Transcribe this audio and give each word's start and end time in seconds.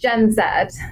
Gen 0.00 0.32
Z 0.32 0.40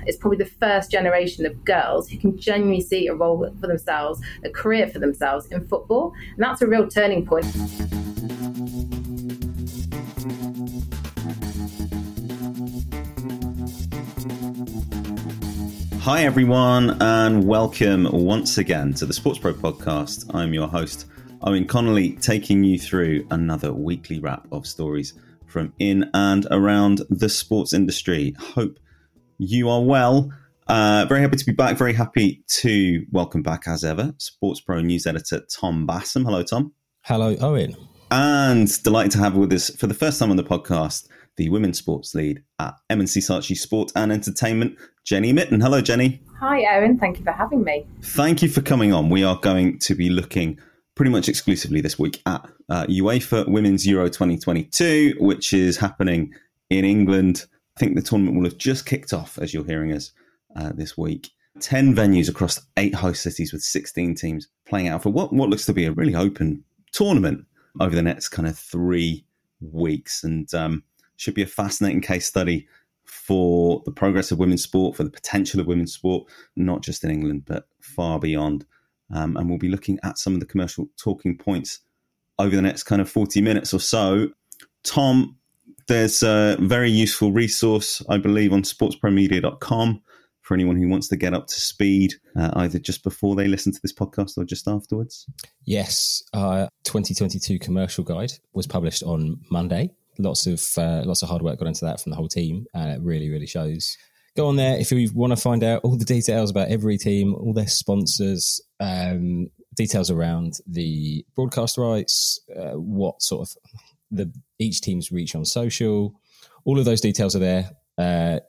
is 0.06 0.16
probably 0.16 0.36
the 0.36 0.44
first 0.44 0.90
generation 0.90 1.46
of 1.46 1.64
girls 1.64 2.10
who 2.10 2.18
can 2.18 2.36
genuinely 2.36 2.82
see 2.82 3.06
a 3.06 3.14
role 3.14 3.50
for 3.58 3.66
themselves, 3.66 4.20
a 4.44 4.50
career 4.50 4.86
for 4.86 4.98
themselves 4.98 5.46
in 5.46 5.66
football. 5.66 6.12
And 6.34 6.44
that's 6.44 6.60
a 6.60 6.66
real 6.66 6.86
turning 6.86 7.24
point. 7.24 7.46
Hi, 16.02 16.24
everyone, 16.24 17.00
and 17.00 17.46
welcome 17.46 18.06
once 18.12 18.58
again 18.58 18.92
to 18.92 19.06
the 19.06 19.14
SportsPro 19.14 19.54
podcast. 19.54 20.34
I'm 20.34 20.52
your 20.52 20.68
host, 20.68 21.06
Eoin 21.40 21.66
Connolly, 21.66 22.12
taking 22.16 22.62
you 22.62 22.78
through 22.78 23.26
another 23.30 23.72
weekly 23.72 24.18
wrap 24.18 24.46
of 24.52 24.66
stories 24.66 25.14
from 25.46 25.72
in 25.78 26.10
and 26.12 26.46
around 26.50 27.00
the 27.08 27.30
sports 27.30 27.72
industry. 27.72 28.36
Hope 28.38 28.78
you 29.38 29.68
are 29.68 29.82
well. 29.82 30.32
Uh, 30.66 31.06
very 31.08 31.22
happy 31.22 31.36
to 31.36 31.46
be 31.46 31.52
back. 31.52 31.78
Very 31.78 31.94
happy 31.94 32.44
to 32.48 33.06
welcome 33.10 33.42
back, 33.42 33.66
as 33.66 33.84
ever, 33.84 34.14
SportsPro 34.18 34.84
news 34.84 35.06
editor 35.06 35.40
Tom 35.48 35.86
Bassam. 35.86 36.24
Hello, 36.24 36.42
Tom. 36.42 36.72
Hello, 37.02 37.34
Eoin. 37.36 37.76
And 38.10 38.82
delighted 38.82 39.12
to 39.12 39.18
have 39.18 39.34
with 39.34 39.52
us 39.52 39.70
for 39.76 39.86
the 39.86 39.94
first 39.94 40.18
time 40.18 40.30
on 40.30 40.36
the 40.36 40.44
podcast 40.44 41.08
the 41.38 41.48
women's 41.48 41.78
sports 41.78 42.14
lead 42.14 42.42
at 42.58 42.74
M&C 42.90 43.20
Saatchi 43.20 43.56
Sport 43.56 43.92
and 43.94 44.12
Entertainment, 44.12 44.76
Jenny 45.04 45.32
Mitton. 45.32 45.60
Hello, 45.60 45.80
Jenny. 45.80 46.20
Hi, 46.40 46.62
Eoin. 46.62 46.98
Thank 46.98 47.18
you 47.18 47.24
for 47.24 47.32
having 47.32 47.62
me. 47.62 47.86
Thank 48.02 48.42
you 48.42 48.48
for 48.48 48.60
coming 48.60 48.92
on. 48.92 49.08
We 49.08 49.24
are 49.24 49.38
going 49.38 49.78
to 49.78 49.94
be 49.94 50.10
looking 50.10 50.58
pretty 50.96 51.12
much 51.12 51.28
exclusively 51.28 51.80
this 51.80 51.96
week 51.96 52.20
at 52.26 52.44
uh, 52.68 52.86
UEFA 52.86 53.48
Women's 53.48 53.86
Euro 53.86 54.08
2022, 54.08 55.14
which 55.20 55.52
is 55.52 55.76
happening 55.76 56.34
in 56.70 56.84
England. 56.84 57.46
I 57.78 57.80
think 57.80 57.94
the 57.94 58.02
tournament 58.02 58.36
will 58.36 58.44
have 58.44 58.58
just 58.58 58.86
kicked 58.86 59.12
off 59.12 59.38
as 59.38 59.54
you're 59.54 59.64
hearing 59.64 59.92
us 59.92 60.10
uh, 60.56 60.72
this 60.74 60.98
week. 60.98 61.30
10 61.60 61.94
venues 61.94 62.28
across 62.28 62.60
eight 62.76 62.92
host 62.92 63.22
cities 63.22 63.52
with 63.52 63.62
16 63.62 64.16
teams 64.16 64.48
playing 64.66 64.88
out 64.88 65.04
for 65.04 65.10
what, 65.10 65.32
what 65.32 65.48
looks 65.48 65.64
to 65.66 65.72
be 65.72 65.84
a 65.84 65.92
really 65.92 66.16
open 66.16 66.64
tournament 66.90 67.46
over 67.78 67.94
the 67.94 68.02
next 68.02 68.30
kind 68.30 68.48
of 68.48 68.58
three 68.58 69.24
weeks. 69.60 70.24
And 70.24 70.52
um, 70.54 70.82
should 71.14 71.34
be 71.34 71.42
a 71.42 71.46
fascinating 71.46 72.00
case 72.00 72.26
study 72.26 72.66
for 73.04 73.80
the 73.84 73.92
progress 73.92 74.32
of 74.32 74.40
women's 74.40 74.64
sport, 74.64 74.96
for 74.96 75.04
the 75.04 75.10
potential 75.10 75.60
of 75.60 75.68
women's 75.68 75.92
sport, 75.92 76.28
not 76.56 76.82
just 76.82 77.04
in 77.04 77.12
England, 77.12 77.44
but 77.46 77.68
far 77.78 78.18
beyond. 78.18 78.66
Um, 79.14 79.36
and 79.36 79.48
we'll 79.48 79.56
be 79.56 79.68
looking 79.68 80.00
at 80.02 80.18
some 80.18 80.34
of 80.34 80.40
the 80.40 80.46
commercial 80.46 80.88
talking 80.96 81.38
points 81.38 81.78
over 82.40 82.56
the 82.56 82.62
next 82.62 82.82
kind 82.82 83.00
of 83.00 83.08
40 83.08 83.40
minutes 83.40 83.72
or 83.72 83.78
so. 83.78 84.30
Tom, 84.82 85.37
there's 85.88 86.22
a 86.22 86.56
very 86.60 86.90
useful 86.90 87.32
resource, 87.32 88.02
I 88.08 88.18
believe, 88.18 88.52
on 88.52 88.62
sportspromedia.com 88.62 90.02
for 90.42 90.54
anyone 90.54 90.76
who 90.76 90.88
wants 90.88 91.08
to 91.08 91.16
get 91.16 91.34
up 91.34 91.46
to 91.48 91.60
speed, 91.60 92.14
uh, 92.34 92.50
either 92.56 92.78
just 92.78 93.04
before 93.04 93.34
they 93.34 93.48
listen 93.48 93.72
to 93.72 93.80
this 93.82 93.92
podcast 93.92 94.38
or 94.38 94.44
just 94.44 94.66
afterwards. 94.66 95.26
Yes, 95.64 96.22
our 96.32 96.68
2022 96.84 97.58
commercial 97.58 98.04
guide 98.04 98.32
was 98.54 98.66
published 98.66 99.02
on 99.02 99.40
Monday 99.50 99.90
lots 100.18 100.46
of 100.46 100.62
uh, 100.76 101.02
lots 101.04 101.22
of 101.22 101.28
hard 101.28 101.42
work 101.42 101.58
got 101.58 101.68
into 101.68 101.84
that 101.84 102.00
from 102.00 102.10
the 102.10 102.16
whole 102.16 102.28
team, 102.28 102.66
and 102.74 102.90
it 102.90 103.00
really 103.00 103.30
really 103.30 103.46
shows. 103.46 103.96
Go 104.36 104.48
on 104.48 104.56
there 104.56 104.76
if 104.78 104.92
you 104.92 105.10
want 105.14 105.32
to 105.32 105.36
find 105.36 105.64
out 105.64 105.80
all 105.82 105.96
the 105.96 106.04
details 106.04 106.50
about 106.50 106.68
every 106.68 106.98
team, 106.98 107.34
all 107.34 107.52
their 107.52 107.66
sponsors, 107.66 108.60
um, 108.78 109.50
details 109.74 110.10
around 110.10 110.54
the 110.66 111.24
broadcast 111.34 111.78
rights, 111.78 112.40
uh, 112.56 112.74
what 112.74 113.22
sort 113.22 113.48
of 113.48 113.56
the 114.10 114.32
each 114.58 114.80
team's 114.80 115.12
reach 115.12 115.34
on 115.34 115.44
social. 115.44 116.20
All 116.64 116.78
of 116.78 116.84
those 116.84 117.00
details 117.00 117.34
are 117.36 117.40
there, 117.40 117.70
uh, 117.96 118.40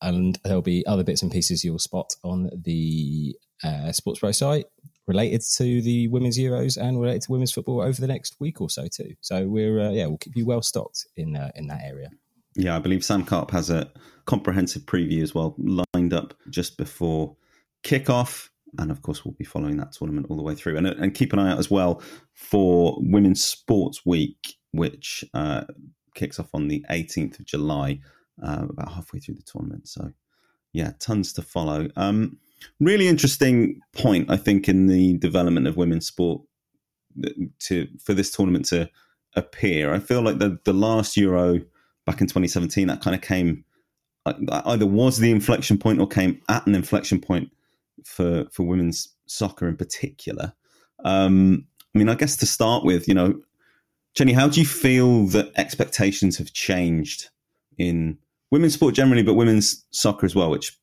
and 0.00 0.38
there'll 0.44 0.62
be 0.62 0.86
other 0.86 1.04
bits 1.04 1.22
and 1.22 1.30
pieces 1.30 1.64
you'll 1.64 1.78
spot 1.78 2.14
on 2.22 2.50
the 2.54 3.36
uh, 3.64 3.92
SportsPro 3.92 4.34
site 4.34 4.66
related 5.06 5.42
to 5.56 5.82
the 5.82 6.08
women's 6.08 6.38
Euros 6.38 6.76
and 6.80 7.00
related 7.00 7.22
to 7.22 7.32
women's 7.32 7.52
football 7.52 7.80
over 7.80 8.00
the 8.00 8.06
next 8.06 8.36
week 8.40 8.60
or 8.60 8.70
so 8.70 8.86
too. 8.86 9.14
So 9.20 9.48
we're 9.48 9.80
uh, 9.80 9.90
yeah 9.90 10.06
we'll 10.06 10.18
keep 10.18 10.36
you 10.36 10.46
well 10.46 10.62
stocked 10.62 11.06
in 11.16 11.36
uh, 11.36 11.50
in 11.54 11.66
that 11.68 11.82
area. 11.84 12.10
Yeah, 12.54 12.76
I 12.76 12.80
believe 12.80 13.04
Sam 13.04 13.24
Carp 13.24 13.50
has 13.52 13.70
a 13.70 13.90
comprehensive 14.26 14.82
preview 14.82 15.22
as 15.22 15.34
well 15.34 15.54
lined 15.58 16.12
up 16.12 16.34
just 16.50 16.76
before 16.76 17.36
kickoff. 17.82 18.48
And 18.78 18.90
of 18.90 19.02
course, 19.02 19.24
we'll 19.24 19.34
be 19.34 19.44
following 19.44 19.76
that 19.78 19.92
tournament 19.92 20.26
all 20.28 20.36
the 20.36 20.42
way 20.42 20.54
through. 20.54 20.76
And, 20.76 20.86
and 20.86 21.14
keep 21.14 21.32
an 21.32 21.38
eye 21.38 21.52
out 21.52 21.58
as 21.58 21.70
well 21.70 22.02
for 22.32 22.96
Women's 23.00 23.44
Sports 23.44 24.04
Week, 24.06 24.56
which 24.72 25.24
uh, 25.34 25.64
kicks 26.14 26.38
off 26.38 26.50
on 26.54 26.68
the 26.68 26.84
18th 26.90 27.38
of 27.38 27.46
July, 27.46 28.00
uh, 28.42 28.66
about 28.68 28.92
halfway 28.92 29.20
through 29.20 29.34
the 29.34 29.42
tournament. 29.42 29.88
So, 29.88 30.12
yeah, 30.72 30.92
tons 30.98 31.32
to 31.34 31.42
follow. 31.42 31.88
Um, 31.96 32.38
really 32.80 33.08
interesting 33.08 33.80
point, 33.92 34.30
I 34.30 34.36
think, 34.36 34.68
in 34.68 34.86
the 34.86 35.18
development 35.18 35.66
of 35.66 35.76
women's 35.76 36.06
sport 36.06 36.42
to 37.58 37.88
for 38.02 38.14
this 38.14 38.30
tournament 38.30 38.64
to 38.66 38.88
appear. 39.36 39.92
I 39.92 39.98
feel 39.98 40.22
like 40.22 40.38
the 40.38 40.58
the 40.64 40.72
last 40.72 41.16
Euro 41.16 41.60
back 42.06 42.20
in 42.20 42.26
2017 42.26 42.88
that 42.88 43.02
kind 43.02 43.14
of 43.14 43.22
came 43.22 43.64
either 44.26 44.86
was 44.86 45.18
the 45.18 45.30
inflection 45.30 45.78
point 45.78 46.00
or 46.00 46.06
came 46.06 46.40
at 46.48 46.66
an 46.66 46.74
inflection 46.74 47.20
point 47.20 47.50
for 48.04 48.46
for 48.50 48.62
women's 48.64 49.08
soccer 49.26 49.68
in 49.68 49.76
particular. 49.76 50.52
Um, 51.04 51.66
I 51.94 51.98
mean, 51.98 52.08
I 52.08 52.14
guess 52.14 52.36
to 52.36 52.46
start 52.46 52.84
with, 52.84 53.06
you 53.08 53.14
know, 53.14 53.40
Jenny, 54.14 54.32
how 54.32 54.48
do 54.48 54.60
you 54.60 54.66
feel 54.66 55.26
that 55.28 55.52
expectations 55.56 56.36
have 56.38 56.52
changed 56.52 57.30
in 57.78 58.18
women's 58.50 58.74
sport 58.74 58.94
generally, 58.94 59.22
but 59.22 59.34
women's 59.34 59.86
soccer 59.90 60.26
as 60.26 60.34
well, 60.34 60.50
which 60.50 60.78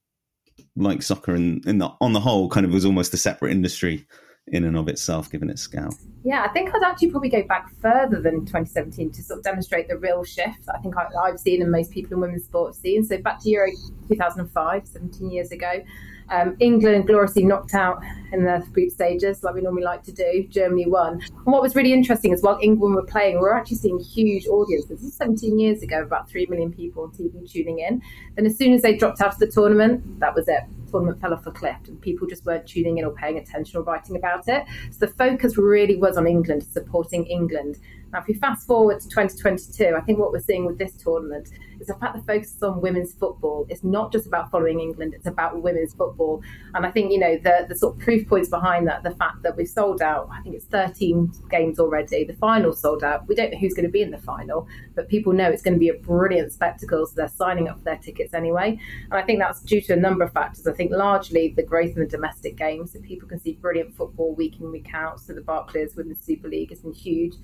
like 0.75 1.01
soccer 1.01 1.35
in, 1.35 1.61
in 1.65 1.77
the 1.77 1.89
on 2.01 2.13
the 2.13 2.19
whole 2.19 2.49
kind 2.49 2.65
of 2.65 2.73
was 2.73 2.85
almost 2.85 3.13
a 3.13 3.17
separate 3.17 3.51
industry 3.51 4.05
in 4.47 4.63
and 4.63 4.75
of 4.75 4.87
itself, 4.87 5.29
given 5.29 5.49
its 5.49 5.61
scale. 5.61 5.93
Yeah, 6.23 6.43
I 6.43 6.47
think 6.49 6.73
I'd 6.73 6.81
actually 6.83 7.11
probably 7.11 7.29
go 7.29 7.43
back 7.43 7.69
further 7.81 8.19
than 8.19 8.41
2017 8.41 9.11
to 9.11 9.23
sort 9.23 9.37
of 9.39 9.43
demonstrate 9.43 9.87
the 9.87 9.97
real 9.97 10.23
shift 10.23 10.67
I 10.73 10.79
think 10.79 10.95
I, 10.97 11.07
have 11.27 11.39
seen 11.39 11.61
and 11.61 11.71
most 11.71 11.91
people 11.91 12.13
in 12.15 12.21
women's 12.21 12.45
sport 12.45 12.69
have 12.69 12.75
seen. 12.75 13.03
So 13.03 13.17
back 13.19 13.41
to 13.43 13.49
Euro 13.49 13.69
2005, 14.07 14.87
17 14.87 15.31
years 15.31 15.51
ago, 15.51 15.83
um, 16.31 16.55
England 16.59 17.07
gloriously 17.07 17.43
knocked 17.43 17.73
out 17.73 18.01
in 18.31 18.43
the 18.43 18.65
group 18.71 18.91
stages, 18.91 19.43
like 19.43 19.55
we 19.55 19.61
normally 19.61 19.83
like 19.83 20.03
to 20.03 20.11
do. 20.11 20.47
Germany 20.49 20.87
won. 20.87 21.21
And 21.21 21.45
what 21.45 21.61
was 21.61 21.75
really 21.75 21.93
interesting 21.93 22.31
is 22.31 22.43
while 22.43 22.59
England 22.61 22.95
were 22.95 23.05
playing, 23.05 23.35
we 23.35 23.41
were 23.41 23.55
actually 23.55 23.77
seeing 23.77 23.99
huge 23.99 24.47
audiences. 24.47 24.89
This 24.89 25.03
is 25.03 25.13
17 25.15 25.59
years 25.59 25.81
ago, 25.81 26.03
about 26.03 26.29
3 26.29 26.45
million 26.47 26.71
people 26.71 27.03
on 27.03 27.11
TV 27.11 27.49
tuning 27.49 27.79
in. 27.79 28.01
Then 28.35 28.45
as 28.45 28.57
soon 28.57 28.73
as 28.73 28.81
they 28.81 28.95
dropped 28.95 29.21
out 29.21 29.33
of 29.33 29.39
the 29.39 29.47
tournament, 29.47 30.19
that 30.19 30.35
was 30.35 30.47
it 30.47 30.63
tournament 30.89 31.21
fell 31.21 31.33
off 31.33 31.45
a 31.45 31.51
cliff 31.51 31.77
and 31.87 32.01
people 32.01 32.27
just 32.27 32.45
weren't 32.45 32.67
tuning 32.67 32.97
in 32.97 33.05
or 33.05 33.11
paying 33.11 33.37
attention 33.37 33.77
or 33.77 33.83
writing 33.83 34.15
about 34.15 34.47
it. 34.47 34.65
So 34.91 35.05
the 35.05 35.13
focus 35.13 35.57
really 35.57 35.95
was 35.95 36.17
on 36.17 36.27
England, 36.27 36.63
supporting 36.63 37.25
England. 37.25 37.77
Now, 38.11 38.19
if 38.19 38.27
we 38.27 38.33
fast 38.33 38.65
forward 38.65 38.99
to 39.01 39.07
2022, 39.07 39.95
I 39.95 40.01
think 40.01 40.17
what 40.17 40.31
we're 40.31 40.39
seeing 40.39 40.65
with 40.65 40.79
this 40.79 40.93
tournament 40.93 41.49
is 41.79 41.87
the 41.87 41.93
fact 41.95 42.15
the 42.15 42.23
focus 42.23 42.55
is 42.55 42.63
on 42.63 42.81
women's 42.81 43.13
football. 43.13 43.67
It's 43.69 43.83
not 43.83 44.11
just 44.11 44.25
about 44.25 44.49
following 44.51 44.79
England, 44.79 45.13
it's 45.13 45.27
about 45.27 45.61
women's 45.61 45.93
football. 45.93 46.41
And 46.73 46.85
I 46.85 46.91
think, 46.91 47.11
you 47.11 47.19
know, 47.19 47.37
the, 47.37 47.65
the 47.69 47.75
sort 47.75 47.95
of 47.95 48.01
proof 48.01 48.27
points 48.27 48.49
behind 48.49 48.87
that, 48.87 49.03
the 49.03 49.11
fact 49.11 49.43
that 49.43 49.55
we've 49.55 49.67
sold 49.67 50.01
out, 50.01 50.29
I 50.31 50.41
think 50.41 50.55
it's 50.55 50.65
13 50.65 51.31
games 51.49 51.79
already. 51.79 52.23
The 52.23 52.33
final 52.33 52.73
sold 52.73 53.03
out. 53.03 53.27
We 53.27 53.35
don't 53.35 53.51
know 53.51 53.59
who's 53.59 53.73
going 53.73 53.85
to 53.85 53.91
be 53.91 54.01
in 54.01 54.11
the 54.11 54.17
final, 54.17 54.67
but 54.95 55.07
people 55.07 55.31
know 55.31 55.49
it's 55.49 55.61
going 55.61 55.75
to 55.75 55.79
be 55.79 55.89
a 55.89 55.93
brilliant 55.93 56.51
spectacle, 56.51 57.05
so 57.05 57.13
they're 57.15 57.27
signing 57.27 57.67
up 57.67 57.77
for 57.77 57.83
their 57.83 57.97
tickets 57.97 58.33
anyway. 58.33 58.79
And 59.03 59.13
I 59.13 59.21
think 59.21 59.39
that's 59.39 59.61
due 59.61 59.81
to 59.81 59.93
a 59.93 59.97
number 59.97 60.23
of 60.23 60.33
factors. 60.33 60.65
I 60.67 60.73
think 60.73 60.91
largely 60.91 61.53
the 61.55 61.63
growth 61.63 61.91
in 61.95 61.99
the 61.99 62.07
domestic 62.07 62.57
games, 62.57 62.93
so 62.93 62.99
people 63.01 63.29
can 63.29 63.39
see 63.39 63.53
brilliant 63.53 63.95
football 63.95 64.33
week 64.33 64.59
in, 64.59 64.71
week 64.71 64.89
out. 64.93 65.19
So 65.19 65.33
the 65.33 65.41
Barclays 65.41 65.95
Women's 65.95 66.21
Super 66.21 66.47
League 66.47 66.71
has 66.71 66.79
been 66.79 66.91
huge 66.91 67.35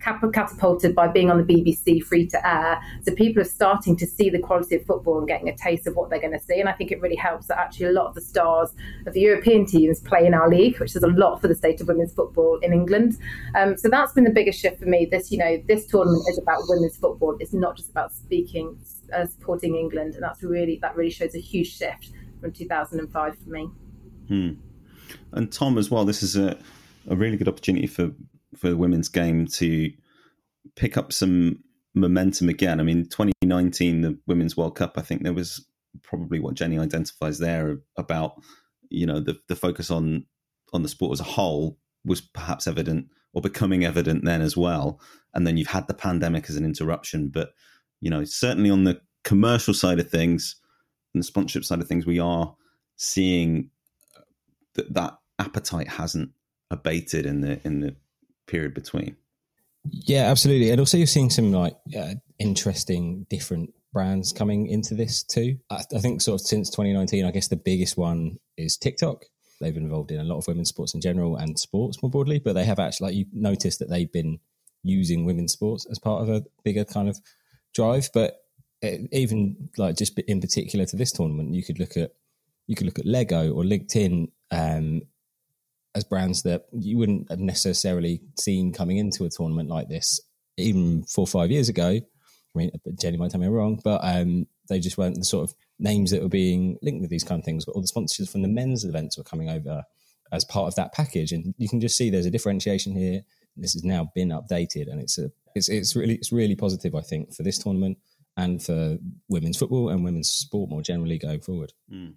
catapulted 0.00 0.94
by 0.94 1.08
being 1.08 1.30
on 1.30 1.38
the 1.38 1.44
BBC 1.44 2.02
free 2.02 2.26
to 2.28 2.48
air. 2.48 2.80
So 3.02 3.14
people 3.14 3.42
are 3.42 3.46
starting 3.46 3.96
to 3.96 4.06
see 4.06 4.30
the 4.30 4.38
quality 4.38 4.76
of 4.76 4.84
football 4.86 5.18
and 5.18 5.26
getting 5.26 5.48
a 5.48 5.56
taste 5.56 5.86
of 5.86 5.96
what 5.96 6.10
they're 6.10 6.20
going 6.20 6.32
to 6.32 6.40
see. 6.40 6.60
And 6.60 6.68
I 6.68 6.72
think 6.72 6.92
it 6.92 7.00
really 7.00 7.16
helps 7.16 7.46
that 7.46 7.58
actually 7.58 7.86
a 7.86 7.92
lot 7.92 8.06
of 8.06 8.14
the 8.14 8.20
stars 8.20 8.70
of 9.06 9.14
the 9.14 9.20
European 9.20 9.66
teams 9.66 10.00
play 10.00 10.26
in 10.26 10.34
our 10.34 10.48
league, 10.48 10.78
which 10.78 10.96
is 10.96 11.02
a 11.02 11.08
lot 11.08 11.40
for 11.40 11.48
the 11.48 11.54
state 11.54 11.80
of 11.80 11.88
women's 11.88 12.12
football 12.12 12.58
in 12.62 12.72
England. 12.72 13.18
Um, 13.54 13.76
so 13.76 13.88
that's 13.88 14.12
been 14.12 14.24
the 14.24 14.30
biggest 14.30 14.60
shift 14.60 14.78
for 14.78 14.86
me. 14.86 15.06
This, 15.10 15.30
you 15.30 15.38
know, 15.38 15.62
this 15.66 15.86
tournament 15.86 16.24
is 16.28 16.38
about 16.38 16.62
women's 16.68 16.96
football. 16.96 17.36
It's 17.40 17.52
not 17.52 17.76
just 17.76 17.90
about 17.90 18.12
speaking, 18.12 18.78
uh, 19.14 19.26
supporting 19.26 19.76
England, 19.76 20.14
and 20.14 20.22
that's 20.22 20.42
really 20.42 20.78
that 20.82 20.96
really 20.96 21.10
shows 21.10 21.34
a 21.34 21.40
huge 21.40 21.76
shift 21.76 22.12
from 22.40 22.52
2005 22.52 23.38
for 23.38 23.50
me. 23.50 23.70
Hmm. 24.28 24.50
And 25.32 25.52
Tom, 25.52 25.78
as 25.78 25.90
well, 25.90 26.04
this 26.04 26.22
is 26.22 26.36
a, 26.36 26.58
a 27.08 27.16
really 27.16 27.36
good 27.36 27.48
opportunity 27.48 27.86
for 27.86 28.10
for 28.56 28.68
the 28.68 28.76
women's 28.76 29.08
game 29.08 29.46
to 29.46 29.90
pick 30.74 30.96
up 30.96 31.12
some 31.12 31.62
momentum 31.94 32.48
again. 32.48 32.80
I 32.80 32.82
mean, 32.82 33.04
2019, 33.04 34.02
the 34.02 34.18
Women's 34.26 34.56
World 34.56 34.76
Cup, 34.76 34.96
I 34.96 35.02
think 35.02 35.22
there 35.22 35.32
was 35.32 35.66
probably 36.02 36.38
what 36.38 36.54
Jenny 36.54 36.78
identifies 36.78 37.38
there 37.38 37.78
about, 37.96 38.40
you 38.90 39.06
know, 39.06 39.20
the, 39.20 39.38
the 39.48 39.56
focus 39.56 39.90
on 39.90 40.26
on 40.72 40.82
the 40.82 40.88
sport 40.88 41.12
as 41.12 41.20
a 41.20 41.24
whole 41.24 41.78
was 42.04 42.20
perhaps 42.20 42.66
evident 42.66 43.06
or 43.32 43.40
becoming 43.40 43.84
evident 43.84 44.24
then 44.24 44.42
as 44.42 44.56
well. 44.56 45.00
And 45.34 45.46
then 45.46 45.56
you've 45.56 45.68
had 45.68 45.86
the 45.86 45.94
pandemic 45.94 46.50
as 46.50 46.56
an 46.56 46.64
interruption. 46.64 47.28
But, 47.28 47.50
you 48.00 48.10
know, 48.10 48.24
certainly 48.24 48.70
on 48.70 48.84
the 48.84 49.00
commercial 49.24 49.74
side 49.74 50.00
of 50.00 50.10
things, 50.10 50.56
and 51.14 51.22
the 51.22 51.26
sponsorship 51.26 51.64
side 51.64 51.80
of 51.80 51.88
things, 51.88 52.04
we 52.04 52.18
are 52.18 52.54
seeing 52.96 53.70
that 54.74 54.92
that 54.94 55.18
appetite 55.38 55.88
hasn't 55.88 56.30
abated 56.70 57.26
in 57.26 57.40
the 57.40 57.60
in 57.64 57.80
the 57.80 57.96
period 58.46 58.74
between. 58.74 59.16
Yeah, 59.90 60.30
absolutely. 60.30 60.70
And 60.70 60.80
also, 60.80 60.96
you're 60.96 61.06
seeing 61.06 61.30
some 61.30 61.52
like 61.52 61.76
uh, 61.96 62.14
interesting, 62.38 63.26
different 63.30 63.72
brands 63.92 64.32
coming 64.32 64.66
into 64.66 64.94
this 64.94 65.22
too. 65.22 65.58
I, 65.70 65.82
I, 65.94 65.98
think 65.98 66.20
sort 66.20 66.40
of 66.40 66.46
since 66.46 66.70
2019, 66.70 67.24
I 67.24 67.30
guess 67.30 67.48
the 67.48 67.56
biggest 67.56 67.96
one 67.96 68.38
is 68.56 68.76
TikTok. 68.76 69.24
They've 69.60 69.72
been 69.72 69.84
involved 69.84 70.10
in 70.10 70.20
a 70.20 70.24
lot 70.24 70.38
of 70.38 70.46
women's 70.46 70.68
sports 70.68 70.94
in 70.94 71.00
general 71.00 71.36
and 71.36 71.58
sports 71.58 72.02
more 72.02 72.10
broadly, 72.10 72.38
but 72.38 72.52
they 72.52 72.64
have 72.64 72.78
actually, 72.78 73.06
like 73.06 73.16
you 73.16 73.26
noticed 73.32 73.78
that 73.78 73.88
they've 73.88 74.12
been 74.12 74.38
using 74.82 75.24
women's 75.24 75.52
sports 75.52 75.86
as 75.90 75.98
part 75.98 76.22
of 76.22 76.28
a 76.28 76.44
bigger 76.62 76.84
kind 76.84 77.08
of 77.08 77.18
drive. 77.74 78.10
But 78.12 78.36
uh, 78.84 78.98
even 79.12 79.70
like 79.78 79.96
just 79.96 80.18
in 80.18 80.40
particular 80.40 80.84
to 80.86 80.96
this 80.96 81.12
tournament, 81.12 81.54
you 81.54 81.64
could 81.64 81.78
look 81.78 81.96
at 81.96 82.12
you 82.66 82.74
could 82.74 82.86
look 82.86 82.98
at 82.98 83.06
Lego 83.06 83.52
or 83.52 83.62
LinkedIn 83.62 84.30
um, 84.50 85.02
as 85.96 86.04
brands 86.04 86.42
that 86.42 86.66
you 86.72 86.98
wouldn't 86.98 87.30
have 87.30 87.40
necessarily 87.40 88.20
seen 88.38 88.72
coming 88.72 88.98
into 88.98 89.24
a 89.24 89.30
tournament 89.30 89.70
like 89.70 89.88
this 89.88 90.20
even 90.58 91.02
four 91.04 91.22
or 91.22 91.26
five 91.26 91.50
years 91.50 91.68
ago. 91.70 91.88
I 91.88 92.58
mean, 92.58 92.70
Jenny 93.00 93.16
might 93.16 93.30
tell 93.30 93.40
me 93.40 93.46
I'm 93.46 93.52
wrong, 93.52 93.80
but 93.82 94.00
um, 94.02 94.46
they 94.68 94.78
just 94.78 94.98
weren't 94.98 95.16
the 95.16 95.24
sort 95.24 95.48
of 95.48 95.56
names 95.78 96.10
that 96.10 96.22
were 96.22 96.28
being 96.28 96.78
linked 96.82 97.00
with 97.00 97.10
these 97.10 97.24
kind 97.24 97.38
of 97.38 97.44
things. 97.44 97.64
But 97.64 97.72
all 97.72 97.80
the 97.80 97.88
sponsors 97.88 98.30
from 98.30 98.42
the 98.42 98.48
men's 98.48 98.84
events 98.84 99.16
were 99.16 99.24
coming 99.24 99.50
over 99.50 99.82
as 100.32 100.44
part 100.44 100.68
of 100.68 100.74
that 100.76 100.92
package, 100.92 101.32
and 101.32 101.54
you 101.58 101.68
can 101.68 101.80
just 101.80 101.96
see 101.96 102.10
there's 102.10 102.26
a 102.26 102.30
differentiation 102.30 102.94
here. 102.94 103.22
This 103.56 103.72
has 103.72 103.84
now 103.84 104.10
been 104.14 104.28
updated, 104.28 104.90
and 104.90 105.00
it's 105.00 105.18
a 105.18 105.30
it's 105.54 105.68
it's 105.68 105.96
really 105.96 106.14
it's 106.14 106.32
really 106.32 106.54
positive, 106.54 106.94
I 106.94 107.00
think, 107.00 107.34
for 107.34 107.42
this 107.42 107.58
tournament 107.58 107.98
and 108.36 108.62
for 108.62 108.98
women's 109.28 109.56
football 109.56 109.88
and 109.88 110.04
women's 110.04 110.30
sport 110.30 110.68
more 110.70 110.82
generally 110.82 111.18
going 111.18 111.40
forward. 111.40 111.72
Mm. 111.90 112.14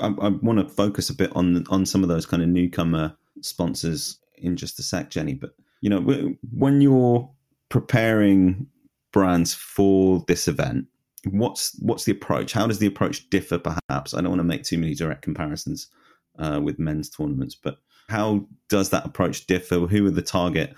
I, 0.00 0.06
I 0.06 0.28
want 0.28 0.58
to 0.58 0.74
focus 0.74 1.10
a 1.10 1.14
bit 1.14 1.32
on 1.34 1.64
on 1.68 1.86
some 1.86 2.02
of 2.02 2.08
those 2.08 2.26
kind 2.26 2.42
of 2.42 2.48
newcomer 2.48 3.16
sponsors 3.40 4.18
in 4.36 4.56
just 4.56 4.78
a 4.78 4.82
sec, 4.82 5.10
Jenny. 5.10 5.34
But 5.34 5.54
you 5.80 5.90
know, 5.90 6.00
when 6.52 6.80
you're 6.80 7.28
preparing 7.68 8.66
brands 9.12 9.54
for 9.54 10.24
this 10.28 10.48
event, 10.48 10.86
what's 11.30 11.78
what's 11.80 12.04
the 12.04 12.12
approach? 12.12 12.52
How 12.52 12.66
does 12.66 12.78
the 12.78 12.86
approach 12.86 13.28
differ? 13.30 13.58
Perhaps 13.58 14.14
I 14.14 14.20
don't 14.20 14.30
want 14.30 14.40
to 14.40 14.44
make 14.44 14.64
too 14.64 14.78
many 14.78 14.94
direct 14.94 15.22
comparisons 15.22 15.88
uh, 16.38 16.60
with 16.62 16.78
men's 16.78 17.10
tournaments, 17.10 17.54
but 17.54 17.78
how 18.08 18.46
does 18.68 18.90
that 18.90 19.06
approach 19.06 19.46
differ? 19.46 19.80
Who 19.80 20.06
are 20.06 20.10
the 20.10 20.22
target 20.22 20.74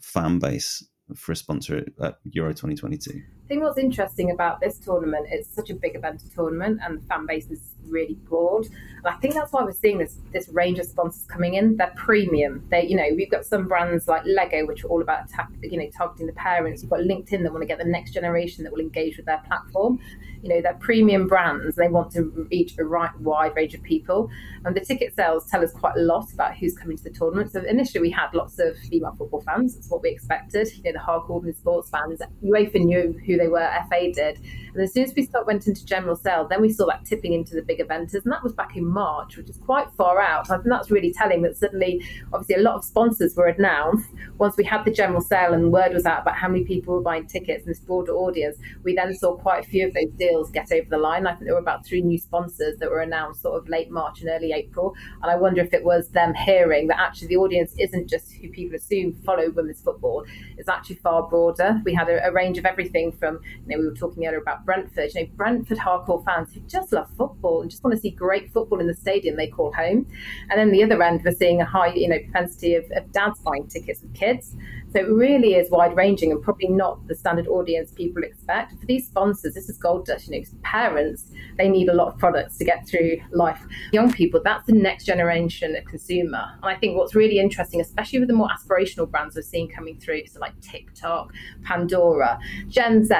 fan 0.00 0.38
base 0.38 0.84
for 1.14 1.32
a 1.32 1.36
sponsor 1.36 1.84
at 2.00 2.18
Euro 2.30 2.52
2022? 2.52 3.10
I 3.10 3.48
think 3.48 3.62
what's 3.62 3.78
interesting 3.78 4.30
about 4.30 4.60
this 4.60 4.78
tournament, 4.78 5.26
it's 5.30 5.54
such 5.54 5.70
a 5.70 5.74
big 5.74 5.96
event 5.96 6.22
tournament 6.34 6.80
and 6.82 7.00
the 7.00 7.06
fan 7.06 7.26
base 7.26 7.50
is 7.50 7.71
really 7.88 8.14
broad. 8.14 8.66
And 8.66 9.06
I 9.06 9.12
think 9.18 9.34
that's 9.34 9.52
why 9.52 9.62
we're 9.64 9.72
seeing 9.72 9.98
this 9.98 10.18
this 10.32 10.48
range 10.48 10.78
of 10.78 10.86
sponsors 10.86 11.24
coming 11.24 11.54
in. 11.54 11.76
They're 11.76 11.92
premium. 11.96 12.66
They, 12.70 12.86
you 12.86 12.96
know, 12.96 13.08
we've 13.16 13.30
got 13.30 13.44
some 13.44 13.66
brands 13.68 14.08
like 14.08 14.22
Lego, 14.24 14.66
which 14.66 14.84
are 14.84 14.88
all 14.88 15.02
about 15.02 15.28
you 15.62 15.78
know, 15.78 15.88
targeting 15.96 16.26
the 16.26 16.32
parents. 16.34 16.82
You've 16.82 16.90
got 16.90 17.00
LinkedIn 17.00 17.42
that 17.42 17.52
want 17.52 17.62
to 17.62 17.66
get 17.66 17.78
the 17.78 17.84
next 17.84 18.12
generation 18.12 18.64
that 18.64 18.72
will 18.72 18.80
engage 18.80 19.16
with 19.16 19.26
their 19.26 19.42
platform. 19.46 19.98
You 20.42 20.48
know, 20.48 20.60
they're 20.60 20.74
premium 20.74 21.28
brands. 21.28 21.76
They 21.76 21.88
want 21.88 22.10
to 22.12 22.46
reach 22.50 22.76
a 22.78 22.84
right, 22.84 23.16
wide 23.20 23.54
range 23.54 23.74
of 23.74 23.82
people. 23.82 24.28
And 24.64 24.76
the 24.76 24.80
ticket 24.80 25.14
sales 25.14 25.46
tell 25.48 25.62
us 25.62 25.72
quite 25.72 25.96
a 25.96 26.00
lot 26.00 26.32
about 26.32 26.56
who's 26.56 26.76
coming 26.76 26.96
to 26.96 27.04
the 27.04 27.10
tournament. 27.10 27.52
So 27.52 27.60
initially 27.60 28.00
we 28.00 28.10
had 28.10 28.34
lots 28.34 28.58
of 28.58 28.76
female 28.90 29.14
football 29.16 29.40
fans. 29.42 29.74
That's 29.74 29.88
what 29.88 30.02
we 30.02 30.10
expected. 30.10 30.68
You 30.76 30.82
know, 30.84 30.92
the 30.92 30.98
hardcore 30.98 31.56
sports 31.56 31.90
fans. 31.90 32.20
UEFA 32.44 32.84
knew 32.84 33.16
who 33.24 33.36
they 33.36 33.48
were. 33.48 33.68
FA 33.88 34.12
did. 34.12 34.40
And 34.74 34.82
as 34.82 34.92
soon 34.92 35.04
as 35.04 35.14
we 35.14 35.24
start 35.24 35.46
went 35.46 35.66
into 35.66 35.84
general 35.84 36.16
sale, 36.16 36.46
then 36.48 36.60
we 36.60 36.72
saw 36.72 36.86
that 36.86 37.04
tipping 37.04 37.32
into 37.34 37.54
the 37.54 37.62
big 37.74 37.86
eventers, 37.86 38.24
and 38.24 38.32
that 38.32 38.42
was 38.42 38.52
back 38.52 38.76
in 38.76 38.84
March, 38.86 39.36
which 39.36 39.48
is 39.48 39.56
quite 39.56 39.90
far 39.92 40.20
out. 40.20 40.50
I 40.50 40.56
think 40.56 40.68
that's 40.68 40.90
really 40.90 41.12
telling 41.12 41.42
that 41.42 41.56
suddenly, 41.56 42.04
obviously, 42.32 42.56
a 42.56 42.64
lot 42.64 42.74
of 42.74 42.84
sponsors 42.84 43.34
were 43.36 43.46
announced. 43.46 44.08
Once 44.38 44.56
we 44.56 44.64
had 44.64 44.84
the 44.84 44.90
general 44.90 45.20
sale 45.20 45.52
and 45.54 45.72
word 45.72 45.92
was 45.92 46.06
out 46.06 46.22
about 46.22 46.36
how 46.36 46.48
many 46.48 46.64
people 46.64 46.94
were 46.94 47.00
buying 47.00 47.26
tickets 47.26 47.64
and 47.64 47.70
this 47.70 47.80
broader 47.80 48.12
audience, 48.12 48.56
we 48.82 48.94
then 48.94 49.14
saw 49.14 49.36
quite 49.36 49.64
a 49.64 49.68
few 49.68 49.86
of 49.86 49.94
those 49.94 50.10
deals 50.18 50.50
get 50.50 50.70
over 50.72 50.88
the 50.88 50.98
line. 50.98 51.26
I 51.26 51.32
think 51.32 51.44
there 51.44 51.54
were 51.54 51.60
about 51.60 51.86
three 51.86 52.02
new 52.02 52.18
sponsors 52.18 52.78
that 52.78 52.90
were 52.90 53.00
announced 53.00 53.42
sort 53.42 53.60
of 53.60 53.68
late 53.68 53.90
March 53.90 54.20
and 54.20 54.30
early 54.30 54.52
April. 54.52 54.94
And 55.22 55.30
I 55.30 55.36
wonder 55.36 55.60
if 55.60 55.72
it 55.72 55.84
was 55.84 56.08
them 56.08 56.34
hearing 56.34 56.88
that 56.88 57.00
actually 57.00 57.28
the 57.28 57.36
audience 57.36 57.74
isn't 57.78 58.08
just 58.08 58.32
who 58.32 58.48
people 58.50 58.76
assume 58.76 59.12
follow 59.24 59.50
women's 59.50 59.80
football, 59.80 60.24
it's 60.58 60.68
actually 60.68 60.96
far 60.96 61.28
broader. 61.28 61.80
We 61.84 61.94
had 61.94 62.08
a, 62.08 62.26
a 62.26 62.32
range 62.32 62.58
of 62.58 62.66
everything 62.66 63.12
from, 63.12 63.40
you 63.66 63.76
know, 63.76 63.82
we 63.82 63.88
were 63.88 63.94
talking 63.94 64.26
earlier 64.26 64.40
about 64.40 64.64
Brentford, 64.64 65.14
you 65.14 65.22
know, 65.22 65.28
Brentford 65.34 65.78
hardcore 65.78 66.24
fans 66.24 66.52
who 66.52 66.60
just 66.60 66.92
love 66.92 67.08
football 67.16 67.61
and 67.62 67.70
just 67.70 67.82
want 67.82 67.94
to 67.94 68.00
see 68.00 68.10
great 68.10 68.52
football 68.52 68.80
in 68.80 68.86
the 68.86 68.94
stadium 68.94 69.36
they 69.36 69.46
call 69.46 69.72
home. 69.72 70.06
And 70.50 70.58
then 70.58 70.70
the 70.70 70.82
other 70.82 71.02
end, 71.02 71.22
we're 71.24 71.32
seeing 71.32 71.60
a 71.60 71.64
high, 71.64 71.94
you 71.94 72.08
know, 72.08 72.18
propensity 72.18 72.74
of, 72.74 72.84
of 72.92 73.10
dads 73.12 73.38
buying 73.40 73.66
tickets 73.68 74.02
with 74.02 74.14
kids. 74.14 74.56
So 74.92 75.00
it 75.00 75.08
really 75.08 75.54
is 75.54 75.70
wide 75.70 75.96
ranging 75.96 76.32
and 76.32 76.42
probably 76.42 76.68
not 76.68 77.06
the 77.08 77.14
standard 77.14 77.48
audience 77.48 77.92
people 77.92 78.22
expect. 78.22 78.78
For 78.78 78.86
these 78.86 79.06
sponsors, 79.06 79.54
this 79.54 79.68
is 79.68 79.78
gold 79.78 80.06
dust. 80.06 80.28
You 80.28 80.38
know, 80.38 80.46
parents, 80.62 81.30
they 81.56 81.68
need 81.68 81.88
a 81.88 81.94
lot 81.94 82.08
of 82.08 82.18
products 82.18 82.58
to 82.58 82.64
get 82.64 82.86
through 82.86 83.18
life. 83.30 83.60
Young 83.92 84.12
people, 84.12 84.40
that's 84.44 84.66
the 84.66 84.74
next 84.74 85.04
generation 85.04 85.74
of 85.76 85.84
consumer. 85.86 86.44
And 86.62 86.64
I 86.64 86.76
think 86.76 86.96
what's 86.96 87.14
really 87.14 87.38
interesting, 87.38 87.80
especially 87.80 88.18
with 88.18 88.28
the 88.28 88.34
more 88.34 88.48
aspirational 88.48 89.10
brands 89.10 89.36
we're 89.36 89.42
seeing 89.42 89.68
coming 89.68 89.98
through, 89.98 90.26
so 90.26 90.40
like 90.40 90.58
TikTok, 90.60 91.32
Pandora, 91.64 92.38
Gen 92.68 93.04
Z 93.04 93.14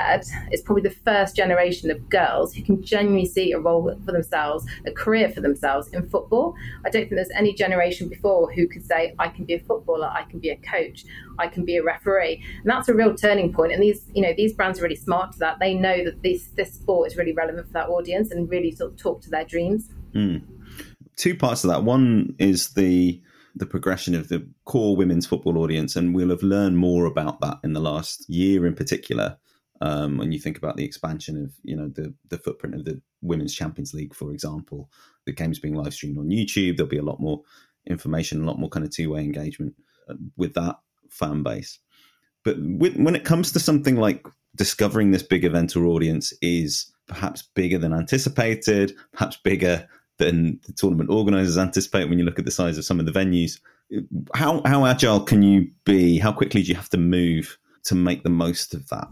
is 0.51 0.61
probably 0.61 0.83
the 0.83 0.91
first 0.91 1.35
generation 1.35 1.91
of 1.91 2.09
girls 2.11 2.55
who 2.55 2.63
can 2.63 2.83
genuinely 2.83 3.27
see 3.27 3.53
a 3.53 3.59
role 3.59 3.95
for 4.05 4.13
themselves, 4.13 4.67
a 4.87 4.93
career 4.93 5.31
for 5.31 5.41
themselves 5.41 5.89
in 5.89 6.09
football. 6.09 6.55
I 6.85 6.91
don't 6.91 7.03
think 7.03 7.15
there's 7.15 7.31
any 7.35 7.55
generation 7.55 8.09
before 8.09 8.53
who 8.53 8.69
could 8.69 8.85
say, 8.85 9.15
I 9.19 9.29
can 9.29 9.45
be 9.45 9.55
a 9.55 9.61
footballer, 9.61 10.09
I 10.09 10.25
can 10.25 10.39
be 10.39 10.51
a 10.51 10.57
coach, 10.57 11.05
I 11.39 11.49
can 11.49 11.65
be 11.65 11.77
a 11.77 11.83
referee. 11.83 12.43
And 12.63 12.71
that's 12.71 12.89
a 12.89 12.95
real 12.95 13.15
turning 13.15 13.53
point. 13.53 13.73
And 13.73 13.83
these, 13.83 14.11
you 14.15 14.23
know, 14.23 14.33
these 14.37 14.53
brands 14.53 14.79
are 14.79 14.83
really 14.83 14.97
smart 14.97 15.33
to 15.33 15.39
that. 15.41 15.59
They 15.59 15.75
know 15.75 16.05
that 16.05 16.23
this 16.23 16.49
this 16.57 16.75
sport 16.75 17.11
is 17.11 17.17
really 17.17 17.33
relevant 17.33 17.67
for 17.67 17.73
that 17.75 17.89
audience 17.89 18.31
and 18.31 18.49
really 18.49 18.73
sort 18.73 18.93
of 18.93 18.99
talk 18.99 19.23
to 19.23 19.31
their 19.31 19.45
dreams. 19.45 19.91
Mm. 20.15 20.43
Two 21.17 21.37
parts 21.37 21.65
of 21.65 21.71
that. 21.71 21.85
One 21.85 22.35
is 22.39 22.71
the 22.71 23.21
the 23.55 23.67
progression 23.67 24.15
of 24.15 24.29
the 24.29 24.49
core 24.65 24.97
women's 24.97 25.27
football 25.27 25.59
audience, 25.59 25.95
and 25.97 26.15
we'll 26.15 26.31
have 26.31 26.43
learned 26.43 26.79
more 26.79 27.05
about 27.05 27.41
that 27.41 27.59
in 27.63 27.75
the 27.75 27.81
last 27.81 28.29
year, 28.29 28.67
in 28.67 28.75
particular. 28.75 29.37
Um, 29.81 30.17
when 30.17 30.31
you 30.31 30.39
think 30.39 30.57
about 30.57 30.77
the 30.77 30.85
expansion 30.85 31.43
of 31.43 31.53
you 31.63 31.77
know 31.77 31.89
the 31.89 32.15
the 32.29 32.39
footprint 32.39 32.75
of 32.75 32.85
the 32.85 33.01
women's 33.21 33.55
Champions 33.55 33.93
League, 33.93 34.15
for 34.15 34.33
example, 34.33 34.91
the 35.27 35.33
games 35.33 35.59
being 35.59 35.75
live 35.75 35.95
streamed 35.95 36.19
on 36.19 36.29
YouTube, 36.29 36.77
there'll 36.77 36.89
be 36.89 36.99
a 36.99 37.03
lot 37.03 37.21
more 37.21 37.43
information, 37.87 38.43
a 38.43 38.47
lot 38.47 38.59
more 38.59 38.71
kind 38.71 38.85
of 38.85 38.93
two 38.93 39.11
way 39.11 39.21
engagement 39.21 39.75
uh, 40.09 40.15
with 40.37 40.55
that 40.55 40.77
fan 41.13 41.43
base. 41.43 41.79
But 42.45 42.57
when 42.59 43.15
it 43.15 43.25
comes 43.25 43.53
to 43.53 43.61
something 43.61 43.97
like 43.97 44.27
discovering 44.57 45.11
this 45.11 45.23
big 45.23 45.45
event 45.45 45.77
or 45.77 45.87
audience 45.87 46.33
is 46.43 46.93
perhaps 47.07 47.43
bigger 47.55 47.79
than 47.79 47.93
anticipated, 47.93 48.95
perhaps 49.13 49.37
bigger 49.37 49.89
than 50.19 50.61
the 50.67 50.73
tournament 50.73 51.11
organizers 51.11 51.59
anticipate 51.59 52.09
when 52.09 52.19
you 52.19 52.25
look 52.25 52.39
at 52.39 52.45
the 52.45 52.51
size 52.51 52.79
of 52.79 52.85
some 52.85 53.01
of 53.01 53.07
the 53.07 53.13
venues. 53.13 53.61
How 54.35 54.63
how 54.65 54.87
agile 54.87 55.21
can 55.21 55.43
you 55.43 55.71
be? 55.85 56.19
How 56.19 56.33
quickly 56.33 56.63
do 56.63 56.69
you 56.69 56.75
have 56.75 56.91
to 56.91 56.99
move 56.99 57.59
to 57.85 57.95
make 57.95 58.23
the 58.23 58.31
most 58.31 58.75
of 58.75 58.89
that? 58.89 59.09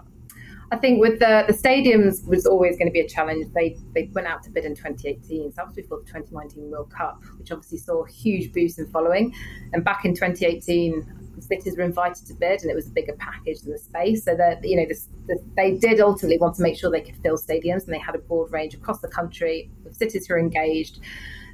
I 0.72 0.76
think 0.76 1.00
with 1.00 1.18
the 1.18 1.44
the 1.46 1.52
stadiums 1.52 2.26
was 2.26 2.46
always 2.46 2.76
going 2.76 2.86
to 2.86 2.92
be 2.92 3.00
a 3.00 3.08
challenge. 3.08 3.52
They 3.54 3.76
they 3.94 4.08
went 4.12 4.28
out 4.28 4.42
to 4.44 4.50
bid 4.50 4.64
in 4.64 4.74
2018, 4.74 5.50
so 5.50 5.56
that 5.56 5.66
was 5.66 5.74
before 5.74 5.98
the 5.98 6.04
2019 6.04 6.70
World 6.70 6.90
Cup, 6.90 7.22
which 7.38 7.50
obviously 7.50 7.78
saw 7.78 8.04
a 8.04 8.08
huge 8.08 8.52
boost 8.52 8.78
in 8.78 8.86
following. 8.88 9.34
And 9.72 9.84
back 9.84 10.04
in 10.04 10.14
2018, 10.14 11.40
cities 11.40 11.76
were 11.76 11.82
invited 11.82 12.24
to 12.26 12.34
bid, 12.34 12.62
and 12.62 12.70
it 12.70 12.74
was 12.74 12.86
a 12.86 12.90
bigger 12.90 13.14
package 13.14 13.62
than 13.62 13.72
the 13.72 13.78
space. 13.78 14.24
So 14.24 14.36
that 14.36 14.64
you 14.64 14.76
know, 14.76 14.86
the, 14.86 15.00
the, 15.26 15.42
they 15.56 15.76
did 15.76 16.00
ultimately 16.00 16.38
want 16.38 16.54
to 16.56 16.62
make 16.62 16.78
sure 16.78 16.90
they 16.90 17.00
could 17.00 17.20
fill 17.22 17.36
stadiums, 17.36 17.84
and 17.84 17.94
they 17.94 17.98
had 17.98 18.14
a 18.14 18.18
broad 18.18 18.52
range 18.52 18.74
across 18.74 19.00
the 19.00 19.08
country 19.08 19.70
of 19.86 19.94
cities 19.94 20.26
who 20.26 20.34
are 20.34 20.38
engaged. 20.38 21.00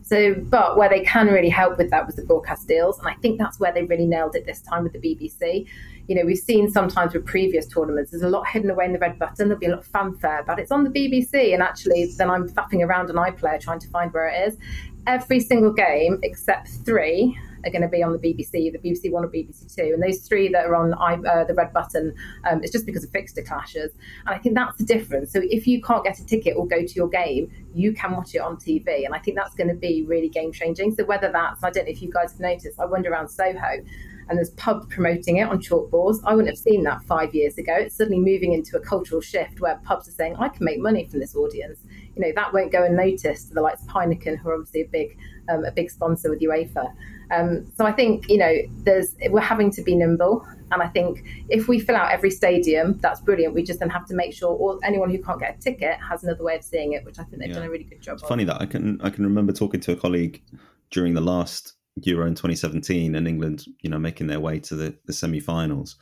So, 0.03 0.35
but 0.35 0.77
where 0.77 0.89
they 0.89 1.01
can 1.01 1.27
really 1.27 1.49
help 1.49 1.79
with 1.79 1.91
that 1.91 2.07
was 2.07 2.15
the 2.15 2.25
broadcast 2.25 2.69
deals, 2.69 2.99
and 2.99 3.09
I 3.09 3.15
think 3.15 3.39
that's 3.39 3.59
where 3.59 3.73
they 3.73 3.83
really 3.83 4.07
nailed 4.07 4.37
it 4.37 4.47
this 4.47 4.61
time 4.61 4.85
with 4.85 4.93
the 4.93 5.01
BBC. 5.01 5.67
You 6.09 6.15
know, 6.15 6.25
we've 6.25 6.39
seen 6.39 6.71
sometimes 6.71 7.15
with 7.15 7.27
previous 7.27 7.67
tournaments, 7.67 8.13
there's 8.13 8.23
a 8.23 8.29
lot 8.29 8.47
hidden 8.47 8.71
away 8.71 8.85
in 8.85 8.93
the 8.93 8.99
red 8.99 9.19
button. 9.19 9.49
There'll 9.49 9.59
be 9.59 9.67
a 9.67 9.71
lot 9.71 9.81
of 9.81 9.87
fanfare, 9.87 10.45
but 10.47 10.59
it's 10.59 10.71
on 10.71 10.85
the 10.85 10.91
BBC, 10.91 11.53
and 11.53 11.63
actually, 11.63 12.07
then 12.17 12.31
I'm 12.31 12.49
faffing 12.49 12.85
around 12.85 13.11
an 13.11 13.17
iPlayer 13.17 13.61
trying 13.61 13.81
to 13.81 13.89
find 13.89 14.13
where 14.13 14.29
it 14.29 14.49
is. 14.49 14.59
Every 15.07 15.41
single 15.41 15.73
game 15.73 16.19
except 16.23 16.69
three 16.85 17.39
are 17.65 17.71
going 17.71 17.83
to 17.83 17.89
be 17.89 18.03
on 18.03 18.13
the 18.13 18.19
BBC, 18.19 18.73
the 18.73 18.79
BBC 18.79 19.11
One 19.11 19.25
or 19.25 19.29
BBC 19.29 19.75
Two, 19.75 19.93
and 19.95 20.03
those 20.03 20.21
three 20.21 20.49
that 20.49 20.67
are 20.67 20.77
on 20.77 20.95
uh, 20.95 21.45
the 21.45 21.55
red 21.55 21.73
button, 21.73 22.15
um, 22.49 22.63
it's 22.63 22.73
just 22.73 22.87
because 22.87 23.05
of 23.05 23.11
fixture 23.11 23.43
clashes, 23.43 23.93
and 24.27 24.35
I 24.35 24.39
think 24.39 24.55
that's 24.55 24.79
the 24.79 24.85
difference. 24.85 25.33
So 25.33 25.41
if 25.43 25.67
you 25.67 25.83
can't 25.83 26.05
get 26.05 26.19
a 26.19 26.27
ticket 26.27 26.57
or 26.57 26.67
go 26.67 26.85
to 26.85 26.95
your 26.95 27.09
game, 27.09 27.51
you 27.75 27.93
can 27.93 28.13
watch 28.13 28.35
it 28.35 28.39
on 28.39 28.57
TV, 28.57 29.05
and 29.05 29.15
I 29.15 29.19
think 29.19 29.37
that's 29.37 29.55
going 29.55 29.69
to 29.69 29.75
be 29.75 30.05
really 30.07 30.29
game 30.29 30.53
changing. 30.53 30.95
So 30.95 31.05
whether 31.05 31.31
that's, 31.33 31.63
I 31.65 31.71
don't 31.71 31.85
know 31.85 31.91
if 31.91 32.03
you 32.03 32.13
guys 32.13 32.33
have 32.33 32.41
noticed, 32.41 32.79
I 32.79 32.87
wander 32.87 33.11
around 33.11 33.29
Soho 33.29 33.83
and 34.29 34.39
there's 34.39 34.51
pubs 34.51 34.87
promoting 34.87 35.37
it 35.37 35.49
on 35.49 35.61
chalkboards. 35.61 36.21
I 36.25 36.35
wouldn't 36.35 36.49
have 36.49 36.59
seen 36.59 36.83
that 36.85 37.03
five 37.05 37.35
years 37.35 37.59
ago. 37.59 37.75
It's 37.75 37.97
suddenly 37.97 38.19
moving 38.19 38.53
into 38.53 38.77
a 38.77 38.81
cultural 38.81 39.21
shift 39.21 39.61
where 39.61 39.77
pubs 39.85 40.09
are 40.09 40.13
saying, 40.13 40.37
I 40.37 40.49
can 40.49 40.65
make 40.65 40.81
money 40.81 41.07
from 41.07 41.21
this 41.21 41.35
audience. 41.35 41.81
You 42.17 42.23
know, 42.23 42.33
that 42.35 42.53
won't 42.53 42.73
go 42.73 42.85
unnoticed 42.85 43.49
to 43.49 43.55
the 43.55 43.61
likes 43.61 43.83
of 43.83 43.89
Heineken, 43.89 44.39
who 44.39 44.49
are 44.49 44.55
obviously 44.55 44.83
a 44.83 44.89
big 44.89 45.19
um, 45.49 45.65
a 45.65 45.71
big 45.71 45.91
sponsor 45.91 46.31
with 46.31 46.41
UEFA. 46.41 46.93
Um, 47.31 47.71
so 47.77 47.85
I 47.85 47.93
think 47.93 48.29
you 48.29 48.39
know 48.39 48.55
there's 48.85 49.17
we're 49.29 49.41
having 49.41 49.71
to 49.73 49.83
be 49.83 49.95
nimble, 49.95 50.47
and 50.71 50.83
I 50.83 50.89
think 50.89 51.25
if 51.49 51.69
we 51.69 51.79
fill 51.79 51.97
out 51.97 52.11
every 52.11 52.31
stadium, 52.31 52.99
that's 52.99 53.21
brilliant. 53.21 53.55
We 53.55 53.63
just 53.63 53.81
then 53.81 53.91
have 53.91 54.07
to 54.07 54.15
make 54.15 54.33
sure 54.33 54.55
all, 54.55 54.81
anyone 54.85 55.11
who 55.11 55.23
can't 55.23 55.41
get 55.41 55.57
a 55.59 55.61
ticket 55.61 55.99
has 56.09 56.25
another 56.25 56.43
way 56.43 56.57
of 56.57 56.65
seeing 56.65 56.93
it, 56.93 57.05
which 57.05 57.19
I 57.19 57.25
think 57.25 57.41
they've 57.41 57.51
yeah. 57.51 57.57
done 57.57 57.67
a 57.67 57.71
really 57.71 57.85
good 57.85 58.01
job. 58.01 58.15
It's 58.15 58.23
of. 58.23 58.29
funny 58.29 58.45
that 58.45 58.61
I 58.61 58.67
can 58.67 59.01
I 59.03 59.11
can 59.11 59.25
remember 59.25 59.53
talking 59.53 59.81
to 59.81 59.93
a 59.93 59.97
colleague 59.97 60.43
during 60.91 61.15
the 61.15 61.21
last 61.21 61.75
Euro 62.03 62.27
in 62.27 62.35
2017 62.35 63.15
and 63.15 63.27
England, 63.27 63.65
you 63.81 63.89
know, 63.89 63.99
making 63.99 64.27
their 64.27 64.41
way 64.41 64.59
to 64.61 64.75
the, 64.75 64.95
the 65.07 65.13
semi-finals 65.13 65.97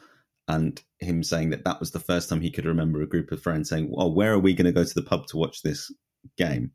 and 0.49 0.83
him 0.99 1.23
saying 1.23 1.51
that 1.51 1.65
that 1.65 1.81
was 1.81 1.93
the 1.93 2.01
first 2.01 2.29
time 2.29 2.41
he 2.41 2.51
could 2.51 2.67
remember 2.67 3.01
a 3.01 3.07
group 3.07 3.33
of 3.33 3.43
friends 3.43 3.71
saying, 3.71 3.91
"Well, 3.91 4.13
where 4.13 4.33
are 4.33 4.39
we 4.39 4.55
going 4.55 4.67
to 4.67 4.73
go 4.73 4.85
to 4.85 4.95
the 4.95 5.03
pub 5.03 5.27
to 5.29 5.37
watch 5.37 5.63
this 5.63 5.91
game?" 6.37 6.73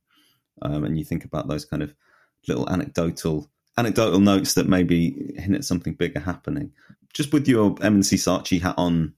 Um, 0.61 0.83
and 0.83 0.97
you 0.97 1.05
think 1.05 1.23
about 1.23 1.47
those 1.47 1.65
kind 1.65 1.83
of 1.83 1.93
little 2.47 2.69
anecdotal 2.69 3.49
anecdotal 3.77 4.19
notes 4.19 4.55
that 4.55 4.67
maybe 4.67 5.33
hint 5.37 5.55
at 5.55 5.63
something 5.63 5.93
bigger 5.93 6.19
happening. 6.19 6.71
Just 7.13 7.31
with 7.31 7.47
your 7.47 7.75
M&C 7.81 8.17
Saatchi 8.17 8.61
hat 8.61 8.75
on 8.77 9.13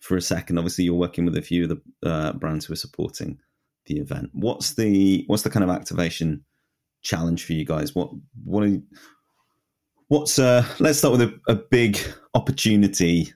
for 0.00 0.16
a 0.16 0.22
second, 0.22 0.58
obviously 0.58 0.84
you're 0.84 0.94
working 0.94 1.24
with 1.24 1.36
a 1.36 1.42
few 1.42 1.64
of 1.64 1.68
the 1.70 2.08
uh, 2.08 2.32
brands 2.32 2.64
who 2.64 2.72
are 2.72 2.76
supporting 2.76 3.38
the 3.86 3.98
event. 3.98 4.30
What's 4.32 4.74
the 4.74 5.24
what's 5.26 5.42
the 5.42 5.50
kind 5.50 5.64
of 5.64 5.70
activation 5.70 6.44
challenge 7.02 7.44
for 7.44 7.54
you 7.54 7.64
guys? 7.64 7.94
What 7.94 8.10
what 8.44 8.64
are, 8.64 8.78
what's 10.08 10.38
uh 10.38 10.64
let's 10.78 10.98
start 10.98 11.12
with 11.18 11.22
a, 11.22 11.40
a 11.48 11.54
big 11.54 11.98
opportunity 12.34 13.32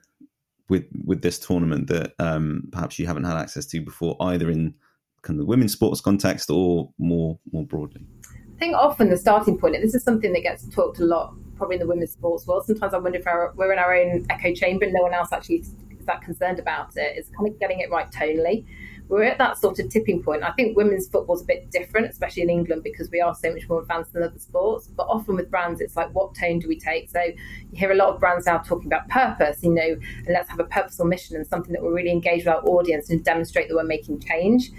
with 0.71 0.85
with 1.05 1.21
this 1.21 1.39
tournament 1.39 1.89
that 1.89 2.15
um, 2.19 2.69
perhaps 2.73 2.99
you 2.99 3.07
haven't 3.07 3.25
had 3.25 3.37
access 3.37 3.67
to 3.67 3.81
before, 3.81 4.17
either 4.21 4.51
in 4.51 4.75
kind 5.23 5.39
of 5.39 5.45
the 5.45 5.51
women's 5.51 5.73
sports 5.73 6.01
context 6.01 6.49
or 6.49 6.91
more 6.97 7.39
more 7.53 7.67
broadly. 7.67 8.07
I 8.25 8.59
think 8.59 8.77
often 8.77 9.11
the 9.11 9.17
starting 9.17 9.59
point, 9.59 9.75
and 9.75 9.85
this 9.85 9.95
is 9.95 10.05
something 10.05 10.33
that 10.33 10.43
gets 10.43 10.69
talked 10.69 11.01
a 11.01 11.05
lot, 11.05 11.35
probably 11.57 11.77
in 11.77 11.81
the 11.81 11.87
women's 11.87 12.13
sports 12.13 12.47
world. 12.47 12.65
Sometimes 12.67 12.95
I 12.95 12.99
wonder 12.99 13.19
if 13.19 13.27
our, 13.27 13.53
we're 13.57 13.73
in 13.73 13.79
our 13.79 13.95
own 13.95 14.27
echo 14.29 14.55
chamber 14.55 14.85
and 14.85 14.95
no 14.95 15.03
one 15.03 15.15
else 15.15 15.33
actually 15.33 15.57
is 15.57 15.75
that 16.07 16.23
concerned 16.23 16.59
about 16.59 16.97
it. 16.97 17.19
Is 17.19 17.31
kind 17.37 17.49
of 17.49 17.59
getting 17.59 17.81
it 17.81 17.91
right 17.91 18.11
tonally 18.11 18.67
we're 19.11 19.25
at 19.25 19.39
that 19.39 19.59
sort 19.59 19.81
of 19.81 19.91
tipping 19.91 20.23
point. 20.23 20.45
I 20.45 20.53
think 20.53 20.77
women's 20.77 21.09
football 21.09 21.35
is 21.35 21.43
a 21.43 21.45
bit 21.45 21.69
different, 21.73 22.09
especially 22.09 22.45
in 22.45 22.51
England, 22.51 22.85
because 22.85 23.11
we 23.11 23.21
are 23.21 23.35
so 23.35 23.53
much 23.53 23.69
more 23.69 23.83
advanced 23.83 24.13
than 24.13 24.23
other 24.23 24.39
sports. 24.39 24.87
But 24.87 25.09
often 25.09 25.35
with 25.35 25.51
brands, 25.51 25.81
it's 25.81 25.97
like, 25.97 26.15
what 26.15 26.37
tone 26.37 26.61
do 26.61 26.69
we 26.69 26.79
take? 26.79 27.11
So 27.11 27.21
you 27.21 27.37
hear 27.73 27.91
a 27.91 27.97
lot 27.97 28.15
of 28.15 28.21
brands 28.21 28.47
now 28.47 28.59
talking 28.59 28.87
about 28.87 29.09
purpose, 29.09 29.65
you 29.65 29.75
know, 29.75 29.83
and 30.19 30.29
let's 30.29 30.49
have 30.49 30.61
a 30.61 30.65
purposeful 30.65 31.07
mission 31.07 31.35
and 31.35 31.45
something 31.45 31.73
that 31.73 31.83
will 31.83 31.91
really 31.91 32.13
engage 32.13 32.45
with 32.45 32.55
our 32.55 32.63
audience 32.63 33.11
and 33.11 33.25
demonstrate 33.25 33.69
that 33.69 33.75
we're 33.75 33.83
making 33.83 34.21
change. 34.21 34.71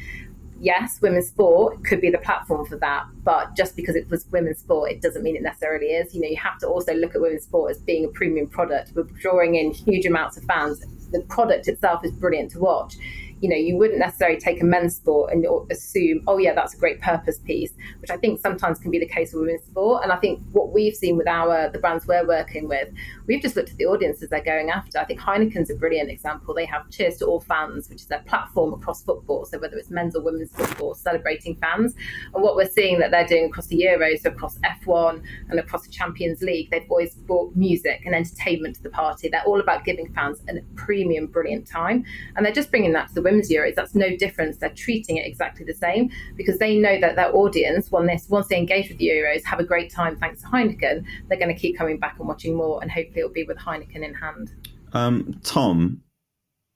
Yes, 0.62 1.02
women's 1.02 1.28
sport 1.28 1.84
could 1.84 2.00
be 2.00 2.10
the 2.10 2.20
platform 2.20 2.66
for 2.66 2.78
that, 2.78 3.08
but 3.24 3.54
just 3.58 3.76
because 3.76 3.98
it 3.98 4.10
was 4.10 4.28
women's 4.32 4.60
sport, 4.60 4.92
it 4.92 5.02
doesn't 5.02 5.24
mean 5.24 5.36
it 5.36 5.42
necessarily 5.42 5.88
is. 5.88 6.16
You 6.16 6.22
know, 6.22 6.30
you 6.30 6.38
have 6.38 6.58
to 6.60 6.68
also 6.68 6.94
look 6.94 7.16
at 7.16 7.22
women's 7.22 7.44
sport 7.44 7.72
as 7.72 7.80
being 7.80 8.06
a 8.06 8.10
premium 8.10 8.48
product. 8.48 8.94
We're 8.96 9.04
drawing 9.04 9.56
in 9.56 9.72
huge 9.72 10.06
amounts 10.06 10.38
of 10.38 10.44
fans. 10.46 10.86
The 11.12 11.22
product 11.22 11.68
itself 11.68 12.06
is 12.06 12.12
brilliant 12.12 12.52
to 12.52 12.60
watch 12.60 12.96
you 13.42 13.50
know, 13.50 13.56
you 13.56 13.76
wouldn't 13.76 14.00
necessarily 14.00 14.40
take 14.40 14.62
a 14.62 14.66
men's 14.66 14.96
sport 14.96 15.34
and 15.34 15.46
assume, 15.72 16.24
oh 16.28 16.38
yeah, 16.38 16.54
that's 16.54 16.76
a 16.76 16.78
great 16.78 17.02
purpose 17.02 17.40
piece, 17.40 17.74
which 18.00 18.12
I 18.12 18.18
think 18.18 18.40
sometimes 18.40 18.78
can 18.78 18.92
be 18.92 19.00
the 19.00 19.08
case 19.08 19.34
with 19.34 19.42
women's 19.42 19.64
sport. 19.64 20.04
And 20.04 20.12
I 20.12 20.18
think 20.18 20.42
what 20.52 20.72
we've 20.72 20.96
seen 20.96 21.18
with 21.18 21.28
our 21.28 21.70
the 21.70 21.80
brands 21.80 22.06
we're 22.06 22.26
working 22.26 22.68
with, 22.68 22.90
we've 23.26 23.42
just 23.42 23.56
looked 23.56 23.72
at 23.72 23.78
the 23.78 23.86
audiences 23.86 24.30
they're 24.30 24.44
going 24.44 24.70
after. 24.70 25.00
I 25.00 25.06
think 25.06 25.20
Heineken's 25.20 25.72
a 25.72 25.76
brilliant 25.76 26.12
example. 26.12 26.54
They 26.54 26.66
have 26.66 26.90
Cheers 26.92 27.18
to 27.18 27.26
All 27.26 27.40
Fans, 27.40 27.90
which 27.90 28.02
is 28.02 28.08
their 28.08 28.22
platform 28.28 28.74
across 28.74 29.04
football. 29.04 29.46
So 29.46 29.58
whether 29.58 29.76
it's 29.76 29.90
men's 29.90 30.16
or 30.16 30.22
women's 30.22 30.52
football, 30.52 30.94
celebrating 30.94 31.56
fans. 31.56 31.96
And 32.36 32.44
what 32.44 32.56
we're 32.56 32.70
seeing 32.70 33.00
that 33.00 33.10
they're 33.10 33.28
doing 33.28 33.46
across 33.46 33.68
the 33.68 33.82
Euros, 33.82 34.24
across 34.24 34.60
F1 34.60 35.24
and 35.50 35.60
across 35.60 35.88
the 35.88 35.92
Champions 35.92 36.44
League, 36.44 36.70
they've 36.70 36.86
always 36.90 37.16
brought 37.16 37.56
music 37.56 38.04
and 38.06 38.14
entertainment 38.14 38.76
to 38.76 38.84
the 38.84 38.90
party. 38.92 39.30
They're 39.30 39.44
all 39.48 39.60
about 39.60 39.84
giving 39.84 40.14
fans 40.14 40.44
a 40.48 40.62
premium, 40.76 41.26
brilliant 41.26 41.68
time. 41.68 42.06
And 42.36 42.46
they're 42.46 42.54
just 42.54 42.70
bringing 42.70 42.94
that 42.94 43.08
to 43.10 43.16
the 43.16 43.31
Euros, 43.40 43.76
that's 43.76 43.96
no 43.96 44.16
difference. 44.18 44.58
They're 44.58 44.70
treating 44.70 45.18
it 45.18 45.26
exactly 45.26 45.66
the 45.66 45.74
same 45.74 46.10
because 46.36 46.58
they 46.58 46.78
know 46.78 47.00
that 47.00 47.16
their 47.16 47.36
audience, 47.36 47.92
once, 47.92 48.28
once 48.30 48.48
they 48.48 48.58
engage 48.58 48.90
with 48.90 48.98
the 48.98 49.08
Euros, 49.08 49.44
have 49.46 49.60
a 49.60 49.64
great 49.64 49.92
time 49.92 50.18
thanks 50.18 50.42
to 50.42 50.48
Heineken, 50.48 51.06
they're 51.28 51.40
going 51.40 51.54
to 51.54 51.60
keep 51.60 51.78
coming 51.78 52.00
back 52.00 52.18
and 52.20 52.28
watching 52.28 52.56
more, 52.56 52.82
and 52.82 52.92
hopefully 52.92 53.20
it'll 53.20 53.32
be 53.32 53.44
with 53.44 53.58
Heineken 53.58 54.04
in 54.04 54.14
hand. 54.14 54.52
Um, 54.94 55.40
Tom, 55.44 56.02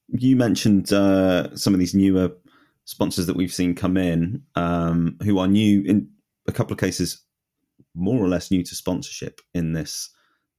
you 0.10 0.36
mentioned 0.36 0.94
uh, 0.94 1.56
some 1.56 1.74
of 1.74 1.80
these 1.80 1.94
newer 1.94 2.32
sponsors 2.86 3.26
that 3.26 3.36
we've 3.36 3.54
seen 3.54 3.76
come 3.76 3.98
in 3.98 4.44
um, 4.56 5.18
who 5.24 5.40
are 5.40 5.48
new 5.48 5.82
in 5.82 6.08
a 6.48 6.52
couple 6.52 6.74
of 6.74 6.80
cases 6.80 7.24
more 7.96 8.24
or 8.24 8.28
less 8.28 8.52
new 8.52 8.64
to 8.64 8.76
sponsorship 8.76 9.42
in 9.54 9.74
this 9.74 10.12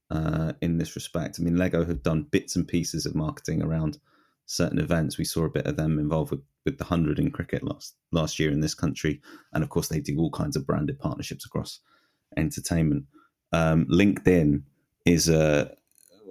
uh, 0.09 0.53
in 0.61 0.77
this 0.77 0.95
respect. 0.95 1.37
I 1.39 1.43
mean, 1.43 1.57
Lego 1.57 1.85
have 1.85 2.03
done 2.03 2.27
bits 2.31 2.55
and 2.55 2.67
pieces 2.67 3.05
of 3.05 3.15
marketing 3.15 3.61
around 3.61 3.97
certain 4.47 4.79
events. 4.79 5.17
We 5.17 5.25
saw 5.25 5.45
a 5.45 5.49
bit 5.49 5.67
of 5.67 5.77
them 5.77 5.99
involved 5.99 6.31
with, 6.31 6.41
with 6.65 6.79
the 6.79 6.85
hundred 6.85 7.19
in 7.19 7.29
cricket 7.29 7.63
last 7.63 7.95
last 8.11 8.39
year 8.39 8.51
in 8.51 8.61
this 8.61 8.73
country, 8.73 9.21
and 9.53 9.63
of 9.63 9.69
course 9.69 9.89
they 9.89 9.99
do 9.99 10.17
all 10.17 10.31
kinds 10.31 10.55
of 10.55 10.65
branded 10.65 10.97
partnerships 10.99 11.45
across 11.45 11.79
entertainment. 12.35 13.05
Um, 13.53 13.85
LinkedIn 13.85 14.63
is 15.05 15.29
a 15.29 15.71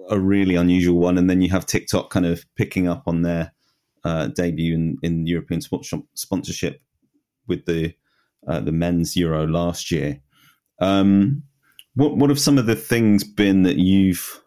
a 0.09 0.19
really 0.19 0.55
unusual 0.55 0.99
one, 0.99 1.17
and 1.17 1.29
then 1.29 1.41
you 1.41 1.49
have 1.49 1.65
TikTok 1.65 2.09
kind 2.09 2.25
of 2.25 2.45
picking 2.55 2.87
up 2.87 3.03
on 3.07 3.21
their 3.21 3.53
uh, 4.03 4.27
debut 4.27 4.73
in, 4.73 4.97
in 5.01 5.27
European 5.27 5.61
sports 5.61 5.93
sponsorship 6.13 6.81
with 7.47 7.65
the 7.65 7.93
uh, 8.47 8.59
the 8.59 8.71
men's 8.71 9.15
Euro 9.15 9.45
last 9.45 9.91
year. 9.91 10.19
Um, 10.79 11.43
what 11.95 12.17
what 12.17 12.29
have 12.29 12.39
some 12.39 12.57
of 12.57 12.65
the 12.65 12.75
things 12.75 13.23
been 13.23 13.63
that 13.63 13.77
you've 13.77 14.41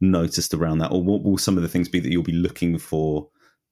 noticed 0.00 0.54
around 0.54 0.78
that, 0.78 0.92
or 0.92 1.02
what 1.02 1.22
will 1.22 1.38
some 1.38 1.56
of 1.56 1.62
the 1.62 1.68
things 1.68 1.88
be 1.88 2.00
that 2.00 2.10
you'll 2.10 2.22
be 2.22 2.32
looking 2.32 2.78
for 2.78 3.28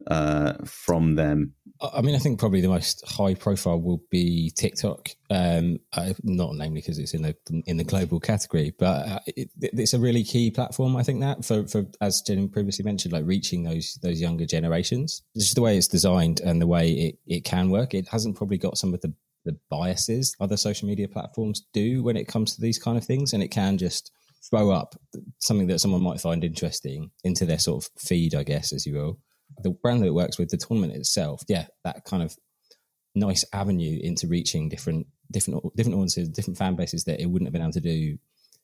uh, 0.08 0.54
from 0.64 1.14
them? 1.14 1.54
I 1.80 2.00
mean, 2.00 2.14
I 2.14 2.18
think 2.18 2.38
probably 2.38 2.62
the 2.62 2.68
most 2.68 3.06
high 3.06 3.34
profile 3.34 3.80
will 3.80 4.02
be 4.10 4.50
TikTok. 4.56 5.10
Um, 5.30 5.78
not 6.22 6.54
namely 6.54 6.80
because 6.80 6.98
it's 6.98 7.12
in 7.12 7.22
the 7.22 7.36
in 7.66 7.76
the 7.76 7.84
global 7.84 8.18
category, 8.18 8.74
but 8.78 9.08
uh, 9.08 9.18
it, 9.26 9.50
it's 9.60 9.92
a 9.92 9.98
really 9.98 10.24
key 10.24 10.50
platform. 10.50 10.96
I 10.96 11.02
think 11.02 11.20
that 11.20 11.44
for, 11.44 11.66
for 11.66 11.84
as 12.00 12.22
Jen 12.22 12.48
previously 12.48 12.84
mentioned, 12.84 13.12
like 13.12 13.26
reaching 13.26 13.62
those 13.62 13.98
those 14.02 14.20
younger 14.20 14.46
generations. 14.46 15.22
Just 15.36 15.54
the 15.54 15.62
way 15.62 15.76
it's 15.76 15.88
designed 15.88 16.40
and 16.40 16.62
the 16.62 16.66
way 16.66 16.90
it, 16.90 17.18
it 17.26 17.44
can 17.44 17.70
work. 17.70 17.92
It 17.92 18.08
hasn't 18.08 18.36
probably 18.36 18.58
got 18.58 18.78
some 18.78 18.94
of 18.94 19.00
the 19.00 19.12
the 19.44 19.56
biases 19.70 20.34
other 20.40 20.56
social 20.56 20.88
media 20.88 21.06
platforms 21.06 21.64
do 21.72 22.02
when 22.02 22.16
it 22.16 22.26
comes 22.26 22.54
to 22.54 22.60
these 22.60 22.78
kind 22.78 22.98
of 22.98 23.04
things, 23.04 23.32
and 23.32 23.42
it 23.42 23.48
can 23.48 23.76
just 23.76 24.12
throw 24.50 24.70
up 24.70 24.94
something 25.38 25.66
that 25.68 25.80
someone 25.80 26.02
might 26.02 26.20
find 26.20 26.44
interesting 26.44 27.10
into 27.24 27.44
their 27.44 27.58
sort 27.58 27.84
of 27.84 27.90
feed, 27.98 28.34
I 28.34 28.42
guess, 28.42 28.72
as 28.72 28.86
you 28.86 28.94
will. 28.94 29.18
The 29.62 29.70
brand 29.70 30.02
that 30.02 30.06
it 30.06 30.14
works 30.14 30.38
with, 30.38 30.50
the 30.50 30.56
tournament 30.56 30.94
itself, 30.94 31.42
yeah, 31.48 31.66
that 31.84 32.04
kind 32.04 32.22
of 32.22 32.36
nice 33.14 33.44
avenue 33.52 33.98
into 34.02 34.26
reaching 34.26 34.68
different 34.68 35.06
different 35.32 35.62
different 35.76 35.96
audiences, 35.96 36.28
different 36.28 36.58
fan 36.58 36.76
bases 36.76 37.04
that 37.04 37.20
it 37.20 37.26
wouldn't 37.26 37.46
have 37.46 37.52
been 37.52 37.62
able 37.62 37.72
to 37.72 37.80
do 37.80 38.18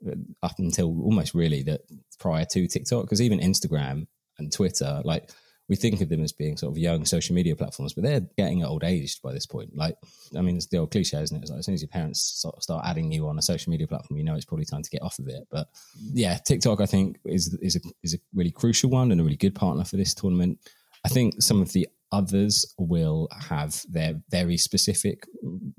uh, 0.07 0.15
up 0.43 0.59
until 0.59 0.89
almost 1.03 1.35
really 1.35 1.63
that 1.63 1.81
prior 2.19 2.45
to 2.53 2.69
TikTok, 2.69 3.05
because 3.05 3.23
even 3.23 3.41
Instagram 3.41 4.07
and 4.39 4.53
Twitter, 4.53 5.01
like 5.05 5.31
we 5.69 5.77
think 5.77 6.01
of 6.01 6.09
them 6.09 6.23
as 6.23 6.33
being 6.33 6.57
sort 6.57 6.73
of 6.73 6.79
young 6.79 7.05
social 7.05 7.35
media 7.35 7.57
platforms, 7.57 7.95
but 7.95 8.05
they're 8.05 8.27
getting 8.37 8.65
old 8.65 8.85
aged 8.85 9.23
by 9.23 9.33
this 9.33 9.47
point. 9.47 9.75
Like, 9.77 9.97
I 10.37 10.43
mean, 10.43 10.57
it's 10.57 10.67
the 10.67 10.79
old 10.79 10.91
cliche, 10.91 11.23
isn't 11.23 11.37
it? 11.37 11.41
It's 11.41 11.51
like 11.51 11.61
as 11.61 11.67
soon 11.67 11.75
as 11.75 11.83
your 11.83 11.89
parents 11.89 12.45
start 12.59 12.85
adding 12.85 13.13
you 13.13 13.29
on 13.29 13.39
a 13.39 13.43
social 13.43 13.71
media 13.71 13.87
platform, 13.87 14.19
you 14.19 14.25
know 14.25 14.35
it's 14.35 14.45
probably 14.45 14.65
time 14.65 14.83
to 14.83 14.91
get 14.91 15.03
off 15.03 15.19
of 15.19 15.29
it. 15.29 15.47
But 15.51 15.69
yeah, 16.13 16.39
TikTok, 16.39 16.81
I 16.81 16.87
think, 16.87 17.19
is 17.25 17.55
is 17.63 17.77
a, 17.77 17.81
is 18.03 18.15
a 18.15 18.19
really 18.35 18.51
crucial 18.51 18.91
one 18.91 19.13
and 19.13 19.21
a 19.21 19.25
really 19.25 19.37
good 19.37 19.55
partner 19.55 19.85
for 19.85 19.97
this 19.97 20.15
tournament. 20.15 20.59
I 21.05 21.09
think 21.09 21.41
some 21.43 21.63
of 21.63 21.73
the 21.73 21.89
others 22.11 22.75
will 22.79 23.29
have 23.33 23.83
their 23.89 24.21
very 24.31 24.57
specific 24.57 25.25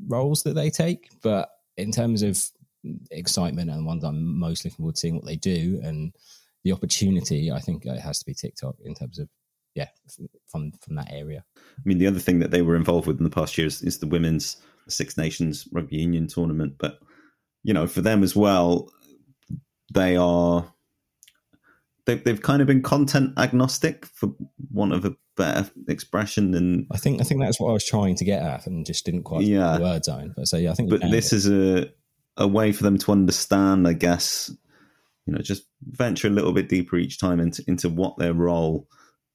roles 0.08 0.44
that 0.44 0.56
they 0.56 0.70
take, 0.70 1.10
but 1.22 1.50
in 1.78 1.92
terms 1.92 2.24
of 2.24 2.42
excitement 3.12 3.70
and 3.70 3.80
the 3.80 3.84
ones 3.86 4.04
I'm 4.04 4.40
most 4.40 4.66
looking 4.66 4.78
forward 4.78 4.96
to 4.96 5.00
seeing 5.00 5.16
what 5.16 5.26
they 5.26 5.36
do 5.36 5.80
and 5.84 6.14
the 6.64 6.72
opportunity, 6.72 7.52
I 7.52 7.60
think 7.60 7.86
it 7.86 8.00
has 8.00 8.20
to 8.20 8.26
be 8.26 8.34
TikTok 8.34 8.76
in 8.84 8.96
terms 8.96 9.20
of 9.20 9.30
yeah, 9.76 9.88
from 10.48 10.72
from 10.82 10.96
that 10.96 11.12
area. 11.12 11.44
I 11.58 11.82
mean, 11.86 11.98
the 11.98 12.08
other 12.08 12.20
thing 12.20 12.40
that 12.40 12.52
they 12.52 12.62
were 12.62 12.76
involved 12.76 13.08
with 13.08 13.18
in 13.18 13.24
the 13.24 13.30
past 13.30 13.58
years 13.58 13.82
is 13.82 14.00
the 14.00 14.08
women's 14.08 14.58
Six 14.88 15.18
Nations 15.18 15.68
rugby 15.72 15.98
union 15.98 16.28
tournament. 16.28 16.76
But 16.78 17.00
you 17.64 17.74
know, 17.74 17.88
for 17.88 18.02
them 18.02 18.24
as 18.24 18.36
well, 18.36 18.92
they 19.94 20.16
are 20.16 20.74
they've 22.06 22.24
they've 22.24 22.42
kind 22.42 22.62
of 22.62 22.68
been 22.68 22.82
content 22.82 23.34
agnostic, 23.38 24.06
for 24.06 24.34
want 24.72 24.94
of 24.94 25.06
a 25.06 25.16
better 25.36 25.70
expression. 25.88 26.54
And 26.54 26.86
I 26.92 26.98
think 26.98 27.22
I 27.22 27.24
think 27.24 27.42
that's 27.42 27.60
what 27.60 27.70
I 27.70 27.74
was 27.74 27.86
trying 27.86 28.16
to 28.18 28.26
get 28.26 28.44
at, 28.44 28.68
and 28.68 28.86
just 28.86 29.06
didn't 29.06 29.24
quite 29.24 29.44
yeah 29.44 29.78
the 29.78 29.84
word 29.84 30.06
zone. 30.06 30.34
But 30.36 30.48
so 30.48 30.58
yeah, 30.58 30.72
I 30.72 30.74
think. 30.76 30.90
But 30.90 31.02
this 31.02 31.34
is 31.34 31.50
a 31.50 31.90
a 32.38 32.48
way 32.48 32.72
for 32.72 32.84
them 32.84 32.98
to 32.98 33.12
understand, 33.12 33.88
I 33.88 33.94
guess, 33.94 34.52
you 35.26 35.34
know, 35.34 35.40
just 35.40 35.64
venture 35.84 36.28
a 36.28 36.32
little 36.32 36.52
bit 36.52 36.70
deeper 36.70 36.98
each 36.98 37.20
time 37.20 37.40
into 37.40 37.64
into 37.68 37.90
what 37.90 38.18
their 38.18 38.34
role 38.34 38.88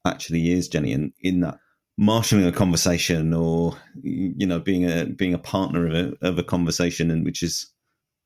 actually 0.05 0.51
is, 0.51 0.67
Jenny, 0.67 0.93
and 0.93 1.13
in 1.21 1.41
that 1.41 1.59
marshalling 1.97 2.45
a 2.45 2.51
conversation 2.51 3.33
or 3.33 3.75
you 4.01 4.47
know 4.47 4.57
being 4.57 4.89
a 4.89 5.05
being 5.05 5.33
a 5.33 5.39
partner 5.39 5.85
of 5.85 5.93
a 5.93 6.13
of 6.21 6.39
a 6.39 6.43
conversation 6.43 7.11
and 7.11 7.25
which 7.25 7.43
is 7.43 7.73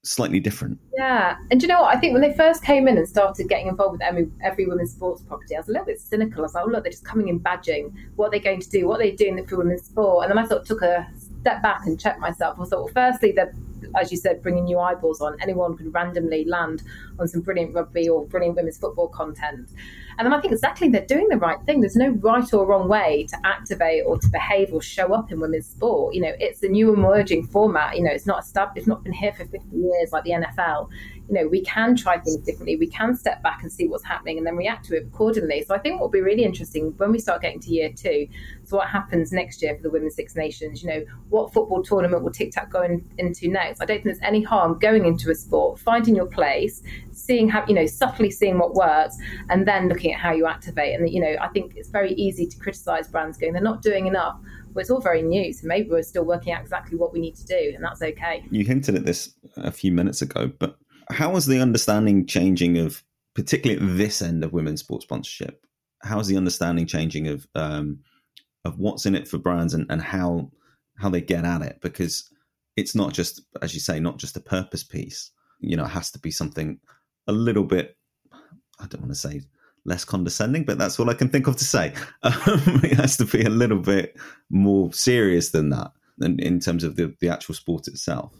slightly 0.03 0.39
different. 0.39 0.77
Yeah, 0.95 1.35
and 1.49 1.61
you 1.61 1.67
know 1.67 1.81
what? 1.81 1.95
I 1.95 1.99
think 1.99 2.13
when 2.13 2.21
they 2.21 2.33
first 2.33 2.63
came 2.63 2.87
in 2.87 2.97
and 2.97 3.07
started 3.07 3.47
getting 3.47 3.67
involved 3.67 3.93
with 3.93 4.01
every, 4.01 4.29
every 4.43 4.65
women's 4.65 4.91
sports 4.91 5.23
property, 5.23 5.55
I 5.55 5.59
was 5.59 5.69
a 5.69 5.71
little 5.71 5.85
bit 5.85 5.99
cynical. 5.99 6.41
I 6.41 6.43
was 6.43 6.53
like, 6.53 6.65
oh, 6.65 6.69
look, 6.69 6.83
they're 6.83 6.91
just 6.91 7.05
coming 7.05 7.29
in 7.29 7.39
badging. 7.39 7.93
What 8.15 8.27
are 8.27 8.31
they 8.31 8.39
going 8.39 8.59
to 8.59 8.69
do? 8.69 8.87
What 8.87 8.99
are 8.99 9.03
they 9.03 9.11
doing 9.11 9.45
for 9.47 9.57
women's 9.57 9.83
sport? 9.83 10.25
And 10.25 10.31
then 10.31 10.43
I 10.43 10.47
sort 10.47 10.61
of 10.61 10.67
took 10.67 10.81
a 10.81 11.07
step 11.39 11.63
back 11.63 11.85
and 11.85 11.99
checked 11.99 12.19
myself. 12.19 12.59
I 12.59 12.65
thought, 12.65 12.83
well, 12.83 12.93
firstly, 12.93 13.31
they're 13.31 13.53
as 13.99 14.11
you 14.11 14.17
said, 14.17 14.41
bringing 14.41 14.65
new 14.65 14.79
eyeballs 14.79 15.21
on. 15.21 15.39
Anyone 15.41 15.77
could 15.77 15.93
randomly 15.93 16.45
land 16.45 16.83
on 17.19 17.27
some 17.27 17.41
brilliant 17.41 17.73
rugby 17.73 18.09
or 18.09 18.25
brilliant 18.25 18.55
women's 18.55 18.77
football 18.77 19.07
content. 19.07 19.69
And 20.17 20.25
then 20.25 20.33
I 20.33 20.41
think 20.41 20.53
exactly 20.53 20.89
they're 20.89 21.05
doing 21.05 21.27
the 21.29 21.37
right 21.37 21.59
thing. 21.65 21.81
There's 21.81 21.95
no 21.95 22.09
right 22.09 22.53
or 22.53 22.65
wrong 22.65 22.87
way 22.87 23.25
to 23.29 23.37
activate 23.43 24.03
or 24.05 24.19
to 24.19 24.29
behave 24.29 24.71
or 24.73 24.81
show 24.81 25.13
up 25.13 25.31
in 25.31 25.39
women's 25.39 25.67
sport. 25.67 26.13
You 26.13 26.21
know, 26.21 26.33
it's 26.39 26.61
a 26.63 26.67
new 26.67 26.93
emerging 26.93 27.47
format. 27.47 27.97
You 27.97 28.03
know, 28.03 28.11
it's 28.11 28.27
not 28.27 28.43
established, 28.43 28.77
it's 28.79 28.87
not 28.87 29.03
been 29.03 29.13
here 29.13 29.33
for 29.33 29.45
50 29.45 29.75
years 29.75 30.11
like 30.11 30.23
the 30.23 30.31
NFL. 30.31 30.89
You 31.33 31.41
know, 31.41 31.47
we 31.47 31.61
can 31.61 31.95
try 31.95 32.19
things 32.19 32.37
differently. 32.37 32.75
We 32.75 32.87
can 32.87 33.15
step 33.15 33.41
back 33.41 33.63
and 33.63 33.71
see 33.71 33.87
what's 33.87 34.03
happening 34.03 34.37
and 34.37 34.45
then 34.45 34.55
react 34.55 34.85
to 34.85 34.95
it 34.95 35.07
accordingly. 35.07 35.63
So 35.67 35.73
I 35.73 35.79
think 35.79 35.95
what 35.95 36.03
will 36.03 36.11
be 36.11 36.21
really 36.21 36.43
interesting 36.43 36.93
when 36.97 37.11
we 37.11 37.19
start 37.19 37.41
getting 37.41 37.59
to 37.61 37.69
year 37.69 37.91
two, 37.91 38.27
so 38.63 38.77
what 38.77 38.87
happens 38.87 39.31
next 39.31 39.61
year 39.61 39.75
for 39.75 39.81
the 39.81 39.89
Women's 39.89 40.15
Six 40.15 40.35
Nations, 40.35 40.83
you 40.83 40.89
know, 40.89 41.03
what 41.29 41.53
football 41.53 41.81
tournament 41.81 42.23
will 42.23 42.31
TikTok 42.31 42.69
go 42.69 42.83
in, 42.83 43.03
into 43.17 43.47
next? 43.47 43.81
I 43.81 43.85
don't 43.85 43.97
think 43.97 44.05
there's 44.05 44.19
any 44.21 44.43
harm 44.43 44.77
going 44.79 45.05
into 45.05 45.31
a 45.31 45.35
sport, 45.35 45.79
finding 45.79 46.15
your 46.15 46.27
place, 46.27 46.83
seeing 47.13 47.49
how 47.49 47.65
you 47.67 47.73
know 47.73 47.85
subtly 47.85 48.29
seeing 48.29 48.57
what 48.57 48.73
works 48.73 49.17
and 49.49 49.67
then 49.67 49.87
looking 49.87 50.13
at 50.13 50.19
how 50.19 50.31
you 50.31 50.45
activate 50.45 50.99
and 50.99 51.09
you 51.09 51.19
know 51.19 51.35
i 51.41 51.47
think 51.49 51.73
it's 51.75 51.89
very 51.89 52.13
easy 52.13 52.45
to 52.45 52.57
criticize 52.57 53.07
brands 53.07 53.37
going 53.37 53.53
they're 53.53 53.61
not 53.61 53.81
doing 53.81 54.07
enough 54.07 54.37
well 54.73 54.81
it's 54.81 54.89
all 54.89 54.99
very 54.99 55.21
new 55.21 55.53
so 55.53 55.67
maybe 55.67 55.89
we're 55.89 56.03
still 56.03 56.25
working 56.25 56.51
out 56.53 56.61
exactly 56.61 56.97
what 56.97 57.13
we 57.13 57.19
need 57.19 57.35
to 57.35 57.45
do 57.45 57.71
and 57.75 57.83
that's 57.83 58.01
okay 58.01 58.43
you 58.49 58.65
hinted 58.65 58.95
at 58.95 59.05
this 59.05 59.35
a 59.57 59.71
few 59.71 59.91
minutes 59.91 60.21
ago 60.21 60.51
but 60.59 60.77
how 61.09 61.35
is 61.35 61.45
the 61.45 61.59
understanding 61.59 62.25
changing 62.25 62.77
of 62.77 63.03
particularly 63.35 63.81
at 63.81 63.97
this 63.97 64.21
end 64.21 64.43
of 64.43 64.53
women's 64.53 64.81
sports 64.81 65.05
sponsorship 65.05 65.65
how 66.03 66.19
is 66.19 66.27
the 66.27 66.37
understanding 66.37 66.85
changing 66.85 67.27
of 67.27 67.47
um, 67.55 67.99
of 68.65 68.77
what's 68.79 69.05
in 69.05 69.15
it 69.15 69.27
for 69.27 69.37
brands 69.37 69.73
and, 69.73 69.85
and 69.89 70.01
how 70.01 70.51
how 70.97 71.09
they 71.09 71.21
get 71.21 71.45
at 71.45 71.61
it 71.61 71.79
because 71.81 72.29
it's 72.75 72.95
not 72.95 73.13
just 73.13 73.41
as 73.61 73.73
you 73.73 73.79
say 73.79 73.99
not 73.99 74.17
just 74.17 74.37
a 74.37 74.41
purpose 74.41 74.83
piece 74.83 75.31
you 75.59 75.75
know 75.75 75.85
it 75.85 75.89
has 75.89 76.11
to 76.11 76.19
be 76.19 76.31
something 76.31 76.79
a 77.27 77.31
little 77.31 77.63
bit, 77.63 77.97
I 78.79 78.87
don't 78.87 79.01
want 79.01 79.11
to 79.11 79.19
say 79.19 79.41
less 79.85 80.05
condescending, 80.05 80.63
but 80.63 80.77
that's 80.77 80.99
all 80.99 81.09
I 81.09 81.13
can 81.13 81.29
think 81.29 81.47
of 81.47 81.57
to 81.57 81.65
say. 81.65 81.93
Um, 82.23 82.81
it 82.83 82.93
has 82.93 83.17
to 83.17 83.25
be 83.25 83.43
a 83.43 83.49
little 83.49 83.79
bit 83.79 84.17
more 84.49 84.93
serious 84.93 85.49
than 85.49 85.69
that 85.69 85.91
in, 86.21 86.39
in 86.39 86.59
terms 86.59 86.83
of 86.83 86.95
the, 86.95 87.13
the 87.19 87.29
actual 87.29 87.55
sport 87.55 87.87
itself. 87.87 88.33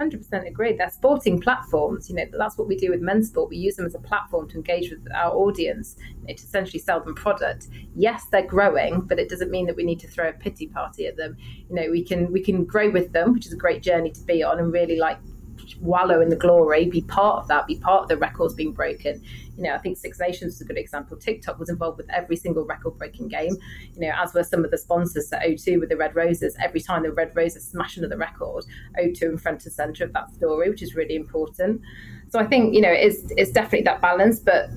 100% 0.00 0.46
agree. 0.46 0.72
They're 0.72 0.90
sporting 0.90 1.40
platforms. 1.40 2.08
You 2.08 2.16
know, 2.16 2.24
that's 2.32 2.56
what 2.56 2.68
we 2.68 2.76
do 2.76 2.90
with 2.90 3.00
men's 3.00 3.28
sport. 3.28 3.50
We 3.50 3.56
use 3.56 3.76
them 3.76 3.86
as 3.86 3.94
a 3.94 3.98
platform 3.98 4.48
to 4.48 4.56
engage 4.56 4.90
with 4.90 5.06
our 5.14 5.32
audience, 5.32 5.96
you 6.26 6.34
to 6.34 6.42
essentially 6.42 6.78
sell 6.78 7.00
them 7.00 7.14
product. 7.14 7.68
Yes, 7.94 8.24
they're 8.30 8.46
growing, 8.46 9.02
but 9.02 9.18
it 9.18 9.28
doesn't 9.28 9.50
mean 9.50 9.66
that 9.66 9.76
we 9.76 9.84
need 9.84 10.00
to 10.00 10.08
throw 10.08 10.28
a 10.28 10.32
pity 10.32 10.66
party 10.66 11.06
at 11.06 11.16
them. 11.16 11.36
You 11.68 11.74
know, 11.74 11.90
we 11.90 12.02
can 12.02 12.32
we 12.32 12.40
can 12.40 12.64
grow 12.64 12.90
with 12.90 13.12
them, 13.12 13.32
which 13.32 13.46
is 13.46 13.52
a 13.52 13.56
great 13.56 13.82
journey 13.82 14.10
to 14.10 14.22
be 14.22 14.42
on, 14.42 14.58
and 14.58 14.72
really 14.72 14.96
like 14.96 15.18
wallow 15.78 16.20
in 16.20 16.28
the 16.28 16.36
glory, 16.36 16.86
be 16.86 17.02
part 17.02 17.42
of 17.42 17.48
that, 17.48 17.66
be 17.66 17.76
part 17.76 18.02
of 18.02 18.08
the 18.08 18.16
records 18.16 18.54
being 18.54 18.72
broken. 18.72 19.22
You 19.56 19.64
know, 19.64 19.74
I 19.74 19.78
think 19.78 19.98
Six 19.98 20.18
Nations 20.18 20.54
is 20.54 20.60
a 20.60 20.64
good 20.64 20.78
example. 20.78 21.16
TikTok 21.16 21.58
was 21.58 21.68
involved 21.68 21.98
with 21.98 22.08
every 22.10 22.36
single 22.36 22.64
record 22.64 22.96
breaking 22.98 23.28
game, 23.28 23.56
you 23.94 24.00
know, 24.00 24.12
as 24.16 24.32
were 24.32 24.44
some 24.44 24.64
of 24.64 24.70
the 24.70 24.78
sponsors. 24.78 25.28
So 25.28 25.36
O2 25.38 25.80
with 25.80 25.88
the 25.88 25.96
Red 25.96 26.16
Roses, 26.16 26.56
every 26.60 26.80
time 26.80 27.02
the 27.02 27.12
Red 27.12 27.34
Roses 27.34 27.66
smash 27.66 27.96
another 27.96 28.16
record, 28.16 28.64
O2 28.98 29.22
in 29.22 29.38
front 29.38 29.64
and 29.64 29.72
centre 29.72 30.04
of 30.04 30.12
that 30.12 30.32
story, 30.34 30.70
which 30.70 30.82
is 30.82 30.94
really 30.94 31.16
important. 31.16 31.82
So 32.30 32.38
I 32.38 32.46
think, 32.46 32.74
you 32.74 32.80
know, 32.80 32.92
it's, 32.92 33.18
it's 33.36 33.50
definitely 33.50 33.82
that 33.82 34.00
balance, 34.00 34.40
but 34.40 34.70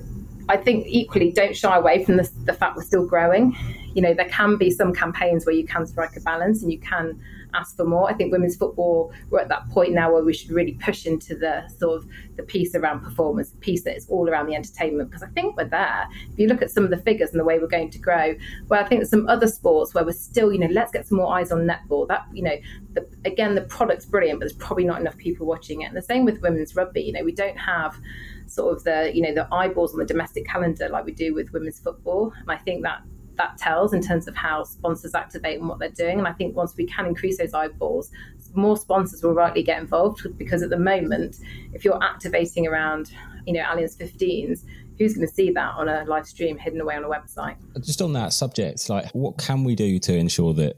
I 0.48 0.56
think 0.56 0.86
equally 0.88 1.32
don't 1.32 1.56
shy 1.56 1.76
away 1.76 2.04
from 2.04 2.16
the, 2.16 2.30
the 2.44 2.52
fact 2.52 2.76
we're 2.76 2.82
still 2.82 3.06
growing. 3.06 3.56
You 3.94 4.02
know, 4.02 4.12
there 4.12 4.28
can 4.28 4.56
be 4.56 4.70
some 4.70 4.92
campaigns 4.92 5.46
where 5.46 5.54
you 5.54 5.66
can 5.66 5.86
strike 5.86 6.16
a 6.16 6.20
balance 6.20 6.62
and 6.62 6.70
you 6.70 6.80
can 6.80 7.20
ask 7.54 7.76
for 7.76 7.84
more. 7.84 8.10
I 8.10 8.14
think 8.14 8.32
women's 8.32 8.56
football 8.56 9.12
we're 9.30 9.40
at 9.40 9.48
that 9.48 9.68
point 9.70 9.92
now 9.92 10.12
where 10.12 10.24
we 10.24 10.34
should 10.34 10.50
really 10.50 10.72
push 10.72 11.06
into 11.06 11.36
the 11.36 11.68
sort 11.78 11.96
of 11.96 12.08
the 12.36 12.42
piece 12.42 12.74
around 12.74 13.00
performance, 13.00 13.50
the 13.50 13.58
piece 13.58 13.84
that 13.84 13.96
is 13.96 14.08
all 14.08 14.28
around 14.28 14.46
the 14.46 14.54
entertainment. 14.54 15.10
Because 15.10 15.22
I 15.22 15.28
think 15.28 15.56
we're 15.56 15.68
there. 15.68 16.06
If 16.32 16.38
you 16.38 16.48
look 16.48 16.62
at 16.62 16.70
some 16.70 16.84
of 16.84 16.90
the 16.90 16.98
figures 16.98 17.30
and 17.30 17.40
the 17.40 17.44
way 17.44 17.58
we're 17.58 17.66
going 17.66 17.90
to 17.90 17.98
grow, 17.98 18.34
where 18.68 18.80
I 18.80 18.88
think 18.88 19.00
there's 19.00 19.10
some 19.10 19.28
other 19.28 19.46
sports 19.46 19.94
where 19.94 20.04
we're 20.04 20.12
still, 20.12 20.52
you 20.52 20.58
know, 20.58 20.68
let's 20.70 20.92
get 20.92 21.06
some 21.06 21.18
more 21.18 21.36
eyes 21.36 21.52
on 21.52 21.66
netball. 21.66 22.08
That 22.08 22.26
you 22.32 22.42
know, 22.42 22.56
the, 22.92 23.06
again, 23.24 23.54
the 23.54 23.62
product's 23.62 24.06
brilliant, 24.06 24.40
but 24.40 24.48
there's 24.48 24.58
probably 24.58 24.84
not 24.84 25.00
enough 25.00 25.16
people 25.16 25.46
watching 25.46 25.82
it. 25.82 25.86
And 25.86 25.96
the 25.96 26.02
same 26.02 26.24
with 26.24 26.40
women's 26.40 26.74
rugby. 26.74 27.02
You 27.02 27.12
know, 27.12 27.24
we 27.24 27.32
don't 27.32 27.58
have 27.58 27.96
sort 28.46 28.76
of 28.76 28.84
the 28.84 29.10
you 29.14 29.22
know 29.22 29.34
the 29.34 29.52
eyeballs 29.52 29.92
on 29.92 29.98
the 29.98 30.04
domestic 30.04 30.46
calendar 30.46 30.88
like 30.88 31.04
we 31.04 31.12
do 31.12 31.34
with 31.34 31.52
women's 31.52 31.80
football 31.80 32.32
and 32.38 32.50
i 32.50 32.56
think 32.56 32.82
that 32.82 33.02
that 33.36 33.58
tells 33.58 33.92
in 33.92 34.00
terms 34.00 34.28
of 34.28 34.36
how 34.36 34.64
sponsors 34.64 35.14
activate 35.14 35.58
and 35.58 35.68
what 35.68 35.78
they're 35.78 35.88
doing. 35.90 36.18
And 36.18 36.28
I 36.28 36.32
think 36.32 36.56
once 36.56 36.76
we 36.76 36.86
can 36.86 37.06
increase 37.06 37.38
those 37.38 37.54
eyeballs, 37.54 38.10
more 38.54 38.76
sponsors 38.76 39.22
will 39.22 39.34
rightly 39.34 39.62
get 39.62 39.80
involved 39.80 40.26
because 40.38 40.62
at 40.62 40.70
the 40.70 40.78
moment, 40.78 41.38
if 41.72 41.84
you're 41.84 42.02
activating 42.02 42.66
around, 42.66 43.10
you 43.46 43.52
know, 43.52 43.62
Allianz 43.62 43.96
15s, 43.96 44.64
who's 44.98 45.14
going 45.14 45.26
to 45.26 45.32
see 45.32 45.50
that 45.50 45.74
on 45.74 45.88
a 45.88 46.04
live 46.04 46.26
stream 46.26 46.56
hidden 46.56 46.80
away 46.80 46.96
on 46.96 47.04
a 47.04 47.08
website? 47.08 47.56
Just 47.80 48.00
on 48.00 48.12
that 48.12 48.32
subject, 48.32 48.88
like 48.88 49.10
what 49.10 49.38
can 49.38 49.64
we 49.64 49.74
do 49.74 49.98
to 49.98 50.14
ensure 50.14 50.54
that 50.54 50.76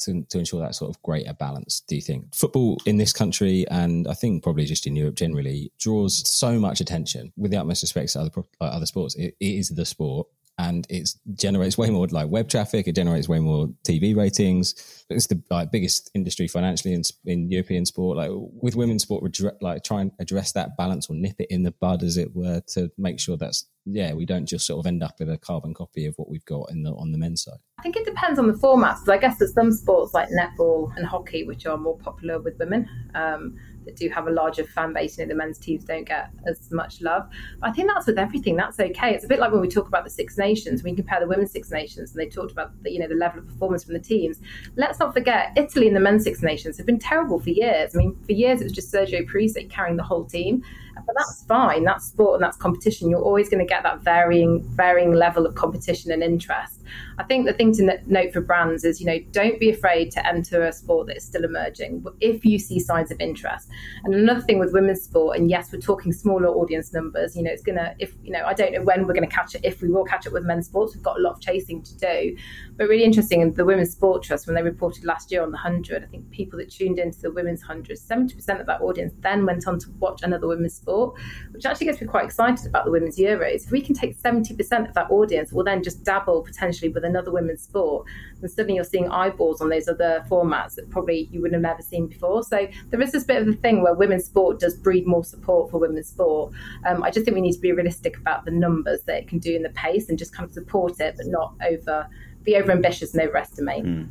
to, 0.00 0.22
to 0.28 0.38
ensure 0.38 0.60
that 0.60 0.74
sort 0.74 0.90
of 0.90 1.00
greater 1.02 1.32
balance, 1.32 1.80
do 1.80 1.94
you 1.94 2.02
think? 2.02 2.34
Football 2.34 2.76
in 2.84 2.98
this 2.98 3.12
country, 3.12 3.64
and 3.70 4.06
I 4.06 4.12
think 4.12 4.42
probably 4.42 4.66
just 4.66 4.86
in 4.86 4.94
Europe 4.94 5.14
generally, 5.14 5.72
draws 5.78 6.28
so 6.30 6.58
much 6.58 6.80
attention. 6.80 7.32
With 7.36 7.52
the 7.52 7.56
utmost 7.56 7.82
respect 7.82 8.12
to 8.12 8.20
other, 8.20 8.30
other 8.60 8.84
sports, 8.86 9.14
it, 9.14 9.34
it 9.40 9.46
is 9.46 9.70
the 9.70 9.86
sport 9.86 10.28
and 10.62 10.86
it 10.88 11.10
generates 11.34 11.76
way 11.76 11.90
more 11.90 12.06
like 12.06 12.28
web 12.28 12.48
traffic. 12.48 12.86
It 12.86 12.94
generates 12.94 13.28
way 13.28 13.40
more 13.40 13.68
TV 13.84 14.16
ratings. 14.16 15.04
It's 15.10 15.26
the 15.26 15.42
like 15.50 15.72
biggest 15.72 16.10
industry 16.14 16.46
financially 16.46 16.94
in, 16.94 17.02
in 17.24 17.50
European 17.50 17.84
sport. 17.84 18.16
Like 18.16 18.30
with 18.32 18.76
women's 18.76 19.02
sport, 19.02 19.24
like 19.60 19.82
try 19.82 20.02
and 20.02 20.12
address 20.20 20.52
that 20.52 20.76
balance 20.76 21.10
or 21.10 21.16
nip 21.16 21.36
it 21.40 21.48
in 21.50 21.64
the 21.64 21.72
bud, 21.72 22.04
as 22.04 22.16
it 22.16 22.34
were, 22.34 22.60
to 22.74 22.90
make 22.96 23.18
sure 23.18 23.36
that's 23.36 23.66
yeah, 23.84 24.14
we 24.14 24.26
don't 24.26 24.46
just 24.46 24.66
sort 24.66 24.80
of 24.80 24.86
end 24.86 25.02
up 25.02 25.16
with 25.18 25.28
a 25.28 25.38
carbon 25.38 25.74
copy 25.74 26.06
of 26.06 26.14
what 26.16 26.28
we've 26.28 26.44
got 26.44 26.70
in 26.70 26.82
the 26.82 26.92
on 26.92 27.12
the 27.12 27.18
men's 27.18 27.42
side. 27.42 27.58
I 27.78 27.82
think 27.82 27.96
it 27.96 28.04
depends 28.04 28.38
on 28.38 28.46
the 28.46 28.54
formats. 28.54 29.08
I 29.08 29.18
guess 29.18 29.38
there's 29.38 29.54
some 29.54 29.72
sports 29.72 30.14
like 30.14 30.28
netball 30.28 30.96
and 30.96 31.04
hockey 31.04 31.44
which 31.44 31.66
are 31.66 31.76
more 31.76 31.98
popular 31.98 32.40
with 32.40 32.58
women. 32.58 32.88
Um, 33.14 33.56
that 33.84 33.96
do 33.96 34.08
have 34.08 34.26
a 34.26 34.30
larger 34.30 34.64
fan 34.64 34.92
base. 34.92 35.18
You 35.18 35.24
know, 35.24 35.30
the 35.30 35.34
men's 35.34 35.58
teams 35.58 35.84
don't 35.84 36.04
get 36.04 36.30
as 36.46 36.70
much 36.70 37.00
love. 37.00 37.28
But 37.60 37.70
I 37.70 37.72
think 37.72 37.88
that's 37.88 38.06
with 38.06 38.18
everything. 38.18 38.56
That's 38.56 38.78
okay. 38.78 39.14
It's 39.14 39.24
a 39.24 39.28
bit 39.28 39.38
like 39.38 39.52
when 39.52 39.60
we 39.60 39.68
talk 39.68 39.88
about 39.88 40.04
the 40.04 40.10
Six 40.10 40.38
Nations. 40.38 40.82
We 40.82 40.94
compare 40.94 41.20
the 41.20 41.26
women's 41.26 41.52
Six 41.52 41.70
Nations, 41.70 42.12
and 42.12 42.20
they 42.20 42.28
talked 42.28 42.52
about 42.52 42.70
the, 42.82 42.92
you 42.92 42.98
know 42.98 43.08
the 43.08 43.14
level 43.14 43.40
of 43.40 43.48
performance 43.48 43.84
from 43.84 43.94
the 43.94 44.00
teams. 44.00 44.40
Let's 44.76 44.98
not 44.98 45.12
forget 45.12 45.52
Italy 45.56 45.86
and 45.86 45.96
the 45.96 46.00
men's 46.00 46.24
Six 46.24 46.42
Nations 46.42 46.76
have 46.76 46.86
been 46.86 46.98
terrible 46.98 47.40
for 47.40 47.50
years. 47.50 47.94
I 47.94 47.98
mean, 47.98 48.16
for 48.24 48.32
years 48.32 48.60
it 48.60 48.64
was 48.64 48.72
just 48.72 48.92
Sergio 48.92 49.26
Parisse 49.26 49.56
carrying 49.70 49.96
the 49.96 50.02
whole 50.02 50.24
team. 50.24 50.62
But 50.94 51.14
that's 51.16 51.44
fine. 51.44 51.84
That's 51.84 52.06
sport 52.06 52.34
and 52.34 52.42
that's 52.42 52.56
competition. 52.56 53.10
You're 53.10 53.22
always 53.22 53.48
going 53.48 53.60
to 53.60 53.68
get 53.68 53.82
that 53.82 54.00
varying 54.00 54.62
varying 54.62 55.12
level 55.12 55.46
of 55.46 55.54
competition 55.54 56.12
and 56.12 56.22
interest. 56.22 56.81
I 57.18 57.24
think 57.24 57.46
the 57.46 57.52
thing 57.52 57.72
to 57.74 58.00
note 58.06 58.32
for 58.32 58.40
brands 58.40 58.84
is, 58.84 59.00
you 59.00 59.06
know, 59.06 59.18
don't 59.30 59.58
be 59.60 59.70
afraid 59.70 60.10
to 60.12 60.26
enter 60.26 60.62
a 60.62 60.72
sport 60.72 61.06
that 61.08 61.16
is 61.16 61.24
still 61.24 61.44
emerging 61.44 62.04
if 62.20 62.44
you 62.44 62.58
see 62.58 62.78
signs 62.80 63.10
of 63.10 63.20
interest. 63.20 63.68
And 64.04 64.14
another 64.14 64.40
thing 64.40 64.58
with 64.58 64.72
women's 64.72 65.02
sport, 65.02 65.38
and 65.38 65.50
yes, 65.50 65.72
we're 65.72 65.80
talking 65.80 66.12
smaller 66.12 66.48
audience 66.48 66.92
numbers. 66.92 67.36
You 67.36 67.42
know, 67.42 67.50
it's 67.50 67.62
gonna 67.62 67.94
if 67.98 68.14
you 68.22 68.32
know, 68.32 68.44
I 68.44 68.54
don't 68.54 68.72
know 68.72 68.82
when 68.82 69.06
we're 69.06 69.14
going 69.14 69.28
to 69.28 69.34
catch 69.34 69.54
it. 69.54 69.60
If 69.64 69.82
we 69.82 69.88
will 69.88 70.04
catch 70.04 70.26
it 70.26 70.32
with 70.32 70.44
men's 70.44 70.66
sports, 70.66 70.94
we've 70.94 71.02
got 71.02 71.18
a 71.18 71.22
lot 71.22 71.34
of 71.34 71.40
chasing 71.40 71.82
to 71.82 71.98
do. 71.98 72.36
But 72.76 72.88
really 72.88 73.04
interesting, 73.04 73.40
in 73.40 73.52
the 73.54 73.64
Women's 73.64 73.92
Sport 73.92 74.22
Trust, 74.22 74.46
when 74.46 74.54
they 74.54 74.62
reported 74.62 75.04
last 75.04 75.30
year 75.30 75.42
on 75.42 75.50
the 75.50 75.58
hundred, 75.58 76.02
I 76.02 76.06
think 76.06 76.30
people 76.30 76.58
that 76.58 76.70
tuned 76.70 76.98
into 76.98 77.20
the 77.20 77.30
women's 77.30 77.62
hundred, 77.62 77.98
seventy 77.98 78.34
percent 78.34 78.60
of 78.60 78.66
that 78.66 78.80
audience 78.80 79.12
then 79.20 79.46
went 79.46 79.66
on 79.66 79.78
to 79.80 79.90
watch 79.98 80.22
another 80.22 80.46
women's 80.46 80.74
sport, 80.74 81.18
which 81.52 81.64
actually 81.66 81.86
gets 81.86 82.00
me 82.00 82.06
quite 82.06 82.24
excited 82.24 82.66
about 82.66 82.84
the 82.84 82.90
women's 82.90 83.18
Euros. 83.18 83.64
If 83.64 83.70
we 83.70 83.80
can 83.80 83.94
take 83.94 84.16
seventy 84.16 84.54
percent 84.54 84.88
of 84.88 84.94
that 84.94 85.10
audience, 85.10 85.52
we'll 85.52 85.64
then 85.64 85.82
just 85.82 86.04
dabble 86.04 86.42
potentially 86.42 86.81
with 86.88 87.04
another 87.04 87.30
women's 87.30 87.62
sport. 87.62 88.06
And 88.40 88.50
suddenly 88.50 88.76
you're 88.76 88.84
seeing 88.84 89.08
eyeballs 89.10 89.60
on 89.60 89.68
those 89.68 89.88
other 89.88 90.24
formats 90.28 90.74
that 90.74 90.90
probably 90.90 91.28
you 91.30 91.40
would 91.42 91.52
have 91.52 91.62
never 91.62 91.82
seen 91.82 92.06
before. 92.06 92.42
So 92.42 92.68
there 92.90 93.00
is 93.00 93.12
this 93.12 93.24
bit 93.24 93.42
of 93.42 93.48
a 93.48 93.52
thing 93.52 93.82
where 93.82 93.94
women's 93.94 94.24
sport 94.24 94.60
does 94.60 94.76
breed 94.76 95.06
more 95.06 95.24
support 95.24 95.70
for 95.70 95.78
women's 95.78 96.08
sport. 96.08 96.52
Um, 96.86 97.02
I 97.02 97.10
just 97.10 97.24
think 97.24 97.34
we 97.34 97.40
need 97.40 97.54
to 97.54 97.60
be 97.60 97.72
realistic 97.72 98.16
about 98.16 98.44
the 98.44 98.50
numbers 98.50 99.02
that 99.04 99.16
it 99.16 99.28
can 99.28 99.38
do 99.38 99.54
in 99.54 99.62
the 99.62 99.70
pace 99.70 100.08
and 100.08 100.18
just 100.18 100.34
kind 100.34 100.48
of 100.48 100.52
support 100.52 101.00
it, 101.00 101.16
but 101.16 101.26
not 101.26 101.54
over 101.68 102.08
be 102.42 102.56
over 102.56 102.72
ambitious 102.72 103.14
and 103.14 103.22
overestimate. 103.22 103.84
Mm. 103.84 104.08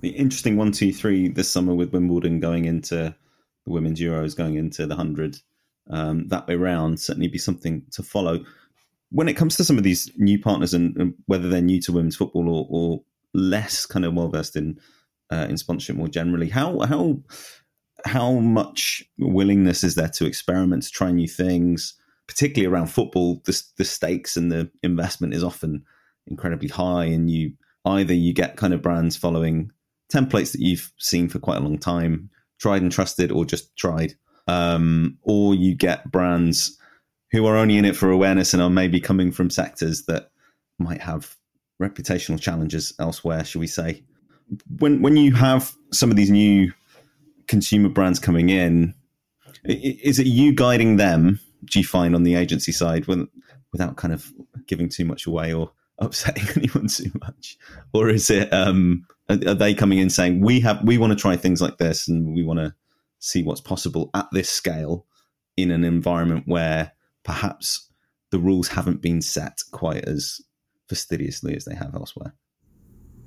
The 0.00 0.08
interesting 0.10 0.56
one, 0.56 0.72
two, 0.72 0.94
three 0.94 1.28
this 1.28 1.50
summer 1.50 1.74
with 1.74 1.92
Wimbledon 1.92 2.40
going 2.40 2.64
into 2.64 3.14
the 3.66 3.70
women's 3.70 4.00
Euros, 4.00 4.34
going 4.34 4.54
into 4.54 4.86
the 4.86 4.96
hundred 4.96 5.38
um, 5.90 6.28
that 6.28 6.46
way 6.46 6.54
round 6.54 6.98
certainly 7.00 7.28
be 7.28 7.38
something 7.38 7.82
to 7.90 8.02
follow. 8.02 8.44
When 9.10 9.28
it 9.28 9.36
comes 9.36 9.56
to 9.56 9.64
some 9.64 9.76
of 9.76 9.84
these 9.84 10.10
new 10.16 10.40
partners 10.40 10.72
and, 10.72 10.96
and 10.96 11.14
whether 11.26 11.48
they're 11.48 11.60
new 11.60 11.80
to 11.82 11.92
women's 11.92 12.16
football 12.16 12.48
or, 12.48 12.66
or 12.70 13.02
less 13.34 13.86
kind 13.86 14.04
of 14.04 14.14
well 14.14 14.28
versed 14.28 14.56
in 14.56 14.78
uh, 15.32 15.46
in 15.48 15.56
sponsorship 15.56 15.96
more 15.96 16.08
generally, 16.08 16.48
how 16.48 16.80
how 16.80 17.20
how 18.04 18.32
much 18.32 19.02
willingness 19.18 19.84
is 19.84 19.94
there 19.94 20.08
to 20.08 20.26
experiment, 20.26 20.84
to 20.84 20.90
try 20.90 21.10
new 21.10 21.28
things, 21.28 21.94
particularly 22.26 22.72
around 22.72 22.86
football? 22.86 23.42
The, 23.44 23.62
the 23.76 23.84
stakes 23.84 24.36
and 24.36 24.50
the 24.50 24.70
investment 24.82 25.34
is 25.34 25.44
often 25.44 25.84
incredibly 26.26 26.68
high, 26.68 27.06
and 27.06 27.30
you 27.30 27.52
either 27.84 28.14
you 28.14 28.32
get 28.32 28.56
kind 28.56 28.74
of 28.74 28.82
brands 28.82 29.16
following 29.16 29.70
templates 30.12 30.52
that 30.52 30.60
you've 30.60 30.92
seen 30.98 31.28
for 31.28 31.38
quite 31.38 31.58
a 31.58 31.64
long 31.64 31.78
time, 31.78 32.30
tried 32.58 32.82
and 32.82 32.92
trusted, 32.92 33.30
or 33.30 33.44
just 33.44 33.76
tried, 33.76 34.14
um, 34.46 35.18
or 35.22 35.54
you 35.54 35.74
get 35.74 36.10
brands 36.10 36.76
who 37.32 37.46
are 37.46 37.56
only 37.56 37.76
in 37.76 37.84
it 37.84 37.96
for 37.96 38.10
awareness 38.10 38.52
and 38.52 38.62
are 38.62 38.70
maybe 38.70 39.00
coming 39.00 39.32
from 39.32 39.50
sectors 39.50 40.04
that 40.06 40.30
might 40.78 41.00
have 41.00 41.36
reputational 41.80 42.40
challenges 42.40 42.92
elsewhere, 42.98 43.44
shall 43.44 43.60
we 43.60 43.66
say? 43.66 44.02
When 44.78 45.00
when 45.00 45.16
you 45.16 45.34
have 45.34 45.72
some 45.92 46.10
of 46.10 46.16
these 46.16 46.30
new 46.30 46.72
consumer 47.46 47.88
brands 47.88 48.18
coming 48.18 48.50
in, 48.50 48.94
is 49.64 50.18
it 50.18 50.26
you 50.26 50.52
guiding 50.54 50.96
them? 50.96 51.40
Do 51.64 51.78
you 51.78 51.84
find 51.84 52.14
on 52.14 52.24
the 52.24 52.34
agency 52.34 52.72
side, 52.72 53.06
when, 53.06 53.28
without 53.72 53.96
kind 53.96 54.14
of 54.14 54.32
giving 54.66 54.88
too 54.88 55.04
much 55.04 55.26
away 55.26 55.52
or 55.52 55.72
upsetting 56.00 56.48
anyone 56.56 56.88
too 56.88 57.12
much, 57.20 57.58
or 57.92 58.08
is 58.08 58.30
it 58.30 58.52
um, 58.52 59.06
are, 59.28 59.38
are 59.48 59.54
they 59.54 59.74
coming 59.74 59.98
in 59.98 60.10
saying 60.10 60.40
we 60.40 60.60
have 60.60 60.82
we 60.82 60.98
want 60.98 61.12
to 61.12 61.16
try 61.16 61.36
things 61.36 61.60
like 61.60 61.78
this 61.78 62.08
and 62.08 62.34
we 62.34 62.42
want 62.42 62.58
to 62.58 62.74
see 63.18 63.42
what's 63.42 63.60
possible 63.60 64.10
at 64.14 64.26
this 64.32 64.48
scale 64.48 65.06
in 65.58 65.70
an 65.70 65.84
environment 65.84 66.44
where 66.46 66.92
perhaps 67.24 67.88
the 68.30 68.38
rules 68.38 68.68
haven't 68.68 69.02
been 69.02 69.22
set 69.22 69.58
quite 69.72 70.04
as 70.04 70.40
fastidiously 70.88 71.56
as 71.56 71.64
they 71.64 71.74
have 71.74 71.94
elsewhere? 71.94 72.34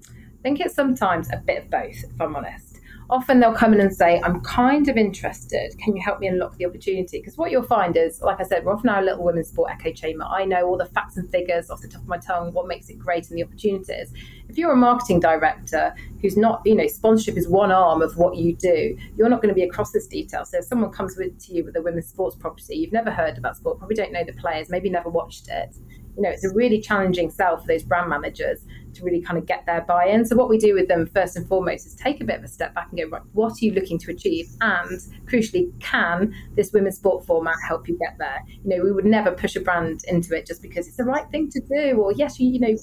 I 0.09 0.41
think 0.41 0.59
it's 0.59 0.75
sometimes 0.75 1.29
a 1.31 1.37
bit 1.37 1.63
of 1.63 1.69
both, 1.69 2.03
if 2.03 2.21
I'm 2.21 2.35
honest 2.35 2.72
often 3.09 3.39
they'll 3.39 3.53
come 3.53 3.73
in 3.73 3.81
and 3.81 3.93
say, 3.93 4.21
I'm 4.23 4.41
kind 4.41 4.87
of 4.87 4.97
interested. 4.97 5.77
Can 5.77 5.95
you 5.95 6.01
help 6.01 6.19
me 6.19 6.27
unlock 6.27 6.55
the 6.57 6.65
opportunity? 6.65 7.19
Because 7.19 7.37
what 7.37 7.51
you'll 7.51 7.63
find 7.63 7.95
is, 7.97 8.21
like 8.21 8.39
I 8.39 8.43
said, 8.43 8.65
we're 8.65 8.73
often 8.73 8.89
our 8.89 9.03
little 9.03 9.23
women's 9.23 9.49
sport 9.49 9.71
echo 9.71 9.91
chamber. 9.91 10.25
I 10.25 10.45
know 10.45 10.65
all 10.67 10.77
the 10.77 10.85
facts 10.85 11.17
and 11.17 11.29
figures 11.29 11.69
off 11.69 11.81
the 11.81 11.87
top 11.87 12.01
of 12.01 12.07
my 12.07 12.17
tongue, 12.17 12.53
what 12.53 12.67
makes 12.67 12.89
it 12.89 12.97
great 12.97 13.29
and 13.29 13.37
the 13.37 13.43
opportunities. 13.43 14.13
If 14.49 14.57
you're 14.57 14.73
a 14.73 14.77
marketing 14.77 15.19
director 15.19 15.93
who's 16.21 16.37
not, 16.37 16.61
you 16.65 16.75
know, 16.75 16.87
sponsorship 16.87 17.37
is 17.37 17.47
one 17.47 17.71
arm 17.71 18.01
of 18.01 18.17
what 18.17 18.37
you 18.37 18.55
do, 18.55 18.97
you're 19.17 19.29
not 19.29 19.41
going 19.41 19.49
to 19.49 19.55
be 19.55 19.63
across 19.63 19.91
this 19.91 20.07
detail. 20.07 20.45
So 20.45 20.59
if 20.59 20.65
someone 20.65 20.91
comes 20.91 21.17
with, 21.17 21.39
to 21.45 21.53
you 21.53 21.63
with 21.63 21.75
a 21.75 21.81
women's 21.81 22.07
sports 22.07 22.35
property, 22.35 22.75
you've 22.75 22.93
never 22.93 23.11
heard 23.11 23.37
about 23.37 23.57
sport, 23.57 23.79
probably 23.79 23.95
don't 23.95 24.11
know 24.11 24.23
the 24.23 24.33
players, 24.33 24.69
maybe 24.69 24.89
never 24.89 25.09
watched 25.09 25.49
it. 25.49 25.75
You 26.15 26.21
know, 26.21 26.29
it's 26.29 26.45
a 26.45 26.53
really 26.53 26.79
challenging 26.79 27.31
sell 27.31 27.57
for 27.57 27.65
those 27.65 27.83
brand 27.83 28.09
managers 28.09 28.59
to 28.95 29.03
really 29.03 29.21
kind 29.21 29.37
of 29.37 29.45
get 29.45 29.65
their 29.65 29.81
buy-in. 29.81 30.25
So 30.25 30.35
what 30.35 30.49
we 30.49 30.57
do 30.57 30.73
with 30.73 30.87
them 30.87 31.07
first 31.07 31.35
and 31.35 31.47
foremost 31.47 31.85
is 31.87 31.95
take 31.95 32.21
a 32.21 32.23
bit 32.23 32.37
of 32.37 32.43
a 32.43 32.47
step 32.47 32.73
back 32.73 32.89
and 32.89 32.99
go, 32.99 33.07
right, 33.07 33.21
what 33.33 33.53
are 33.53 33.65
you 33.65 33.71
looking 33.71 33.97
to 33.99 34.11
achieve? 34.11 34.49
And 34.61 34.99
crucially, 35.25 35.71
can 35.79 36.33
this 36.55 36.71
women's 36.71 36.97
sport 36.97 37.25
format 37.25 37.55
help 37.67 37.87
you 37.87 37.97
get 37.97 38.17
there? 38.17 38.39
You 38.63 38.77
know, 38.77 38.83
we 38.83 38.91
would 38.91 39.05
never 39.05 39.31
push 39.31 39.55
a 39.55 39.59
brand 39.59 40.01
into 40.07 40.35
it 40.35 40.45
just 40.45 40.61
because 40.61 40.87
it's 40.87 40.97
the 40.97 41.03
right 41.03 41.29
thing 41.29 41.49
to 41.51 41.61
do, 41.61 41.97
or 41.99 42.13
yes, 42.13 42.39
you, 42.39 42.49
you 42.49 42.59
know, 42.59 42.75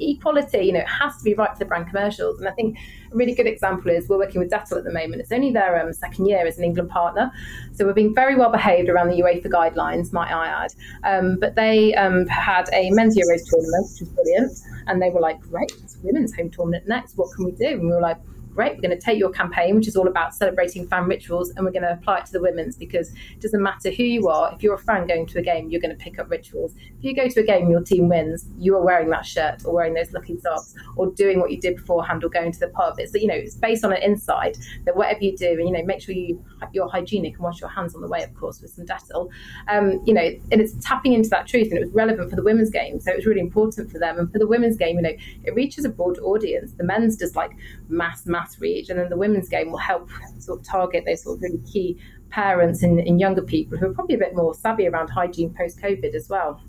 equality, 0.00 0.66
you 0.66 0.72
know, 0.72 0.80
it 0.80 0.88
has 0.88 1.16
to 1.18 1.24
be 1.24 1.34
right 1.34 1.52
for 1.52 1.58
the 1.58 1.64
brand 1.64 1.88
commercials. 1.88 2.38
And 2.38 2.48
I 2.48 2.52
think 2.52 2.78
a 3.10 3.16
really 3.16 3.34
good 3.34 3.46
example 3.46 3.90
is 3.90 4.08
we're 4.08 4.18
working 4.18 4.40
with 4.40 4.50
Dettol 4.50 4.78
at 4.78 4.84
the 4.84 4.92
moment. 4.92 5.20
It's 5.20 5.32
only 5.32 5.52
their 5.52 5.80
um, 5.80 5.92
second 5.92 6.26
year 6.26 6.46
as 6.46 6.58
an 6.58 6.64
England 6.64 6.90
partner. 6.90 7.30
So 7.72 7.84
we're 7.84 7.94
being 7.94 8.14
very 8.14 8.36
well 8.36 8.50
behaved 8.50 8.88
around 8.88 9.08
the 9.08 9.20
UEFA 9.20 9.46
guidelines, 9.46 10.12
might 10.12 10.32
I 10.32 10.46
add. 10.46 10.74
Um, 11.04 11.38
but 11.38 11.54
they 11.54 11.94
um, 11.94 12.26
had 12.26 12.68
a 12.72 12.90
men's 12.90 13.16
Euros 13.16 13.44
tournament, 13.48 13.88
which 13.90 14.00
was 14.00 14.08
brilliant. 14.10 14.52
And 14.86 15.02
they 15.02 15.10
were 15.10 15.20
like, 15.20 15.40
great, 15.40 15.72
it's 15.82 15.96
women's 16.02 16.34
home 16.34 16.50
tournament 16.50 16.86
next. 16.86 17.16
What 17.16 17.34
can 17.34 17.44
we 17.44 17.52
do? 17.52 17.66
And 17.66 17.82
we 17.82 17.94
were 17.94 18.00
like, 18.00 18.18
great, 18.56 18.74
we're 18.74 18.80
going 18.80 18.98
to 18.98 19.04
take 19.04 19.18
your 19.18 19.30
campaign, 19.30 19.76
which 19.76 19.86
is 19.86 19.96
all 19.96 20.08
about 20.08 20.34
celebrating 20.34 20.88
fan 20.88 21.04
rituals, 21.04 21.50
and 21.50 21.64
we're 21.64 21.70
going 21.70 21.82
to 21.82 21.92
apply 21.92 22.18
it 22.18 22.26
to 22.26 22.32
the 22.32 22.40
women's 22.40 22.74
because 22.74 23.10
it 23.10 23.40
doesn't 23.40 23.62
matter 23.62 23.90
who 23.90 24.02
you 24.02 24.28
are. 24.28 24.52
If 24.52 24.62
you're 24.62 24.74
a 24.74 24.78
fan 24.78 25.06
going 25.06 25.26
to 25.26 25.38
a 25.38 25.42
game, 25.42 25.70
you're 25.70 25.80
going 25.80 25.96
to 25.96 26.02
pick 26.02 26.18
up 26.18 26.30
rituals. 26.30 26.74
If 26.98 27.04
you 27.04 27.14
go 27.14 27.28
to 27.28 27.40
a 27.40 27.42
game 27.44 27.70
your 27.70 27.82
team 27.82 28.08
wins, 28.08 28.46
you 28.58 28.74
are 28.74 28.82
wearing 28.82 29.10
that 29.10 29.26
shirt 29.26 29.64
or 29.64 29.74
wearing 29.74 29.94
those 29.94 30.12
lucky 30.12 30.38
socks 30.40 30.74
or 30.96 31.08
doing 31.12 31.38
what 31.38 31.50
you 31.50 31.60
did 31.60 31.76
beforehand 31.76 32.24
or 32.24 32.30
going 32.30 32.50
to 32.52 32.58
the 32.58 32.68
pub. 32.68 32.98
It's 32.98 33.12
you 33.14 33.26
know 33.26 33.34
it's 33.34 33.54
based 33.54 33.84
on 33.84 33.92
an 33.92 34.02
insight 34.02 34.56
that 34.86 34.96
whatever 34.96 35.20
you 35.20 35.36
do, 35.36 35.50
and 35.50 35.68
you 35.68 35.72
know 35.72 35.84
make 35.84 36.00
sure 36.00 36.14
you 36.14 36.42
you're 36.72 36.88
hygienic 36.88 37.34
and 37.34 37.42
wash 37.42 37.60
your 37.60 37.68
hands 37.68 37.94
on 37.94 38.00
the 38.00 38.08
way, 38.08 38.22
of 38.22 38.34
course, 38.34 38.60
with 38.62 38.70
some 38.70 38.86
Dettol. 38.86 39.28
Um, 39.68 40.00
you 40.06 40.14
know, 40.14 40.30
and 40.50 40.60
it's 40.60 40.74
tapping 40.80 41.12
into 41.12 41.28
that 41.28 41.46
truth, 41.46 41.68
and 41.68 41.78
it 41.78 41.80
was 41.80 41.90
relevant 41.90 42.30
for 42.30 42.36
the 42.36 42.42
women's 42.42 42.70
game, 42.70 43.00
so 43.00 43.10
it 43.10 43.16
was 43.16 43.26
really 43.26 43.40
important 43.40 43.90
for 43.90 43.98
them. 43.98 44.18
And 44.18 44.32
for 44.32 44.38
the 44.38 44.46
women's 44.46 44.76
game, 44.76 44.96
you 44.96 45.02
know, 45.02 45.12
it 45.44 45.54
reaches 45.54 45.84
a 45.84 45.90
broad 45.90 46.18
audience. 46.20 46.72
The 46.72 46.84
men's 46.84 47.16
just 47.16 47.36
like 47.36 47.52
mass 47.88 48.24
mass 48.26 48.45
reach, 48.60 48.88
and 48.88 48.98
then 48.98 49.08
the 49.08 49.16
women's 49.16 49.48
game 49.48 49.70
will 49.70 49.78
help 49.78 50.10
sort 50.38 50.60
of 50.60 50.66
target 50.66 51.04
those 51.06 51.22
sort 51.22 51.36
of 51.36 51.42
really 51.42 51.62
key 51.70 51.98
parents 52.30 52.82
and, 52.82 52.98
and 53.00 53.20
younger 53.20 53.42
people 53.42 53.78
who 53.78 53.86
are 53.86 53.94
probably 53.94 54.16
a 54.16 54.18
bit 54.18 54.34
more 54.34 54.54
savvy 54.54 54.86
around 54.86 55.08
hygiene 55.08 55.54
post 55.54 55.80
COVID 55.80 56.14
as 56.14 56.28
well. 56.28 56.60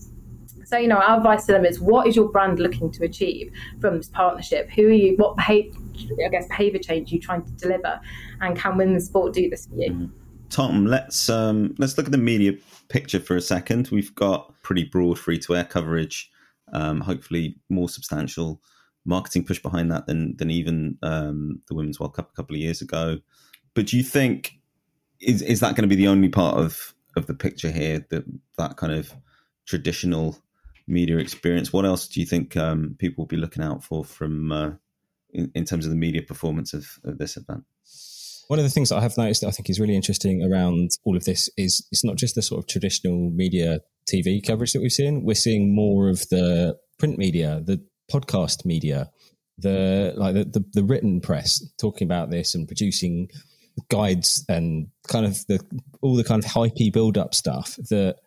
So, 0.65 0.77
you 0.77 0.87
know, 0.89 0.97
our 0.97 1.17
advice 1.17 1.45
to 1.45 1.53
them 1.53 1.65
is 1.65 1.79
what 1.79 2.07
is 2.07 2.15
your 2.15 2.29
brand 2.29 2.59
looking 2.59 2.91
to 2.91 3.05
achieve 3.05 3.53
from 3.79 3.97
this 3.97 4.09
partnership? 4.09 4.69
Who 4.71 4.87
are 4.87 4.91
you, 4.91 5.15
what 5.15 5.37
behavior, 5.37 5.71
I 6.25 6.29
guess, 6.29 6.47
behavior 6.47 6.79
change 6.79 7.11
are 7.11 7.15
you 7.15 7.21
trying 7.21 7.43
to 7.43 7.51
deliver? 7.51 8.01
And 8.41 8.57
can 8.57 8.75
women's 8.75 9.05
sport 9.05 9.33
do 9.33 9.49
this 9.49 9.67
for 9.67 9.75
you? 9.75 9.91
Mm-hmm. 9.91 10.05
Tom, 10.49 10.85
let's 10.85 11.29
um, 11.29 11.75
let's 11.77 11.97
look 11.97 12.05
at 12.05 12.11
the 12.11 12.17
media 12.17 12.53
picture 12.89 13.19
for 13.19 13.35
a 13.35 13.41
second. 13.41 13.89
We've 13.91 14.13
got 14.15 14.53
pretty 14.61 14.85
broad 14.85 15.19
free 15.19 15.39
to 15.39 15.55
air 15.55 15.65
coverage, 15.65 16.29
um, 16.73 17.01
hopefully 17.01 17.57
more 17.69 17.89
substantial 17.89 18.61
marketing 19.07 19.45
push 19.45 19.59
behind 19.59 19.91
that 19.91 20.05
than 20.05 20.35
than 20.37 20.51
even 20.51 20.97
um, 21.01 21.61
the 21.67 21.73
Women's 21.73 21.99
World 21.99 22.13
Cup 22.13 22.29
a 22.31 22.35
couple 22.35 22.55
of 22.55 22.61
years 22.61 22.81
ago. 22.81 23.17
But 23.73 23.87
do 23.87 23.97
you 23.97 24.03
think 24.03 24.53
is 25.19 25.41
is 25.41 25.61
that 25.61 25.75
going 25.75 25.89
to 25.89 25.95
be 25.95 25.95
the 25.95 26.09
only 26.09 26.29
part 26.29 26.57
of 26.57 26.93
of 27.15 27.25
the 27.25 27.33
picture 27.33 27.71
here 27.71 28.05
that 28.09 28.25
that 28.57 28.77
kind 28.77 28.93
of 28.93 29.13
traditional 29.65 30.37
media 30.87 31.17
experience? 31.17 31.73
What 31.73 31.85
else 31.85 32.07
do 32.07 32.19
you 32.19 32.25
think 32.25 32.55
um, 32.55 32.95
people 32.99 33.23
will 33.23 33.27
be 33.27 33.37
looking 33.37 33.63
out 33.63 33.83
for 33.83 34.03
from 34.03 34.51
uh, 34.51 34.71
in, 35.31 35.51
in, 35.55 35.65
terms 35.65 35.85
of 35.85 35.91
the 35.91 35.97
media 35.97 36.21
performance 36.21 36.73
of, 36.73 36.99
of 37.03 37.17
this 37.17 37.37
event? 37.37 37.63
One 38.47 38.59
of 38.59 38.63
the 38.63 38.71
things 38.71 38.89
that 38.89 38.97
I 38.97 39.01
have 39.01 39.17
noticed 39.17 39.41
that 39.41 39.47
I 39.47 39.51
think 39.51 39.69
is 39.69 39.79
really 39.79 39.95
interesting 39.95 40.41
around 40.41 40.91
all 41.03 41.17
of 41.17 41.25
this 41.25 41.49
is 41.57 41.85
it's 41.91 42.05
not 42.05 42.15
just 42.15 42.35
the 42.35 42.41
sort 42.41 42.59
of 42.59 42.67
traditional 42.67 43.29
media 43.29 43.81
TV 44.09 44.45
coverage 44.45 44.71
that 44.71 44.81
we've 44.81 44.91
seen. 44.91 45.23
We're 45.23 45.35
seeing 45.35 45.75
more 45.75 46.07
of 46.07 46.29
the 46.29 46.77
print 46.97 47.17
media, 47.17 47.61
the 47.63 47.83
podcast 48.11 48.65
media, 48.65 49.09
the 49.57 50.13
like 50.15 50.33
the, 50.33 50.45
the, 50.45 50.65
the 50.73 50.83
written 50.83 51.21
press 51.21 51.63
talking 51.79 52.05
about 52.07 52.29
this 52.29 52.55
and 52.55 52.67
producing 52.67 53.29
guides 53.89 54.43
and 54.49 54.87
kind 55.07 55.25
of 55.25 55.45
the 55.47 55.59
all 56.01 56.15
the 56.15 56.23
kind 56.23 56.43
of 56.43 56.49
hypey 56.49 56.91
build 56.91 57.17
up 57.17 57.33
stuff 57.35 57.75
that 57.89 58.17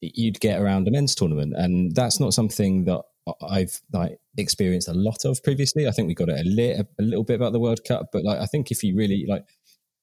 you'd 0.00 0.40
get 0.40 0.60
around 0.60 0.88
a 0.88 0.90
men's 0.90 1.14
tournament, 1.14 1.54
and 1.56 1.94
that's 1.94 2.20
not 2.20 2.34
something 2.34 2.84
that 2.84 3.02
I've 3.42 3.80
like 3.92 4.18
experienced 4.36 4.88
a 4.88 4.94
lot 4.94 5.24
of 5.24 5.42
previously. 5.42 5.86
I 5.86 5.90
think 5.90 6.08
we 6.08 6.14
got 6.14 6.28
it 6.28 6.46
a, 6.46 6.48
little 6.48 6.86
a 6.98 7.02
little 7.02 7.24
bit 7.24 7.36
about 7.36 7.52
the 7.52 7.60
World 7.60 7.80
Cup, 7.86 8.06
but 8.12 8.24
like 8.24 8.38
I 8.38 8.46
think 8.46 8.70
if 8.70 8.82
you 8.82 8.96
really 8.96 9.26
like 9.28 9.44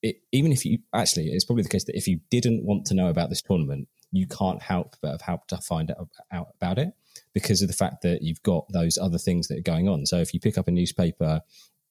it, 0.02 0.18
even 0.32 0.52
if 0.52 0.66
you 0.66 0.80
actually, 0.94 1.28
it's 1.28 1.46
probably 1.46 1.64
the 1.64 1.70
case 1.70 1.86
that 1.86 1.98
if 1.98 2.08
you 2.08 2.20
didn't 2.30 2.66
want 2.66 2.86
to 2.86 2.94
know 2.94 3.08
about 3.08 3.30
this 3.30 3.42
tournament, 3.42 3.88
you 4.12 4.28
can't 4.28 4.62
help 4.62 4.96
but 5.02 5.12
have 5.12 5.22
helped 5.22 5.50
to 5.50 5.58
find 5.58 5.92
out, 5.92 6.10
out 6.32 6.50
about 6.56 6.78
it 6.78 6.90
because 7.38 7.62
of 7.62 7.68
the 7.68 7.74
fact 7.74 8.02
that 8.02 8.24
you've 8.24 8.42
got 8.42 8.66
those 8.74 8.98
other 8.98 9.20
things 9.20 9.48
that 9.48 9.60
are 9.60 9.74
going 9.74 9.88
on. 9.88 10.08
So 10.08 10.18
if 10.18 10.34
you 10.34 10.40
pick 10.40 10.58
up 10.58 10.68
a 10.68 10.72
newspaper, 10.72 11.40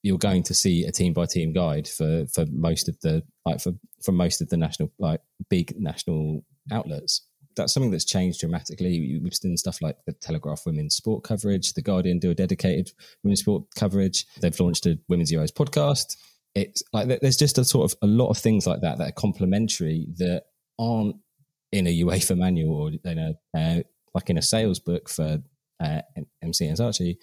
you're 0.03 0.19
going 0.19 0.43
to 0.43 0.55
see 0.55 0.85
a 0.85 0.91
team 0.91 1.13
by 1.13 1.25
team 1.25 1.53
guide 1.53 1.87
for 1.87 2.27
for 2.35 2.47
most 2.51 2.89
of 2.89 2.99
the 3.01 3.23
like 3.45 3.61
for 3.61 3.73
for 4.03 4.11
most 4.11 4.41
of 4.41 4.49
the 4.49 4.57
national 4.57 4.91
like 4.99 5.21
big 5.49 5.73
national 5.79 6.45
outlets. 6.73 7.29
That's 7.55 7.73
something 7.73 7.93
that's 7.93 8.05
changed 8.05 8.41
dramatically. 8.41 9.21
We've 9.23 9.33
seen 9.33 9.57
stuff 9.57 9.81
like 9.81 9.97
the 10.05 10.15
Telegraph 10.15 10.67
women's 10.67 10.97
sport 10.97 11.23
coverage, 11.23 11.73
the 11.75 11.81
Guardian 11.81 12.19
do 12.19 12.33
a 12.33 12.35
dedicated 12.35 12.91
women's 13.23 13.41
sport 13.41 13.63
coverage. 13.77 14.27
They've 14.41 14.61
launched 14.61 14.85
a 14.87 14.99
women's 15.09 15.33
Euros 15.33 15.53
podcast. 15.53 16.17
It's 16.57 16.83
like 16.93 17.21
there's 17.21 17.37
just 17.37 17.57
a 17.59 17.65
sort 17.65 17.93
of 17.93 17.97
a 18.03 18.07
lot 18.09 18.31
of 18.31 18.39
things 18.39 18.67
like 18.67 18.81
that 18.81 18.99
that 18.99 19.09
are 19.11 19.13
complementary 19.13 20.09
that 20.17 20.43
aren't 20.77 21.17
in 21.71 21.87
a 21.87 22.01
UEFA 22.01 22.37
manual 22.37 22.75
or 22.75 22.91
in 23.11 23.19
a 23.19 23.35
uh, 23.57 23.83
like 24.16 24.31
in 24.31 24.38
a 24.38 24.42
sales 24.42 24.81
book 24.81 25.09
for 25.09 25.38
uh, 25.79 26.00
MC 26.42 26.66
and 26.66 26.79
Saatchi 26.79 27.18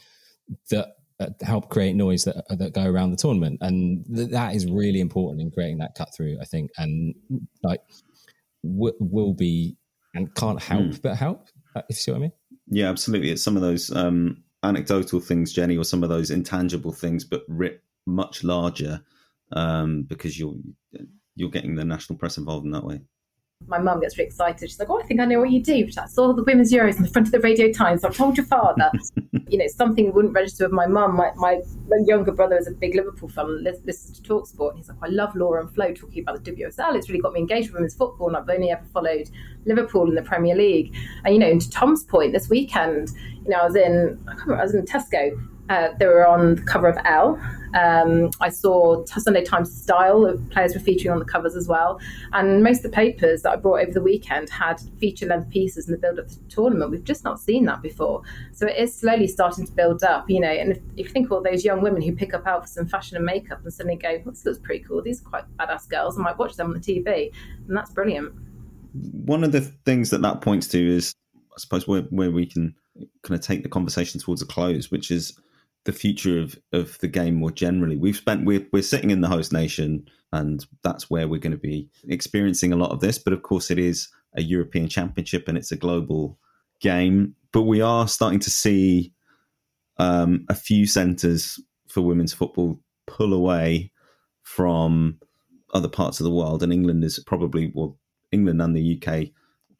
that 0.69 0.89
uh, 1.19 1.27
help 1.41 1.69
create 1.69 1.95
noise 1.95 2.23
that 2.25 2.45
that 2.49 2.73
go 2.73 2.85
around 2.85 3.11
the 3.11 3.17
tournament, 3.17 3.57
and 3.61 4.05
th- 4.15 4.29
that 4.29 4.55
is 4.55 4.69
really 4.69 4.99
important 4.99 5.41
in 5.41 5.51
creating 5.51 5.79
that 5.79 5.95
cut 5.95 6.13
through. 6.15 6.37
I 6.39 6.45
think, 6.45 6.69
and 6.77 7.15
like 7.63 7.81
w- 8.63 8.95
will 8.99 9.33
be 9.33 9.75
and 10.13 10.33
can't 10.35 10.61
help 10.61 10.85
mm. 10.85 11.01
but 11.01 11.15
help. 11.15 11.47
Uh, 11.75 11.81
if 11.89 11.97
you 11.97 12.01
see 12.01 12.11
what 12.11 12.17
I 12.17 12.21
mean? 12.21 12.31
Yeah, 12.67 12.89
absolutely. 12.89 13.31
It's 13.31 13.43
some 13.43 13.55
of 13.55 13.63
those 13.63 13.93
um, 13.95 14.43
anecdotal 14.61 15.19
things, 15.19 15.51
Jenny, 15.51 15.75
or 15.75 15.83
some 15.83 16.03
of 16.03 16.09
those 16.09 16.29
intangible 16.29 16.91
things, 16.91 17.23
but 17.23 17.43
writ 17.47 17.81
much 18.05 18.43
larger 18.43 19.01
um, 19.51 20.03
because 20.03 20.39
you're 20.39 20.55
you're 21.35 21.49
getting 21.49 21.75
the 21.75 21.85
national 21.85 22.19
press 22.19 22.37
involved 22.37 22.65
in 22.65 22.71
that 22.71 22.85
way. 22.85 23.01
My 23.67 23.77
mum 23.77 24.01
gets 24.01 24.17
really 24.17 24.27
excited. 24.27 24.69
She's 24.69 24.79
like, 24.79 24.89
"Oh, 24.89 24.99
I 24.99 25.03
think 25.03 25.19
I 25.19 25.25
know 25.25 25.39
what 25.39 25.51
you 25.51 25.61
do." 25.61 25.85
But 25.85 25.97
I 25.97 26.05
saw 26.07 26.33
the 26.33 26.43
women's 26.43 26.71
Euros 26.71 26.97
in 26.97 27.03
the 27.03 27.09
front 27.09 27.27
of 27.27 27.31
the 27.31 27.39
Radio 27.39 27.71
Times. 27.71 28.03
I 28.03 28.09
told 28.09 28.37
your 28.37 28.45
father. 28.45 28.91
you 29.47 29.57
know, 29.57 29.67
something 29.67 30.13
wouldn't 30.13 30.33
register 30.33 30.65
with 30.65 30.73
my 30.73 30.87
mum. 30.87 31.15
My, 31.15 31.31
my, 31.35 31.61
younger 32.05 32.31
brother 32.31 32.57
is 32.57 32.67
a 32.67 32.71
big 32.71 32.95
Liverpool 32.95 33.29
fan. 33.29 33.63
Listens 33.63 34.19
to 34.19 34.29
Talksport. 34.29 34.71
And 34.71 34.79
he's 34.79 34.89
like, 34.89 34.97
"I 35.01 35.07
love 35.07 35.35
Laura 35.35 35.61
and 35.61 35.73
Flo 35.73 35.93
talking 35.93 36.21
about 36.21 36.43
the 36.43 36.51
WSL. 36.51 36.95
It's 36.95 37.09
really 37.09 37.21
got 37.21 37.33
me 37.33 37.39
engaged 37.39 37.69
with 37.69 37.75
women's 37.75 37.95
football, 37.95 38.27
and 38.27 38.37
I've 38.37 38.49
only 38.49 38.71
ever 38.71 38.85
followed 38.93 39.29
Liverpool 39.65 40.07
in 40.09 40.15
the 40.15 40.23
Premier 40.23 40.55
League." 40.55 40.95
And 41.25 41.33
you 41.33 41.39
know, 41.39 41.49
and 41.49 41.61
to 41.61 41.69
Tom's 41.69 42.03
point, 42.03 42.33
this 42.33 42.49
weekend, 42.49 43.09
you 43.43 43.49
know, 43.49 43.57
I 43.57 43.65
was 43.65 43.75
in 43.75 44.19
I, 44.27 44.31
remember, 44.31 44.57
I 44.57 44.63
was 44.63 44.75
in 44.75 44.85
Tesco 44.85 45.37
uh, 45.69 45.89
they 45.99 46.05
were 46.05 46.27
on 46.27 46.55
the 46.55 46.61
cover 46.63 46.87
of 46.87 46.97
Elle. 47.05 47.39
Um, 47.73 48.29
I 48.39 48.49
saw 48.49 49.03
Sunday 49.05 49.43
Times 49.43 49.73
Style, 49.75 50.37
players 50.51 50.73
were 50.73 50.79
featuring 50.79 51.11
on 51.11 51.19
the 51.19 51.25
covers 51.25 51.55
as 51.55 51.67
well. 51.67 51.99
And 52.33 52.63
most 52.63 52.77
of 52.77 52.83
the 52.83 52.89
papers 52.89 53.41
that 53.41 53.51
I 53.51 53.55
brought 53.55 53.81
over 53.81 53.91
the 53.91 54.01
weekend 54.01 54.49
had 54.49 54.81
feature 54.99 55.25
length 55.25 55.49
pieces 55.49 55.87
in 55.87 55.91
the 55.91 55.97
build 55.97 56.19
up 56.19 56.27
to 56.27 56.39
the 56.39 56.49
tournament. 56.49 56.91
We've 56.91 57.03
just 57.03 57.23
not 57.23 57.39
seen 57.39 57.65
that 57.65 57.81
before. 57.81 58.21
So 58.51 58.67
it 58.67 58.77
is 58.77 58.95
slowly 58.95 59.27
starting 59.27 59.65
to 59.65 59.71
build 59.71 60.03
up, 60.03 60.29
you 60.29 60.39
know. 60.39 60.51
And 60.51 60.71
if, 60.71 60.77
if 60.97 61.07
you 61.07 61.11
think 61.11 61.27
of 61.27 61.31
all 61.31 61.43
those 61.43 61.65
young 61.65 61.81
women 61.81 62.01
who 62.01 62.15
pick 62.15 62.33
up 62.33 62.45
outfits 62.45 62.77
and 62.77 62.89
fashion 62.89 63.17
and 63.17 63.25
makeup 63.25 63.61
and 63.63 63.73
suddenly 63.73 63.97
go, 63.97 64.21
well, 64.23 64.33
this 64.33 64.45
looks 64.45 64.59
pretty 64.59 64.83
cool, 64.83 65.01
these 65.01 65.21
are 65.21 65.29
quite 65.29 65.57
badass 65.57 65.89
girls, 65.89 66.17
I 66.17 66.21
might 66.21 66.37
watch 66.37 66.55
them 66.55 66.67
on 66.67 66.73
the 66.73 66.79
TV. 66.79 67.31
And 67.67 67.75
that's 67.75 67.91
brilliant. 67.91 68.33
One 68.93 69.43
of 69.43 69.51
the 69.51 69.61
things 69.61 70.11
that 70.11 70.21
that 70.21 70.41
points 70.41 70.67
to 70.69 70.95
is, 70.95 71.15
I 71.35 71.57
suppose, 71.57 71.87
where, 71.87 72.01
where 72.03 72.29
we 72.29 72.45
can 72.45 72.75
kind 73.23 73.39
of 73.39 73.41
take 73.41 73.63
the 73.63 73.69
conversation 73.69 74.19
towards 74.19 74.41
a 74.41 74.45
close, 74.45 74.91
which 74.91 75.09
is 75.09 75.37
the 75.85 75.91
future 75.91 76.39
of, 76.39 76.57
of 76.71 76.97
the 76.99 77.07
game 77.07 77.35
more 77.35 77.51
generally. 77.51 77.97
We've 77.97 78.15
spent 78.15 78.45
we're 78.45 78.65
we're 78.71 78.83
sitting 78.83 79.11
in 79.11 79.21
the 79.21 79.27
host 79.27 79.51
nation, 79.51 80.07
and 80.31 80.65
that's 80.83 81.09
where 81.09 81.27
we're 81.27 81.39
going 81.39 81.51
to 81.51 81.57
be 81.57 81.89
experiencing 82.07 82.71
a 82.71 82.77
lot 82.77 82.91
of 82.91 82.99
this. 82.99 83.17
But 83.17 83.33
of 83.33 83.43
course, 83.43 83.69
it 83.69 83.79
is 83.79 84.09
a 84.35 84.41
European 84.41 84.87
Championship 84.87 85.47
and 85.47 85.57
it's 85.57 85.71
a 85.71 85.77
global 85.77 86.39
game. 86.79 87.35
But 87.51 87.63
we 87.63 87.81
are 87.81 88.07
starting 88.07 88.39
to 88.39 88.49
see 88.49 89.13
um, 89.97 90.45
a 90.49 90.55
few 90.55 90.87
centres 90.87 91.61
for 91.87 92.01
women's 92.01 92.33
football 92.33 92.79
pull 93.05 93.33
away 93.33 93.91
from 94.41 95.19
other 95.73 95.89
parts 95.89 96.19
of 96.19 96.23
the 96.23 96.31
world, 96.31 96.63
and 96.63 96.73
England 96.73 97.03
is 97.03 97.19
probably 97.25 97.71
well, 97.75 97.97
England 98.31 98.61
and 98.61 98.75
the 98.75 99.01
UK 99.01 99.29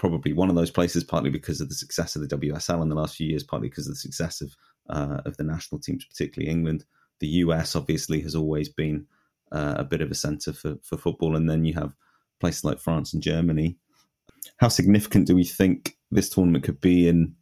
probably 0.04 0.34
one 0.34 0.50
of 0.50 0.56
those 0.56 0.70
places, 0.70 1.02
partly 1.02 1.30
because 1.30 1.62
of 1.62 1.70
the 1.70 1.76
success 1.76 2.18
of 2.18 2.28
the 2.28 2.38
WSL 2.38 2.82
in 2.82 2.90
the 2.90 2.96
last 2.96 3.16
few 3.16 3.26
years, 3.26 3.42
partly 3.42 3.70
because 3.70 3.88
of 3.88 3.94
the 3.94 4.00
success 4.00 4.42
of 4.42 4.54
uh, 4.90 5.22
of 5.26 5.38
the 5.38 5.44
national 5.44 5.80
teams, 5.80 6.06
particularly 6.06 6.52
England. 6.52 6.86
The 7.20 7.28
US 7.28 7.76
obviously 7.76 8.22
has 8.22 8.36
always 8.36 8.70
been 8.70 9.06
uh, 9.52 9.76
a 9.78 9.84
bit 9.84 10.02
of 10.02 10.12
a 10.12 10.16
centre 10.16 10.54
for, 10.54 10.76
for 10.84 10.98
football, 10.98 11.36
and 11.36 11.50
then 11.50 11.66
you 11.66 11.74
have 11.74 11.94
places 12.40 12.64
like 12.64 12.80
France 12.80 13.14
and 13.14 13.22
Germany. 13.22 13.78
How 14.58 14.68
significant 14.68 15.28
do 15.28 15.36
we 15.36 15.46
think 15.46 15.96
this 16.12 16.30
tournament 16.30 16.64
could 16.64 16.82
be 16.82 17.08
in 17.08 17.36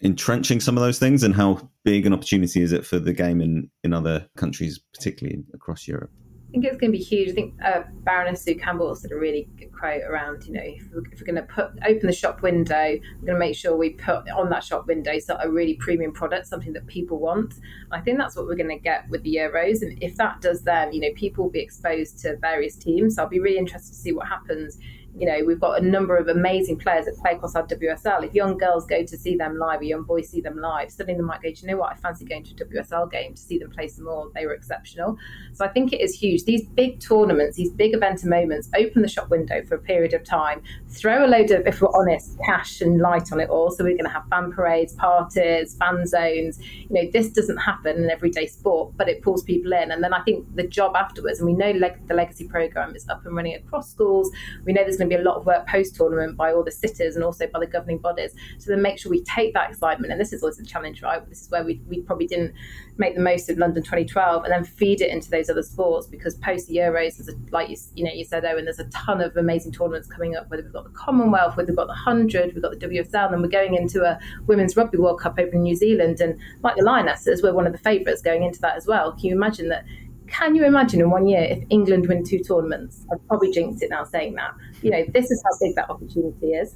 entrenching 0.00 0.60
some 0.60 0.76
of 0.76 0.82
those 0.82 0.98
things, 0.98 1.22
and 1.22 1.34
how 1.34 1.68
big 1.84 2.06
an 2.06 2.12
opportunity 2.12 2.62
is 2.62 2.72
it 2.72 2.86
for 2.86 2.98
the 2.98 3.12
game 3.12 3.40
in, 3.40 3.70
in 3.82 3.92
other 3.92 4.28
countries, 4.36 4.78
particularly 4.78 5.44
across 5.52 5.86
Europe? 5.86 6.10
Think 6.54 6.66
it's 6.66 6.80
going 6.80 6.92
to 6.92 6.98
be 6.98 7.02
huge. 7.02 7.30
I 7.30 7.32
think 7.32 7.54
uh, 7.64 7.82
Baroness 8.04 8.42
Sue 8.42 8.54
Campbell 8.54 8.94
said 8.94 9.10
a 9.10 9.16
really 9.16 9.48
good 9.58 9.72
quote 9.72 10.02
around, 10.02 10.46
you 10.46 10.52
know, 10.52 10.62
if 10.62 10.88
we're, 10.92 11.04
if 11.10 11.20
we're, 11.20 11.26
going 11.26 11.34
to 11.34 11.42
put 11.42 11.72
open 11.84 12.06
the 12.06 12.12
shop 12.12 12.42
window, 12.42 12.74
we're 13.20 13.26
going 13.26 13.34
to 13.34 13.38
make 13.38 13.56
sure 13.56 13.76
we 13.76 13.90
put 13.90 14.30
on 14.30 14.50
that 14.50 14.62
shop 14.62 14.86
window 14.86 15.18
so 15.18 15.36
a 15.40 15.50
really 15.50 15.74
premium 15.74 16.12
product, 16.12 16.46
something 16.46 16.72
that 16.72 16.86
people 16.86 17.18
want. 17.18 17.54
I 17.90 18.00
think 18.00 18.18
that's 18.18 18.36
what 18.36 18.46
we're 18.46 18.54
going 18.54 18.68
to 18.68 18.78
get 18.78 19.08
with 19.08 19.24
the 19.24 19.34
Euros, 19.36 19.82
and 19.82 20.00
if 20.00 20.16
that 20.16 20.40
does, 20.40 20.62
then 20.62 20.92
you 20.92 21.00
know, 21.00 21.10
people 21.16 21.44
will 21.44 21.50
be 21.50 21.60
exposed 21.60 22.20
to 22.20 22.36
various 22.36 22.76
teams. 22.76 23.16
So 23.16 23.22
I'll 23.22 23.28
be 23.28 23.40
really 23.40 23.58
interested 23.58 23.92
to 23.92 23.98
see 23.98 24.12
what 24.12 24.28
happens 24.28 24.78
you 25.16 25.26
know, 25.26 25.44
we've 25.46 25.60
got 25.60 25.80
a 25.80 25.84
number 25.84 26.16
of 26.16 26.28
amazing 26.28 26.78
players 26.78 27.06
that 27.06 27.16
play 27.18 27.32
across 27.32 27.54
our 27.54 27.66
WSL. 27.66 28.24
If 28.24 28.34
young 28.34 28.58
girls 28.58 28.84
go 28.84 29.04
to 29.04 29.16
see 29.16 29.36
them 29.36 29.56
live, 29.58 29.80
or 29.80 29.84
young 29.84 30.02
boys 30.02 30.28
see 30.28 30.40
them 30.40 30.58
live, 30.58 30.90
suddenly 30.90 31.14
they 31.14 31.24
might 31.24 31.40
go, 31.40 31.50
do 31.50 31.54
you 31.60 31.68
know 31.68 31.76
what? 31.76 31.92
I 31.92 31.96
fancy 31.96 32.24
going 32.24 32.42
to 32.44 32.64
a 32.64 32.66
WSL 32.66 33.10
game 33.10 33.34
to 33.34 33.40
see 33.40 33.58
them 33.58 33.70
play 33.70 33.86
some 33.86 34.06
more. 34.06 34.30
They 34.34 34.44
were 34.44 34.54
exceptional. 34.54 35.16
So 35.52 35.64
I 35.64 35.68
think 35.68 35.92
it 35.92 36.00
is 36.00 36.18
huge. 36.18 36.44
These 36.44 36.66
big 36.66 37.00
tournaments, 37.00 37.56
these 37.56 37.70
big 37.70 37.94
event 37.94 38.24
moments, 38.24 38.68
open 38.76 39.02
the 39.02 39.08
shop 39.08 39.30
window 39.30 39.62
for 39.64 39.76
a 39.76 39.78
period 39.78 40.14
of 40.14 40.24
time, 40.24 40.62
throw 40.88 41.24
a 41.24 41.28
load 41.28 41.50
of, 41.52 41.66
if 41.66 41.80
we're 41.80 41.94
honest, 41.94 42.36
cash 42.44 42.80
and 42.80 43.00
light 43.00 43.30
on 43.30 43.38
it 43.38 43.48
all. 43.48 43.70
So 43.70 43.84
we're 43.84 43.96
going 43.96 44.04
to 44.04 44.10
have 44.10 44.26
fan 44.28 44.52
parades, 44.52 44.94
parties, 44.94 45.76
fan 45.76 46.06
zones. 46.06 46.58
You 46.60 46.88
know, 46.90 47.10
this 47.12 47.30
doesn't 47.30 47.58
happen 47.58 48.02
in 48.02 48.10
everyday 48.10 48.46
sport, 48.46 48.96
but 48.96 49.08
it 49.08 49.22
pulls 49.22 49.44
people 49.44 49.72
in. 49.74 49.92
And 49.92 50.02
then 50.02 50.12
I 50.12 50.22
think 50.22 50.44
the 50.56 50.66
job 50.66 50.96
afterwards, 50.96 51.38
and 51.38 51.46
we 51.46 51.54
know 51.54 51.70
leg- 51.70 52.06
the 52.08 52.14
legacy 52.14 52.48
program 52.48 52.96
is 52.96 53.08
up 53.08 53.24
and 53.24 53.36
running 53.36 53.54
across 53.54 53.90
schools. 53.90 54.30
We 54.64 54.72
know 54.72 54.82
there's 54.82 54.98
going 55.04 55.10
to 55.10 55.16
be 55.16 55.22
a 55.22 55.24
lot 55.24 55.36
of 55.36 55.46
work 55.46 55.66
post 55.66 55.96
tournament 55.96 56.36
by 56.36 56.52
all 56.52 56.64
the 56.64 56.70
sitters 56.70 57.16
and 57.16 57.24
also 57.24 57.46
by 57.46 57.60
the 57.60 57.66
governing 57.66 57.98
bodies. 57.98 58.34
So 58.58 58.70
then 58.70 58.82
make 58.82 58.98
sure 58.98 59.10
we 59.10 59.22
take 59.24 59.54
that 59.54 59.70
excitement, 59.70 60.12
and 60.12 60.20
this 60.20 60.32
is 60.32 60.42
always 60.42 60.58
a 60.58 60.64
challenge, 60.64 61.02
right? 61.02 61.26
This 61.28 61.42
is 61.42 61.50
where 61.50 61.64
we, 61.64 61.80
we 61.88 62.00
probably 62.00 62.26
didn't 62.26 62.54
make 62.96 63.14
the 63.14 63.20
most 63.20 63.50
of 63.50 63.58
London 63.58 63.82
2012, 63.82 64.44
and 64.44 64.52
then 64.52 64.64
feed 64.64 65.00
it 65.00 65.10
into 65.10 65.30
those 65.30 65.50
other 65.50 65.62
sports 65.62 66.06
because 66.06 66.34
post 66.36 66.68
the 66.68 66.76
Euros, 66.76 67.16
there's 67.16 67.28
a, 67.28 67.34
like 67.50 67.68
you, 67.68 67.76
you 67.94 68.04
know 68.04 68.12
you 68.12 68.24
said, 68.24 68.44
Eoin, 68.44 68.64
there's 68.64 68.78
a 68.78 68.88
ton 68.90 69.20
of 69.20 69.36
amazing 69.36 69.72
tournaments 69.72 70.08
coming 70.08 70.36
up. 70.36 70.50
Whether 70.50 70.62
we've 70.62 70.72
got 70.72 70.84
the 70.84 70.90
Commonwealth, 70.90 71.56
whether 71.56 71.68
we've 71.68 71.76
got 71.76 71.88
the 71.88 71.94
Hundred, 71.94 72.54
we've 72.54 72.62
got 72.62 72.78
the 72.78 72.86
WSL, 72.86 73.32
and 73.32 73.42
we're 73.42 73.48
going 73.48 73.74
into 73.74 74.02
a 74.02 74.18
Women's 74.46 74.76
Rugby 74.76 74.98
World 74.98 75.20
Cup 75.20 75.38
over 75.38 75.52
in 75.52 75.62
New 75.62 75.76
Zealand, 75.76 76.20
and 76.20 76.38
like 76.62 76.76
the 76.76 76.82
Lionesses, 76.82 77.42
we're 77.42 77.54
one 77.54 77.66
of 77.66 77.72
the 77.72 77.78
favourites 77.78 78.22
going 78.22 78.42
into 78.42 78.60
that 78.60 78.76
as 78.76 78.86
well. 78.86 79.12
Can 79.12 79.26
you 79.26 79.34
imagine 79.34 79.68
that? 79.68 79.84
Can 80.28 80.54
you 80.54 80.64
imagine 80.64 81.00
in 81.00 81.10
one 81.10 81.26
year 81.26 81.42
if 81.42 81.64
England 81.70 82.08
win 82.08 82.24
two 82.24 82.38
tournaments? 82.38 83.04
I'd 83.12 83.26
probably 83.28 83.50
jinx 83.52 83.82
it 83.82 83.90
now 83.90 84.04
saying 84.04 84.34
that. 84.34 84.54
You 84.82 84.90
know, 84.90 85.04
this 85.12 85.30
is 85.30 85.42
how 85.44 85.50
big 85.60 85.76
that 85.76 85.90
opportunity 85.90 86.52
is. 86.52 86.74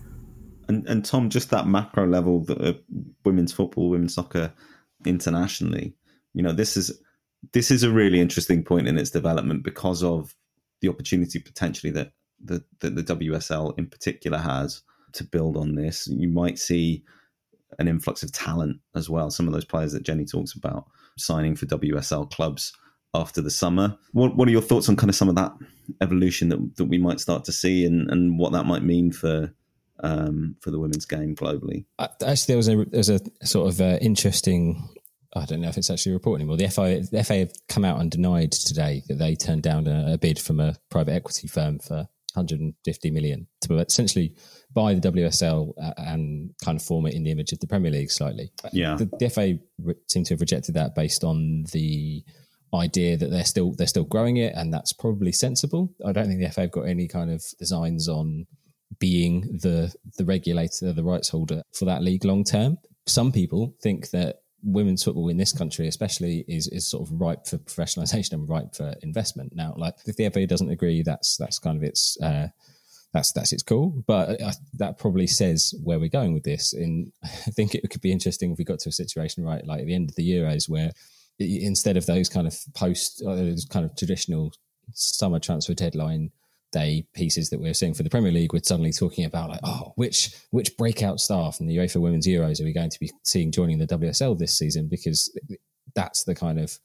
And, 0.69 0.87
and 0.87 1.05
Tom, 1.05 1.31
just 1.31 1.51
that 1.51 1.67
macro 1.67 2.07
level, 2.07 2.41
the 2.41 2.71
uh, 2.71 2.73
women's 3.25 3.53
football, 3.53 3.89
women's 3.89 4.15
soccer 4.15 4.53
internationally, 5.07 5.95
you 6.35 6.43
know, 6.43 6.53
this 6.53 6.77
is 6.77 7.01
this 7.53 7.71
is 7.71 7.83
a 7.83 7.91
really 7.91 8.21
interesting 8.21 8.65
point 8.65 8.89
in 8.89 8.99
its 8.99 9.11
development 9.11 9.63
because 9.63 10.03
of 10.03 10.35
the 10.81 10.89
opportunity 10.89 11.39
potentially 11.39 11.93
that 11.93 12.13
the, 12.45 12.65
that 12.81 12.95
the 12.95 13.03
WSL 13.03 13.79
in 13.79 13.87
particular 13.87 14.39
has 14.39 14.83
to 15.13 15.25
build 15.25 15.57
on 15.57 15.75
this. 15.75 16.07
You 16.09 16.29
might 16.29 16.59
see 16.59 17.05
an 17.79 17.89
influx 17.89 18.23
of 18.23 18.33
talent 18.33 18.79
as 18.95 19.09
well. 19.09 19.31
Some 19.31 19.47
of 19.47 19.53
those 19.53 19.65
players 19.65 19.93
that 19.93 20.03
Jenny 20.03 20.25
talks 20.25 20.55
about 20.55 20.87
signing 21.17 21.55
for 21.57 21.67
WSL 21.67 22.31
clubs 22.31 22.73
after 23.15 23.41
the 23.41 23.51
summer. 23.51 23.97
What 24.13 24.37
What 24.37 24.49
are 24.49 24.53
your 24.53 24.63
thoughts 24.63 24.89
on 24.89 24.97
kind 24.97 25.11
of 25.11 25.17
some 25.17 25.29
of 25.29 25.35
that 25.37 25.53
evolution 26.01 26.49
that 26.51 26.77
that 26.77 26.87
we 26.87 26.99
might 26.99 27.21
start 27.21 27.45
to 27.45 27.53
see, 27.53 27.85
and 27.85 28.11
and 28.11 28.39
what 28.39 28.53
that 28.53 28.67
might 28.67 28.83
mean 28.83 29.13
for 29.13 29.53
um, 30.01 30.57
for 30.61 30.71
the 30.71 30.79
women's 30.79 31.07
game 31.07 31.35
globally? 31.35 31.85
Actually, 31.99 32.47
there 32.47 32.57
was 32.57 32.69
a 32.69 32.77
there 32.77 32.99
was 32.99 33.11
a 33.11 33.21
sort 33.45 33.69
of 33.69 33.81
uh, 33.81 33.99
interesting. 34.01 34.89
I 35.35 35.45
don't 35.45 35.61
know 35.61 35.69
if 35.69 35.77
it's 35.77 35.91
actually 35.91 36.13
reported 36.13 36.43
anymore. 36.43 36.57
The 36.57 36.69
FA, 36.69 37.03
the 37.13 37.23
FA 37.23 37.35
have 37.35 37.53
come 37.69 37.85
out 37.85 38.01
and 38.01 38.11
denied 38.11 38.51
today 38.51 39.03
that 39.09 39.19
they 39.19 39.35
turned 39.35 39.63
down 39.63 39.87
a, 39.87 40.15
a 40.15 40.19
bid 40.19 40.39
from 40.39 40.59
a 40.59 40.75
private 40.89 41.13
equity 41.13 41.47
firm 41.47 41.79
for 41.79 42.09
150 42.35 43.11
million 43.11 43.47
to 43.63 43.77
essentially 43.77 44.35
buy 44.73 44.95
the 44.95 45.13
WSL 45.13 45.73
uh, 45.83 45.93
and 45.99 46.55
kind 46.65 46.81
of 46.81 46.83
form 46.85 47.07
it 47.07 47.15
in 47.15 47.25
the 47.25 47.31
image 47.31 47.53
of 47.53 47.61
the 47.61 47.67
Premier 47.67 47.91
League 47.91 48.11
slightly. 48.11 48.51
Yeah, 48.73 48.97
the, 48.97 49.05
the 49.19 49.29
FA 49.29 49.59
seem 50.07 50.25
to 50.25 50.35
have 50.35 50.41
rejected 50.41 50.75
that 50.75 50.95
based 50.95 51.25
on 51.25 51.65
the 51.73 52.25
idea 52.75 53.17
that 53.17 53.31
they're 53.31 53.45
still 53.45 53.73
they're 53.73 53.87
still 53.87 54.05
growing 54.05 54.37
it, 54.37 54.55
and 54.55 54.73
that's 54.73 54.93
probably 54.93 55.33
sensible. 55.33 55.93
I 56.05 56.13
don't 56.13 56.27
think 56.27 56.41
the 56.41 56.51
FA 56.51 56.63
have 56.63 56.71
got 56.71 56.83
any 56.83 57.09
kind 57.09 57.31
of 57.31 57.45
designs 57.59 58.09
on 58.09 58.47
being 58.99 59.43
the 59.63 59.95
the 60.17 60.25
regulator, 60.25 60.93
the 60.93 61.05
rights 61.05 61.29
holder 61.29 61.63
for 61.73 61.85
that 61.87 62.03
league 62.03 62.25
long 62.25 62.45
term. 62.45 62.79
Some 63.07 63.33
people 63.33 63.75
think 63.83 64.11
that 64.11 64.41
women's 64.63 65.05
football 65.05 65.29
in 65.29 65.37
this 65.37 65.53
country, 65.53 65.89
especially, 65.89 66.45
is 66.49 66.69
is 66.69 66.87
sort 66.87 67.09
of 67.09 67.21
ripe 67.21 67.47
for 67.47 67.59
professionalization 67.59 68.33
and 68.33 68.49
ripe 68.49 68.75
for 68.75 68.95
investment. 69.03 69.55
Now, 69.55 69.75
like 69.77 69.95
if 70.07 70.17
the 70.17 70.29
FA 70.31 70.47
doesn't 70.47 70.71
agree, 70.71 71.03
that's 71.03 71.37
that's 71.37 71.59
kind 71.59 71.77
of 71.77 71.83
its. 71.83 72.19
Uh, 72.21 72.49
that's 73.15 73.33
that's 73.33 73.55
its 73.55 73.63
cool, 73.63 74.05
but 74.07 74.39
uh, 74.41 74.53
that 74.75 74.99
probably 74.99 75.27
says 75.27 75.75
where 75.83 75.99
we're 75.99 76.11
going 76.11 76.35
with 76.35 76.43
this. 76.43 76.75
In 76.75 77.11
I 77.25 77.51
think 77.51 77.75
it 77.75 77.89
could 77.89 78.03
be 78.03 78.13
interesting 78.13 78.53
if 78.53 78.59
we 78.59 78.65
got 78.65 78.81
to 78.81 78.91
a 78.91 78.93
situation 78.93 79.45
right, 79.45 79.67
like 79.67 79.81
at 79.81 79.87
the 79.87 79.95
end 79.95 80.11
of 80.11 80.17
the 80.17 80.31
Euros, 80.31 80.69
where 80.69 80.91
instead 81.39 81.97
of 81.97 82.07
those 82.07 82.29
kind 82.29 82.47
of 82.47 82.59
post, 82.75 83.23
uh, 83.27 83.37
kind 83.71 83.85
of 83.85 83.97
traditional 83.97 84.53
summer 84.93 85.39
transfer 85.39 85.75
deadline 85.75 86.31
day 86.71 87.07
pieces 87.15 87.49
that 87.51 87.61
we're 87.61 87.75
seeing 87.75 87.95
for 87.95 88.03
the 88.03 88.11
Premier 88.11 88.33
League, 88.33 88.53
we're 88.53 88.63
suddenly 88.63 88.93
talking 88.93 89.25
about 89.25 89.51
like, 89.51 89.61
oh, 89.65 89.93
which 89.97 90.35
which 90.51 90.77
breakout 90.77 91.21
star 91.21 91.53
from 91.53 91.67
the 91.67 91.77
UEFA 91.77 92.01
Women's 92.01 92.27
Euros 92.27 92.61
are 92.61 92.65
we 92.65 92.73
going 92.73 92.91
to 92.91 93.01
be 93.01 93.11
seeing 93.25 93.53
joining 93.53 93.79
the 93.79 93.87
WSL 93.87 94.39
this 94.39 94.59
season? 94.59 94.89
Because 94.89 95.33
that's 95.95 96.25
the 96.25 96.35
kind 96.35 96.59
of 96.59 96.79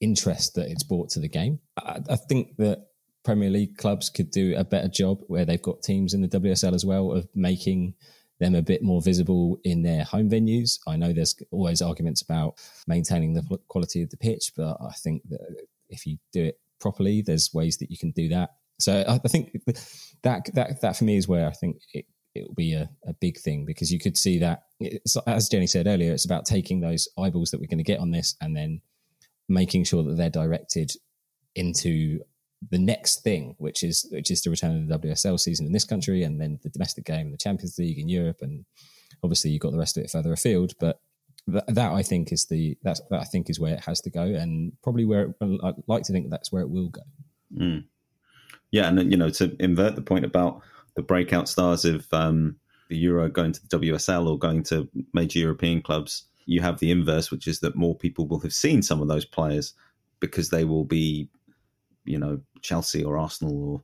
interest 0.00 0.54
that 0.54 0.68
it's 0.68 0.82
brought 0.82 1.10
to 1.10 1.20
the 1.20 1.28
game. 1.28 1.58
I, 1.78 2.00
I 2.10 2.16
think 2.16 2.56
that 2.56 2.86
Premier 3.24 3.50
League 3.50 3.76
clubs 3.76 4.08
could 4.08 4.30
do 4.30 4.54
a 4.56 4.64
better 4.64 4.88
job 4.88 5.20
where 5.26 5.44
they've 5.44 5.60
got 5.60 5.82
teams 5.82 6.14
in 6.14 6.22
the 6.22 6.28
WSL 6.28 6.74
as 6.74 6.84
well 6.84 7.12
of 7.12 7.28
making 7.34 7.94
them 8.40 8.54
a 8.54 8.62
bit 8.62 8.82
more 8.82 9.00
visible 9.00 9.58
in 9.64 9.82
their 9.82 10.02
home 10.02 10.28
venues. 10.28 10.78
I 10.86 10.96
know 10.96 11.12
there's 11.12 11.36
always 11.50 11.82
arguments 11.82 12.22
about 12.22 12.54
maintaining 12.88 13.34
the 13.34 13.58
quality 13.68 14.02
of 14.02 14.10
the 14.10 14.16
pitch, 14.16 14.52
but 14.56 14.76
I 14.80 14.92
think 14.92 15.22
that 15.28 15.40
if 15.90 16.06
you 16.06 16.18
do 16.32 16.44
it 16.44 16.58
properly, 16.80 17.22
there's 17.22 17.50
ways 17.54 17.76
that 17.78 17.90
you 17.90 17.98
can 17.98 18.10
do 18.10 18.28
that. 18.30 18.50
So 18.80 19.04
I, 19.06 19.14
I 19.22 19.28
think 19.28 19.52
that 20.22 20.50
that 20.54 20.80
that 20.80 20.96
for 20.96 21.04
me 21.04 21.16
is 21.16 21.28
where 21.28 21.46
I 21.46 21.52
think 21.52 21.76
it 21.92 22.06
it 22.34 22.46
will 22.46 22.54
be 22.54 22.74
a, 22.74 22.88
a 23.06 23.12
big 23.14 23.38
thing 23.38 23.64
because 23.64 23.92
you 23.92 23.98
could 23.98 24.16
see 24.16 24.38
that 24.38 24.62
as 25.26 25.48
Jenny 25.48 25.66
said 25.66 25.86
earlier, 25.86 26.12
it's 26.12 26.24
about 26.24 26.46
taking 26.46 26.80
those 26.80 27.08
eyeballs 27.18 27.50
that 27.50 27.60
we're 27.60 27.66
going 27.66 27.78
to 27.78 27.84
get 27.84 28.00
on 28.00 28.10
this 28.10 28.36
and 28.40 28.56
then 28.56 28.80
making 29.48 29.84
sure 29.84 30.02
that 30.04 30.16
they're 30.16 30.30
directed 30.30 30.92
into 31.56 32.20
the 32.70 32.78
next 32.78 33.22
thing, 33.22 33.54
which 33.58 33.82
is 33.82 34.06
which 34.10 34.30
is 34.30 34.42
the 34.42 34.50
return 34.50 34.90
of 34.90 35.00
the 35.00 35.08
WSL 35.08 35.40
season 35.40 35.66
in 35.66 35.72
this 35.72 35.84
country, 35.84 36.22
and 36.22 36.40
then 36.40 36.58
the 36.62 36.68
domestic 36.68 37.04
game, 37.04 37.30
the 37.30 37.38
Champions 37.38 37.78
League 37.78 37.98
in 37.98 38.08
Europe, 38.08 38.38
and 38.42 38.64
obviously 39.22 39.50
you've 39.50 39.62
got 39.62 39.72
the 39.72 39.78
rest 39.78 39.96
of 39.96 40.04
it 40.04 40.10
further 40.10 40.32
afield. 40.32 40.74
But 40.78 41.00
that, 41.46 41.74
that 41.74 41.92
I 41.92 42.02
think 42.02 42.32
is 42.32 42.46
the 42.46 42.76
that's 42.82 43.00
that 43.10 43.20
I 43.20 43.24
think 43.24 43.48
is 43.48 43.58
where 43.58 43.74
it 43.74 43.84
has 43.84 44.00
to 44.02 44.10
go, 44.10 44.22
and 44.22 44.72
probably 44.82 45.04
where 45.04 45.22
it, 45.22 45.60
I'd 45.62 45.74
like 45.86 46.02
to 46.04 46.12
think 46.12 46.30
that's 46.30 46.52
where 46.52 46.62
it 46.62 46.70
will 46.70 46.88
go. 46.88 47.02
Mm. 47.56 47.84
Yeah, 48.70 48.88
and 48.88 49.10
you 49.10 49.16
know 49.16 49.30
to 49.30 49.56
invert 49.58 49.96
the 49.96 50.02
point 50.02 50.24
about 50.24 50.62
the 50.96 51.02
breakout 51.02 51.48
stars 51.48 51.84
of 51.84 52.06
um, 52.12 52.56
the 52.88 52.96
Euro 52.98 53.28
going 53.28 53.52
to 53.52 53.60
the 53.68 53.78
WSL 53.78 54.28
or 54.28 54.38
going 54.38 54.62
to 54.64 54.88
major 55.14 55.38
European 55.38 55.80
clubs, 55.80 56.24
you 56.46 56.60
have 56.60 56.78
the 56.78 56.90
inverse, 56.90 57.30
which 57.30 57.46
is 57.46 57.60
that 57.60 57.76
more 57.76 57.94
people 57.94 58.26
will 58.26 58.40
have 58.40 58.52
seen 58.52 58.82
some 58.82 59.00
of 59.00 59.08
those 59.08 59.24
players 59.24 59.72
because 60.18 60.50
they 60.50 60.64
will 60.64 60.84
be, 60.84 61.28
you 62.04 62.18
know, 62.18 62.40
Chelsea 62.62 63.04
or 63.04 63.18
Arsenal 63.18 63.72
or 63.72 63.82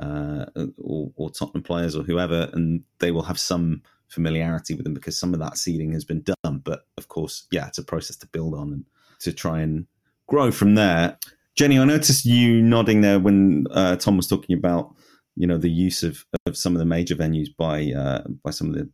uh, 0.00 0.46
or, 0.78 1.10
or, 1.16 1.30
Tottenham 1.30 1.64
players 1.64 1.96
or 1.96 2.04
whoever, 2.04 2.48
and 2.52 2.84
they 3.00 3.10
will 3.10 3.22
have 3.22 3.38
some 3.38 3.82
familiarity 4.06 4.74
with 4.74 4.84
them 4.84 4.94
because 4.94 5.18
some 5.18 5.34
of 5.34 5.40
that 5.40 5.58
seeding 5.58 5.92
has 5.92 6.04
been 6.04 6.22
done. 6.22 6.58
But 6.62 6.86
of 6.96 7.08
course, 7.08 7.48
yeah, 7.50 7.66
it's 7.66 7.78
a 7.78 7.84
process 7.84 8.16
to 8.18 8.28
build 8.28 8.54
on 8.54 8.72
and 8.72 8.84
to 9.20 9.32
try 9.32 9.60
and 9.60 9.86
grow 10.28 10.52
from 10.52 10.76
there. 10.76 11.18
Jenny, 11.56 11.80
I 11.80 11.84
noticed 11.84 12.24
you 12.24 12.62
nodding 12.62 13.00
there 13.00 13.18
when 13.18 13.66
uh, 13.72 13.96
Tom 13.96 14.16
was 14.16 14.28
talking 14.28 14.56
about 14.56 14.94
you 15.34 15.46
know 15.46 15.58
the 15.58 15.70
use 15.70 16.02
of, 16.02 16.24
of 16.46 16.56
some 16.56 16.74
of 16.74 16.78
the 16.78 16.84
major 16.84 17.16
venues 17.16 17.48
by 17.56 17.92
uh, 17.92 18.22
by 18.44 18.50
some 18.50 18.68
of 18.68 18.74
the 18.74 18.88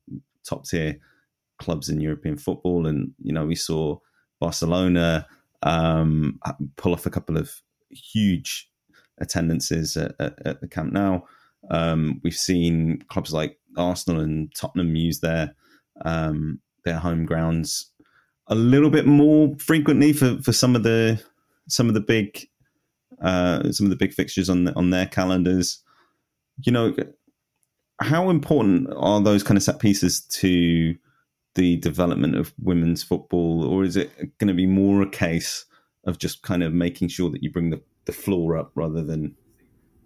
top 0.45 0.67
tier 0.67 0.99
clubs 1.59 1.89
in 1.89 2.01
European 2.01 2.37
football, 2.37 2.87
and 2.87 3.13
you 3.23 3.33
know 3.33 3.45
we 3.45 3.55
saw 3.55 3.99
Barcelona 4.41 5.27
um, 5.63 6.41
pull 6.77 6.93
off 6.93 7.07
a 7.07 7.11
couple 7.11 7.37
of 7.37 7.51
huge 7.91 8.71
attendances 9.19 9.97
at, 9.97 10.15
at, 10.19 10.35
at 10.47 10.61
the 10.61 10.69
Camp 10.69 10.93
Nou. 10.93 11.21
Um, 11.71 12.21
we've 12.23 12.37
seen 12.37 13.03
clubs 13.09 13.33
like 13.33 13.59
Arsenal 13.77 14.21
and 14.21 14.55
Tottenham 14.55 14.97
use 14.97 15.21
their 15.21 15.55
um, 16.05 16.61
their 16.85 16.99
home 16.99 17.25
grounds 17.25 17.91
a 18.49 18.55
little 18.55 18.91
bit 18.91 19.07
more 19.07 19.57
frequently 19.59 20.13
for, 20.13 20.39
for 20.43 20.53
some 20.53 20.77
of 20.77 20.83
the 20.83 21.23
some 21.69 21.89
of 21.89 21.95
the 21.95 22.01
big 22.01 22.47
uh, 23.23 23.73
some 23.73 23.87
of 23.87 23.91
the 23.91 23.97
big 23.97 24.13
fixtures 24.13 24.51
on 24.51 24.65
the, 24.65 24.77
on 24.77 24.91
their 24.91 25.07
calendars. 25.07 25.83
You 26.63 26.73
know, 26.73 26.95
how 28.01 28.31
important 28.31 28.89
are 28.97 29.21
those 29.21 29.43
kind 29.43 29.57
of 29.57 29.63
set 29.63 29.79
pieces 29.79 30.21
to 30.21 30.95
the 31.55 31.77
development 31.77 32.37
of 32.37 32.53
women's 32.61 33.03
football, 33.03 33.65
or 33.65 33.85
is 33.85 33.97
it 33.97 34.39
going 34.39 34.49
to 34.49 34.55
be 34.55 34.67
more 34.67 35.03
a 35.03 35.09
case 35.09 35.65
of 36.05 36.19
just 36.19 36.43
kind 36.43 36.63
of 36.63 36.73
making 36.73 37.09
sure 37.09 37.31
that 37.31 37.43
you 37.43 37.51
bring 37.51 37.71
the, 37.71 37.81
the 38.05 38.13
floor 38.13 38.57
up 38.57 38.71
rather 38.75 39.03
than 39.03 39.35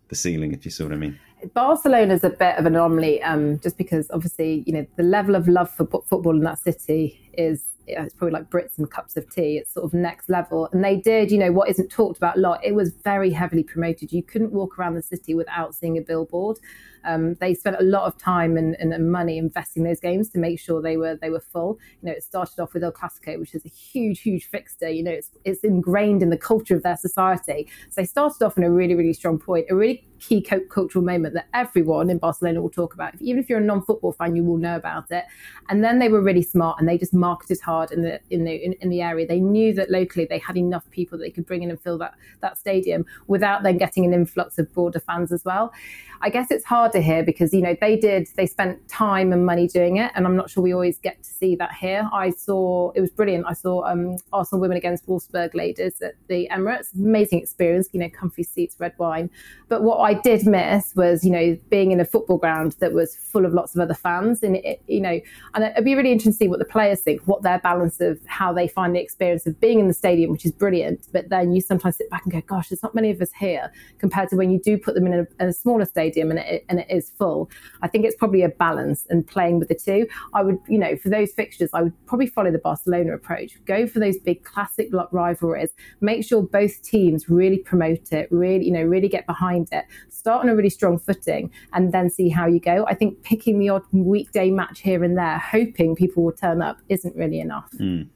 the 0.08 0.14
ceiling, 0.14 0.52
if 0.52 0.64
you 0.64 0.70
see 0.70 0.84
what 0.84 0.92
I 0.92 0.96
mean? 0.96 1.18
Barcelona 1.54 2.14
is 2.14 2.24
a 2.24 2.30
bit 2.30 2.56
of 2.56 2.66
an 2.66 2.74
anomaly, 2.74 3.22
um, 3.22 3.60
just 3.60 3.78
because 3.78 4.10
obviously 4.10 4.64
you 4.66 4.72
know 4.72 4.86
the 4.96 5.02
level 5.02 5.36
of 5.36 5.46
love 5.46 5.70
for 5.70 5.86
football 5.86 6.34
in 6.34 6.42
that 6.42 6.58
city 6.58 7.30
is 7.34 7.64
it's 7.88 8.14
probably 8.14 8.32
like 8.32 8.50
Brits 8.50 8.78
and 8.78 8.90
cups 8.90 9.16
of 9.16 9.28
tea. 9.32 9.58
It's 9.58 9.72
sort 9.72 9.84
of 9.84 9.94
next 9.94 10.28
level. 10.28 10.68
And 10.72 10.84
they 10.84 10.96
did, 10.96 11.30
you 11.30 11.38
know, 11.38 11.52
what 11.52 11.68
isn't 11.68 11.90
talked 11.90 12.16
about 12.16 12.36
a 12.36 12.40
lot. 12.40 12.64
It 12.64 12.74
was 12.74 12.92
very 13.04 13.30
heavily 13.30 13.62
promoted. 13.62 14.12
You 14.12 14.22
couldn't 14.22 14.52
walk 14.52 14.78
around 14.78 14.94
the 14.94 15.02
city 15.02 15.34
without 15.34 15.74
seeing 15.74 15.96
a 15.96 16.02
billboard. 16.02 16.58
Um, 17.04 17.34
they 17.34 17.54
spent 17.54 17.76
a 17.78 17.82
lot 17.82 18.04
of 18.04 18.18
time 18.18 18.56
and, 18.56 18.74
and, 18.76 18.98
money 19.10 19.38
investing 19.38 19.84
those 19.84 20.00
games 20.00 20.28
to 20.30 20.38
make 20.38 20.58
sure 20.58 20.82
they 20.82 20.96
were 20.96 21.16
they 21.16 21.30
were 21.30 21.40
full. 21.40 21.78
You 22.02 22.08
know, 22.08 22.12
it 22.12 22.22
started 22.22 22.60
off 22.60 22.74
with 22.74 22.84
El 22.84 22.92
Clasico, 22.92 23.38
which 23.38 23.54
is 23.54 23.64
a 23.64 23.68
huge, 23.68 24.20
huge 24.20 24.48
fixture. 24.48 24.88
You 24.88 25.02
know, 25.02 25.12
it's 25.12 25.30
it's 25.44 25.64
ingrained 25.64 26.22
in 26.22 26.30
the 26.30 26.36
culture 26.36 26.76
of 26.76 26.82
their 26.82 26.96
society. 26.96 27.68
So 27.90 28.00
they 28.00 28.06
started 28.06 28.44
off 28.44 28.56
in 28.56 28.64
a 28.64 28.70
really, 28.70 28.94
really 28.94 29.12
strong 29.12 29.38
point, 29.38 29.66
a 29.70 29.76
really 29.76 30.04
key 30.18 30.42
cultural 30.42 31.04
moment 31.04 31.34
that 31.34 31.46
everyone 31.54 32.10
in 32.10 32.18
Barcelona 32.18 32.60
will 32.60 32.70
talk 32.70 32.94
about. 32.94 33.14
Even 33.20 33.40
if 33.40 33.48
you're 33.48 33.60
a 33.60 33.64
non-football 33.64 34.12
fan, 34.12 34.34
you 34.34 34.44
will 34.44 34.56
know 34.56 34.76
about 34.76 35.10
it. 35.10 35.24
And 35.68 35.82
then 35.84 35.98
they 35.98 36.08
were 36.08 36.20
really 36.20 36.42
smart 36.42 36.78
and 36.78 36.88
they 36.88 36.98
just 36.98 37.14
marketed 37.14 37.60
hard 37.60 37.92
in 37.92 38.02
the 38.02 38.20
in 38.30 38.44
the 38.44 38.54
in, 38.54 38.72
in 38.74 38.88
the 38.88 39.02
area. 39.02 39.26
They 39.26 39.40
knew 39.40 39.72
that 39.74 39.90
locally 39.90 40.26
they 40.28 40.38
had 40.38 40.56
enough 40.56 40.88
people 40.90 41.18
that 41.18 41.24
they 41.24 41.30
could 41.30 41.46
bring 41.46 41.62
in 41.62 41.70
and 41.70 41.80
fill 41.80 41.98
that 41.98 42.14
that 42.40 42.58
stadium 42.58 43.04
without 43.26 43.62
then 43.62 43.78
getting 43.78 44.04
an 44.04 44.12
influx 44.12 44.58
of 44.58 44.72
broader 44.72 45.00
fans 45.00 45.32
as 45.32 45.44
well. 45.44 45.72
I 46.20 46.30
guess 46.30 46.50
it's 46.50 46.64
harder 46.88 47.00
here 47.04 47.22
because 47.22 47.52
you 47.52 47.60
know 47.60 47.76
they 47.80 47.96
did 47.96 48.28
they 48.36 48.46
spent 48.46 48.86
time 48.88 49.32
and 49.32 49.44
money 49.44 49.68
doing 49.68 49.96
it, 49.96 50.10
and 50.14 50.26
I'm 50.26 50.36
not 50.36 50.50
sure 50.50 50.62
we 50.62 50.72
always 50.72 50.98
get 50.98 51.22
to 51.22 51.30
see 51.30 51.56
that 51.56 51.72
here. 51.72 52.08
I 52.12 52.30
saw 52.30 52.90
it 52.92 53.00
was 53.00 53.10
brilliant. 53.10 53.46
I 53.46 53.52
saw 53.52 53.84
um, 53.84 54.16
Arsenal 54.32 54.60
women 54.60 54.76
against 54.76 55.06
Wolfsburg 55.06 55.54
ladies 55.54 56.00
at 56.02 56.14
the 56.28 56.48
Emirates, 56.50 56.94
amazing 56.94 57.40
experience. 57.40 57.88
You 57.92 58.00
know, 58.00 58.10
comfy 58.10 58.42
seats, 58.42 58.76
red 58.78 58.94
wine. 58.98 59.30
But 59.68 59.82
what 59.82 59.98
I 59.98 60.14
did 60.14 60.46
miss 60.46 60.94
was 60.96 61.24
you 61.24 61.30
know 61.30 61.56
being 61.70 61.92
in 61.92 62.00
a 62.00 62.04
football 62.04 62.38
ground 62.38 62.76
that 62.80 62.92
was 62.92 63.14
full 63.14 63.44
of 63.44 63.52
lots 63.52 63.74
of 63.74 63.80
other 63.80 63.94
fans, 63.94 64.42
and 64.42 64.56
it, 64.56 64.82
you 64.86 65.00
know, 65.00 65.20
and 65.54 65.64
it'd 65.64 65.84
be 65.84 65.94
really 65.94 66.12
interesting 66.12 66.32
to 66.32 66.36
see 66.36 66.48
what 66.48 66.58
the 66.58 66.64
players 66.64 67.00
think, 67.00 67.22
what 67.26 67.42
their 67.42 67.58
balance 67.58 68.00
of 68.00 68.18
how 68.26 68.52
they 68.52 68.68
find 68.68 68.94
the 68.94 69.00
experience 69.00 69.46
of 69.46 69.60
being 69.60 69.78
in 69.78 69.88
the 69.88 69.94
stadium, 69.94 70.30
which 70.30 70.44
is 70.44 70.52
brilliant. 70.52 71.06
But 71.12 71.28
then 71.28 71.52
you 71.52 71.60
sometimes 71.60 71.96
sit 71.96 72.10
back 72.10 72.22
and 72.24 72.32
go, 72.32 72.40
gosh, 72.40 72.68
there's 72.68 72.82
not 72.82 72.94
many 72.94 73.10
of 73.10 73.20
us 73.20 73.32
here 73.38 73.72
compared 73.98 74.28
to 74.30 74.36
when 74.36 74.50
you 74.50 74.58
do 74.58 74.78
put 74.78 74.94
them 74.94 75.06
in 75.06 75.26
a, 75.40 75.46
a 75.46 75.52
smaller 75.52 75.84
stadium 75.84 75.98
stadium 75.98 76.30
and 76.30 76.38
it, 76.40 76.64
and 76.68 76.77
it 76.78 76.90
is 76.90 77.10
full. 77.10 77.50
I 77.82 77.88
think 77.88 78.04
it's 78.04 78.16
probably 78.16 78.42
a 78.42 78.48
balance 78.48 79.06
and 79.10 79.26
playing 79.26 79.58
with 79.58 79.68
the 79.68 79.74
two. 79.74 80.06
I 80.34 80.42
would, 80.42 80.58
you 80.68 80.78
know, 80.78 80.96
for 80.96 81.08
those 81.08 81.32
fixtures, 81.32 81.70
I 81.72 81.82
would 81.82 82.06
probably 82.06 82.26
follow 82.26 82.50
the 82.50 82.58
Barcelona 82.58 83.14
approach. 83.14 83.52
Go 83.64 83.86
for 83.86 83.98
those 84.00 84.18
big 84.18 84.44
classic 84.44 84.88
rivalries. 85.12 85.70
Make 86.00 86.24
sure 86.24 86.42
both 86.42 86.82
teams 86.82 87.28
really 87.28 87.58
promote 87.58 88.12
it, 88.12 88.28
really, 88.30 88.66
you 88.66 88.72
know, 88.72 88.82
really 88.82 89.08
get 89.08 89.26
behind 89.26 89.68
it. 89.72 89.84
Start 90.08 90.42
on 90.44 90.48
a 90.48 90.56
really 90.56 90.70
strong 90.70 90.98
footing 90.98 91.50
and 91.72 91.92
then 91.92 92.10
see 92.10 92.28
how 92.28 92.46
you 92.46 92.60
go. 92.60 92.86
I 92.86 92.94
think 92.94 93.22
picking 93.22 93.58
the 93.58 93.68
odd 93.68 93.82
weekday 93.92 94.50
match 94.50 94.80
here 94.80 95.04
and 95.04 95.16
there, 95.16 95.38
hoping 95.38 95.94
people 95.94 96.24
will 96.24 96.32
turn 96.32 96.62
up, 96.62 96.78
isn't 96.88 97.14
really 97.16 97.40
enough. 97.40 97.70
Mm. 97.78 98.08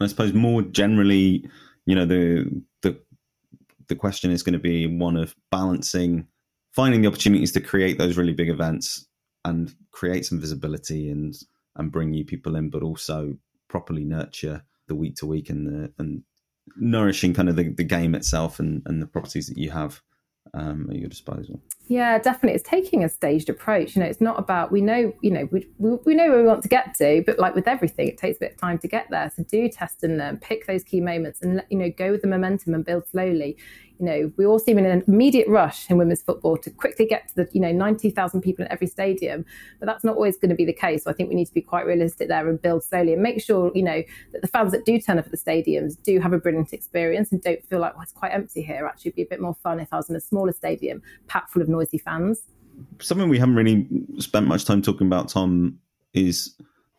I 0.00 0.06
suppose 0.06 0.32
more 0.32 0.62
generally, 0.62 1.48
you 1.86 1.94
know, 1.94 2.06
the 2.06 2.62
the 2.82 2.98
the 3.88 3.96
question 3.96 4.30
is 4.30 4.42
going 4.42 4.52
to 4.52 4.58
be 4.58 4.86
one 4.86 5.16
of 5.16 5.34
balancing 5.50 6.26
finding 6.78 7.00
the 7.00 7.08
opportunities 7.08 7.50
to 7.50 7.60
create 7.60 7.98
those 7.98 8.16
really 8.16 8.32
big 8.32 8.48
events 8.48 9.08
and 9.44 9.74
create 9.90 10.24
some 10.24 10.40
visibility 10.40 11.10
and 11.10 11.34
and 11.74 11.90
bring 11.90 12.10
new 12.10 12.24
people 12.24 12.54
in, 12.54 12.70
but 12.70 12.84
also 12.84 13.36
properly 13.66 14.04
nurture 14.04 14.62
the 14.86 14.94
week 14.94 15.16
to 15.16 15.26
week 15.26 15.50
and 15.50 15.66
the 15.66 15.92
and 15.98 16.22
nourishing 16.76 17.34
kind 17.34 17.48
of 17.48 17.56
the, 17.56 17.70
the 17.70 17.82
game 17.82 18.14
itself 18.14 18.60
and, 18.60 18.82
and 18.86 19.02
the 19.02 19.08
properties 19.08 19.48
that 19.48 19.58
you 19.58 19.72
have 19.72 20.00
um, 20.54 20.88
at 20.88 20.96
your 20.96 21.08
disposal. 21.08 21.60
Yeah, 21.88 22.18
definitely. 22.18 22.54
It's 22.54 22.68
taking 22.68 23.02
a 23.02 23.08
staged 23.08 23.48
approach. 23.48 23.96
You 23.96 24.02
know, 24.02 24.08
it's 24.08 24.20
not 24.20 24.38
about 24.38 24.70
we 24.70 24.80
know 24.80 25.12
you 25.20 25.32
know 25.32 25.48
we, 25.50 25.66
we 25.78 26.14
know 26.14 26.28
where 26.28 26.38
we 26.38 26.46
want 26.46 26.62
to 26.62 26.68
get 26.68 26.94
to, 26.98 27.24
but 27.26 27.40
like 27.40 27.56
with 27.56 27.66
everything, 27.66 28.06
it 28.06 28.18
takes 28.18 28.36
a 28.36 28.40
bit 28.40 28.52
of 28.52 28.58
time 28.60 28.78
to 28.78 28.86
get 28.86 29.08
there. 29.10 29.32
So 29.34 29.42
do 29.42 29.68
test 29.68 30.04
and 30.04 30.18
learn, 30.18 30.38
pick 30.38 30.66
those 30.68 30.84
key 30.84 31.00
moments, 31.00 31.42
and 31.42 31.64
you 31.70 31.78
know 31.78 31.90
go 31.90 32.12
with 32.12 32.22
the 32.22 32.28
momentum 32.28 32.74
and 32.74 32.84
build 32.84 33.08
slowly 33.08 33.56
you 33.98 34.06
know, 34.06 34.32
we 34.36 34.46
all 34.46 34.58
seem 34.58 34.78
in 34.78 34.86
an 34.86 35.02
immediate 35.06 35.48
rush 35.48 35.90
in 35.90 35.98
women's 35.98 36.22
football 36.22 36.56
to 36.58 36.70
quickly 36.70 37.06
get 37.06 37.28
to 37.28 37.34
the, 37.34 37.48
you 37.52 37.60
know, 37.60 37.72
90,000 37.72 38.40
people 38.40 38.64
in 38.64 38.72
every 38.72 38.86
stadium. 38.86 39.44
But 39.80 39.86
that's 39.86 40.04
not 40.04 40.16
always 40.16 40.36
going 40.36 40.50
to 40.50 40.54
be 40.54 40.64
the 40.64 40.72
case. 40.72 41.04
So 41.04 41.10
I 41.10 41.14
think 41.14 41.28
we 41.28 41.34
need 41.34 41.46
to 41.46 41.54
be 41.54 41.60
quite 41.60 41.86
realistic 41.86 42.28
there 42.28 42.48
and 42.48 42.60
build 42.60 42.84
slowly 42.84 43.12
and 43.12 43.22
make 43.22 43.42
sure, 43.42 43.72
you 43.74 43.82
know, 43.82 44.02
that 44.32 44.42
the 44.42 44.48
fans 44.48 44.72
that 44.72 44.84
do 44.84 45.00
turn 45.00 45.18
up 45.18 45.26
at 45.26 45.30
the 45.32 45.36
stadiums 45.36 46.00
do 46.02 46.20
have 46.20 46.32
a 46.32 46.38
brilliant 46.38 46.72
experience 46.72 47.32
and 47.32 47.42
don't 47.42 47.64
feel 47.64 47.80
like, 47.80 47.94
well, 47.94 48.02
it's 48.02 48.12
quite 48.12 48.32
empty 48.32 48.62
here. 48.62 48.86
Actually, 48.86 49.10
it'd 49.10 49.16
be 49.16 49.22
a 49.22 49.26
bit 49.26 49.40
more 49.40 49.54
fun 49.62 49.80
if 49.80 49.92
I 49.92 49.96
was 49.96 50.08
in 50.08 50.16
a 50.16 50.20
smaller 50.20 50.52
stadium, 50.52 51.02
packed 51.26 51.50
full 51.50 51.62
of 51.62 51.68
noisy 51.68 51.98
fans. 51.98 52.42
Something 53.00 53.28
we 53.28 53.38
haven't 53.38 53.56
really 53.56 53.88
spent 54.18 54.46
much 54.46 54.64
time 54.64 54.82
talking 54.82 55.06
about, 55.08 55.28
Tom, 55.28 55.78
is 56.14 56.54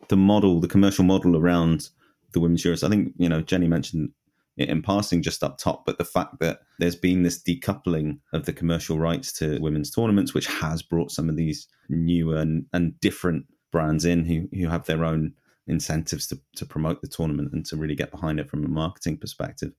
the 0.08 0.16
model, 0.16 0.60
the 0.60 0.68
commercial 0.68 1.04
model 1.04 1.36
around 1.36 1.88
the 2.32 2.40
women's 2.40 2.62
Euros. 2.62 2.84
I 2.84 2.88
think, 2.88 3.14
you 3.16 3.28
know, 3.28 3.40
Jenny 3.40 3.66
mentioned 3.66 4.10
in 4.56 4.82
passing 4.82 5.22
just 5.22 5.42
up 5.42 5.58
top, 5.58 5.86
but 5.86 5.98
the 5.98 6.04
fact 6.04 6.38
that 6.40 6.60
there's 6.78 6.96
been 6.96 7.22
this 7.22 7.42
decoupling 7.42 8.18
of 8.32 8.46
the 8.46 8.52
commercial 8.52 8.98
rights 8.98 9.32
to 9.34 9.58
women's 9.60 9.90
tournaments, 9.90 10.34
which 10.34 10.46
has 10.46 10.82
brought 10.82 11.10
some 11.10 11.28
of 11.28 11.36
these 11.36 11.66
new 11.88 12.36
and, 12.36 12.66
and 12.72 12.98
different 13.00 13.46
brands 13.72 14.04
in 14.04 14.24
who, 14.24 14.48
who 14.52 14.68
have 14.68 14.86
their 14.86 15.04
own 15.04 15.32
incentives 15.66 16.26
to, 16.26 16.38
to 16.56 16.66
promote 16.66 17.00
the 17.00 17.08
tournament 17.08 17.52
and 17.52 17.64
to 17.66 17.76
really 17.76 17.94
get 17.94 18.10
behind 18.10 18.40
it 18.40 18.50
from 18.50 18.64
a 18.64 18.68
marketing 18.68 19.16
perspective. 19.16 19.72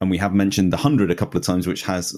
And 0.00 0.10
we 0.10 0.18
have 0.18 0.34
mentioned 0.34 0.72
the 0.72 0.78
hundred 0.78 1.10
a 1.10 1.14
couple 1.14 1.38
of 1.38 1.46
times, 1.46 1.66
which 1.66 1.84
has 1.84 2.16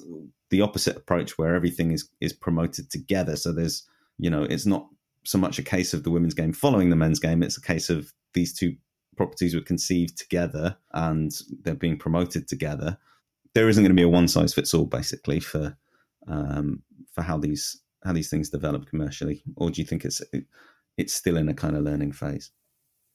the 0.51 0.62
opposite 0.62 0.97
approach 0.97 1.38
where 1.38 1.55
everything 1.55 1.92
is 1.92 2.09
is 2.20 2.32
promoted 2.32 2.90
together. 2.90 3.36
So 3.36 3.53
there's 3.53 3.86
you 4.18 4.30
know 4.30 4.42
it's 4.42 4.64
not 4.64 4.88
so 5.24 5.36
much 5.36 5.59
a 5.59 5.62
case 5.62 5.92
of 5.92 6.03
the 6.03 6.11
women's 6.11 6.34
game 6.34 6.55
following 6.55 6.88
the 6.88 6.97
men's 6.97 7.20
game; 7.20 7.42
it's 7.42 7.59
a 7.59 7.62
case 7.62 7.90
of 7.90 8.11
these 8.32 8.55
two 8.55 8.76
properties 9.17 9.55
were 9.55 9.61
conceived 9.61 10.19
together 10.19 10.77
and 10.93 11.33
they're 11.62 11.75
being 11.75 11.99
promoted 11.99 12.49
together, 12.49 12.99
there 13.55 13.69
isn't 13.69 13.83
going 13.83 13.91
to 13.91 14.01
be 14.01 14.03
a 14.03 14.09
one 14.09 14.29
size 14.29 14.55
fits 14.55 14.75
all 14.75 14.87
basically 14.87 15.41
for 15.41 15.77
um, 16.27 16.83
for 17.12 17.23
how 17.23 17.39
these 17.39 17.81
how 18.05 18.12
these 18.12 18.29
things 18.29 18.51
develop 18.51 18.87
commercially, 18.87 19.43
or 19.57 19.71
do 19.71 19.81
you 19.81 19.87
think 19.87 20.05
it's 20.05 20.23
it's 20.97 21.15
still 21.15 21.37
in 21.37 21.49
a 21.49 21.55
kind 21.55 21.77
of 21.77 21.85
learning 21.85 22.12
phase? 22.12 22.51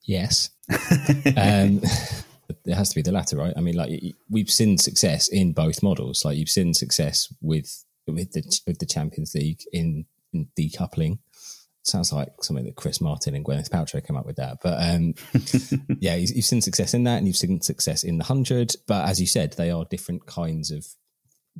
Yes, 0.04 0.50
um, 1.38 1.82
it 2.66 2.74
has 2.74 2.90
to 2.90 2.96
be 2.96 3.02
the 3.02 3.12
latter, 3.12 3.38
right? 3.38 3.54
I 3.56 3.62
mean, 3.62 3.76
like 3.76 4.02
we've 4.30 4.50
seen 4.50 4.78
success 4.78 5.28
in 5.28 5.54
both 5.54 5.84
models. 5.84 6.24
Like 6.26 6.38
you've 6.38 6.50
seen 6.50 6.74
success 6.74 7.34
with 7.42 7.86
with 8.08 8.32
the 8.32 8.62
with 8.66 8.80
the 8.80 8.86
Champions 8.86 9.34
League 9.36 9.62
in, 9.72 10.06
in 10.34 10.48
decoupling. 10.58 11.20
Sounds 11.90 12.14
like 12.14 12.30
something 12.42 12.66
that 12.66 12.76
Chris 12.76 13.02
Martin 13.02 13.36
and 13.36 13.44
Gwyneth 13.44 13.70
Paltrow 13.70 14.06
came 14.06 14.16
up 14.16 14.26
with 14.26 14.36
that, 14.38 14.60
but 14.62 14.78
um, 14.82 15.14
yeah, 16.00 16.16
you've 16.16 16.46
seen 16.46 16.62
success 16.62 16.94
in 16.94 17.04
that, 17.06 17.18
and 17.18 17.28
you've 17.28 17.38
seen 17.38 17.62
success 17.62 18.04
in 18.04 18.18
the 18.18 18.24
hundred. 18.24 18.76
But 18.88 19.10
as 19.10 19.20
you 19.20 19.28
said, 19.28 19.54
they 19.54 19.72
are 19.72 19.86
different 19.86 20.26
kinds 20.26 20.72
of 20.72 20.86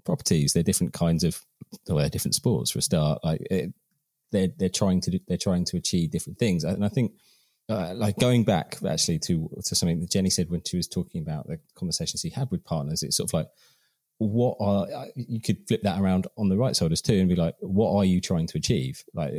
properties. 0.06 0.54
They're 0.54 0.64
different 0.64 0.94
kinds 0.94 1.24
of 1.24 1.44
well, 1.88 1.98
they're 1.98 2.10
different 2.10 2.36
sports 2.36 2.72
for 2.72 2.80
a 2.80 2.82
start. 2.82 3.20
Like 3.24 3.42
it, 3.50 3.74
they're 4.32 4.50
they're 4.58 4.70
trying 4.70 5.02
to 5.02 5.20
they're 5.28 5.38
trying 5.38 5.66
to 5.66 5.78
achieve 5.78 6.12
different 6.12 6.40
things, 6.40 6.64
and 6.64 6.86
I 6.86 6.90
think 6.90 7.14
uh, 7.68 7.94
like 7.96 8.18
going 8.18 8.44
back 8.44 8.78
actually 8.88 9.20
to 9.20 9.50
to 9.66 9.76
something 9.76 10.00
that 10.00 10.12
Jenny 10.12 10.30
said 10.30 10.50
when 10.50 10.62
she 10.66 10.78
was 10.78 10.88
talking 10.88 11.22
about 11.22 11.48
the 11.48 11.60
conversations 11.76 12.22
he 12.22 12.30
had 12.30 12.52
with 12.52 12.64
partners, 12.64 13.04
it's 13.04 13.18
sort 13.18 13.30
of 13.30 13.34
like 13.34 13.48
what 14.20 14.58
are 14.60 15.08
you 15.16 15.40
could 15.40 15.66
flip 15.68 15.82
that 15.84 16.00
around 16.00 16.28
on 16.38 16.50
the 16.50 16.58
right 16.58 16.76
side 16.76 16.92
as 16.92 17.02
too 17.02 17.18
and 17.18 17.30
be 17.30 17.36
like, 17.36 17.56
what 17.62 17.96
are 17.96 18.06
you 18.06 18.20
trying 18.20 18.48
to 18.48 18.58
achieve? 18.58 19.04
Like, 19.14 19.34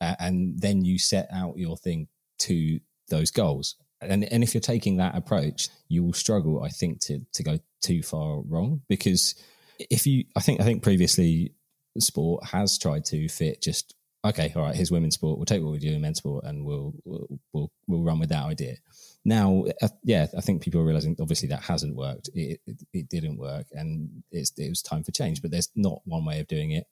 and 0.00 0.60
then 0.60 0.84
you 0.84 0.98
set 0.98 1.28
out 1.32 1.58
your 1.58 1.76
thing 1.76 2.08
to 2.40 2.80
those 3.08 3.30
goals. 3.30 3.76
And 4.00 4.24
and 4.24 4.42
if 4.44 4.54
you're 4.54 4.60
taking 4.60 4.98
that 4.98 5.16
approach, 5.16 5.68
you 5.88 6.04
will 6.04 6.12
struggle, 6.12 6.62
I 6.62 6.68
think, 6.68 7.00
to 7.06 7.20
to 7.32 7.42
go 7.42 7.58
too 7.82 8.02
far 8.02 8.40
wrong 8.42 8.82
because 8.88 9.34
if 9.78 10.06
you, 10.06 10.24
I 10.36 10.40
think, 10.40 10.60
I 10.60 10.64
think 10.64 10.82
previously 10.82 11.54
sport 11.98 12.44
has 12.46 12.78
tried 12.78 13.04
to 13.06 13.28
fit 13.28 13.62
just 13.62 13.94
okay, 14.24 14.52
all 14.56 14.62
right, 14.62 14.74
here's 14.74 14.90
women's 14.90 15.14
sport. 15.14 15.38
We'll 15.38 15.46
take 15.46 15.62
what 15.62 15.72
we 15.72 15.78
do 15.78 15.92
in 15.92 16.00
men's 16.00 16.18
sport 16.18 16.44
and 16.44 16.64
we'll 16.64 16.94
we'll 17.04 17.40
we'll, 17.52 17.72
we'll 17.86 18.02
run 18.02 18.18
with 18.18 18.28
that 18.30 18.44
idea. 18.44 18.76
Now, 19.24 19.64
uh, 19.82 19.88
yeah, 20.04 20.26
I 20.36 20.40
think 20.40 20.62
people 20.62 20.80
are 20.80 20.84
realizing 20.84 21.16
obviously 21.20 21.48
that 21.48 21.62
hasn't 21.62 21.96
worked. 21.96 22.30
It, 22.34 22.60
it, 22.66 22.76
it 22.92 23.08
didn't 23.08 23.38
work, 23.38 23.66
and 23.72 24.22
it's 24.30 24.52
it 24.56 24.68
was 24.68 24.82
time 24.82 25.02
for 25.02 25.12
change. 25.12 25.42
But 25.42 25.50
there's 25.50 25.70
not 25.74 26.00
one 26.04 26.24
way 26.24 26.40
of 26.40 26.46
doing 26.46 26.72
it. 26.72 26.86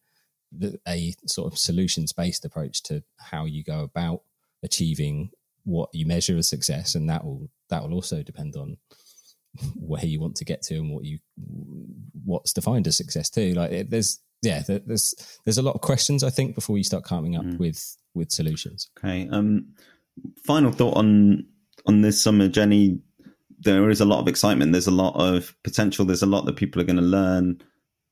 A 0.88 1.14
sort 1.26 1.52
of 1.52 1.58
solutions 1.58 2.12
based 2.12 2.44
approach 2.44 2.82
to 2.84 3.02
how 3.18 3.44
you 3.44 3.62
go 3.62 3.80
about 3.80 4.22
achieving 4.62 5.30
what 5.64 5.90
you 5.92 6.06
measure 6.06 6.36
as 6.36 6.48
success, 6.48 6.94
and 6.94 7.08
that 7.10 7.24
will 7.24 7.50
that 7.68 7.82
will 7.82 7.94
also 7.94 8.22
depend 8.22 8.56
on 8.56 8.76
where 9.76 10.04
you 10.04 10.20
want 10.20 10.36
to 10.36 10.44
get 10.44 10.62
to 10.62 10.76
and 10.76 10.90
what 10.90 11.04
you 11.04 11.18
what's 12.24 12.52
defined 12.52 12.86
as 12.86 12.96
success 12.96 13.30
too. 13.30 13.54
Like 13.54 13.72
it, 13.72 13.90
there's 13.90 14.20
yeah, 14.42 14.62
there's 14.66 15.38
there's 15.44 15.58
a 15.58 15.62
lot 15.62 15.74
of 15.74 15.80
questions 15.80 16.22
I 16.22 16.30
think 16.30 16.54
before 16.54 16.78
you 16.78 16.84
start 16.84 17.04
coming 17.04 17.36
up 17.36 17.44
mm. 17.44 17.58
with 17.58 17.96
with 18.14 18.30
solutions. 18.30 18.90
Okay. 18.98 19.28
Um, 19.30 19.68
final 20.44 20.72
thought 20.72 20.96
on 20.96 21.46
on 21.86 22.02
this 22.02 22.20
summer, 22.20 22.48
Jenny. 22.48 23.00
There 23.60 23.88
is 23.88 24.02
a 24.02 24.04
lot 24.04 24.20
of 24.20 24.28
excitement. 24.28 24.72
There's 24.72 24.86
a 24.86 24.90
lot 24.92 25.16
of 25.16 25.56
potential. 25.64 26.04
There's 26.04 26.22
a 26.22 26.26
lot 26.26 26.44
that 26.44 26.56
people 26.56 26.80
are 26.80 26.84
going 26.84 26.96
to 26.96 27.02
learn. 27.02 27.62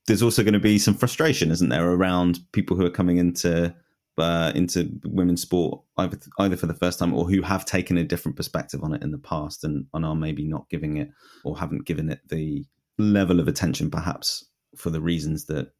There's 0.06 0.22
also 0.22 0.42
going 0.42 0.54
to 0.54 0.60
be 0.60 0.78
some 0.78 0.94
frustration, 0.94 1.50
isn't 1.50 1.70
there, 1.70 1.90
around 1.90 2.40
people 2.52 2.76
who 2.76 2.84
are 2.84 2.90
coming 2.90 3.16
into 3.16 3.74
uh, 4.18 4.52
into 4.54 4.88
women's 5.04 5.42
sport 5.42 5.80
either 5.98 6.18
either 6.38 6.56
for 6.56 6.66
the 6.66 6.74
first 6.74 6.98
time 6.98 7.12
or 7.12 7.28
who 7.28 7.42
have 7.42 7.64
taken 7.64 7.96
a 7.96 8.04
different 8.04 8.36
perspective 8.36 8.82
on 8.84 8.94
it 8.94 9.02
in 9.02 9.10
the 9.10 9.18
past 9.18 9.64
and, 9.64 9.86
and 9.92 10.04
are 10.04 10.14
maybe 10.14 10.44
not 10.44 10.68
giving 10.70 10.98
it 10.98 11.10
or 11.44 11.58
haven't 11.58 11.84
given 11.84 12.10
it 12.10 12.20
the 12.28 12.64
level 12.96 13.40
of 13.40 13.48
attention 13.48 13.90
perhaps 13.90 14.44
for 14.76 14.90
the 14.90 15.00
reasons 15.00 15.46
that 15.46 15.72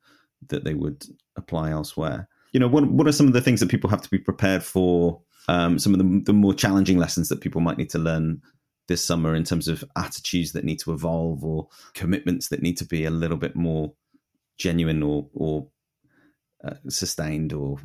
that 0.48 0.64
they 0.64 0.74
would 0.74 1.04
apply 1.36 1.70
elsewhere. 1.70 2.28
You 2.52 2.60
know, 2.60 2.68
what 2.68 2.90
what 2.90 3.06
are 3.06 3.12
some 3.12 3.26
of 3.26 3.32
the 3.32 3.40
things 3.40 3.60
that 3.60 3.68
people 3.68 3.90
have 3.90 4.02
to 4.02 4.10
be 4.10 4.18
prepared 4.18 4.62
for? 4.62 5.20
Um, 5.46 5.78
some 5.78 5.92
of 5.92 5.98
the, 5.98 6.22
the 6.24 6.32
more 6.32 6.54
challenging 6.54 6.96
lessons 6.96 7.28
that 7.28 7.42
people 7.42 7.60
might 7.60 7.76
need 7.76 7.90
to 7.90 7.98
learn 7.98 8.40
this 8.88 9.04
summer 9.04 9.34
in 9.34 9.44
terms 9.44 9.68
of 9.68 9.84
attitudes 9.96 10.52
that 10.52 10.64
need 10.64 10.78
to 10.80 10.92
evolve 10.92 11.44
or 11.44 11.68
commitments 11.94 12.48
that 12.48 12.62
need 12.62 12.76
to 12.78 12.84
be 12.84 13.04
a 13.04 13.10
little 13.10 13.36
bit 13.36 13.54
more 13.54 13.92
genuine 14.58 15.02
or 15.02 15.26
or 15.34 15.66
uh, 16.64 16.74
sustained 16.88 17.52
or 17.52 17.78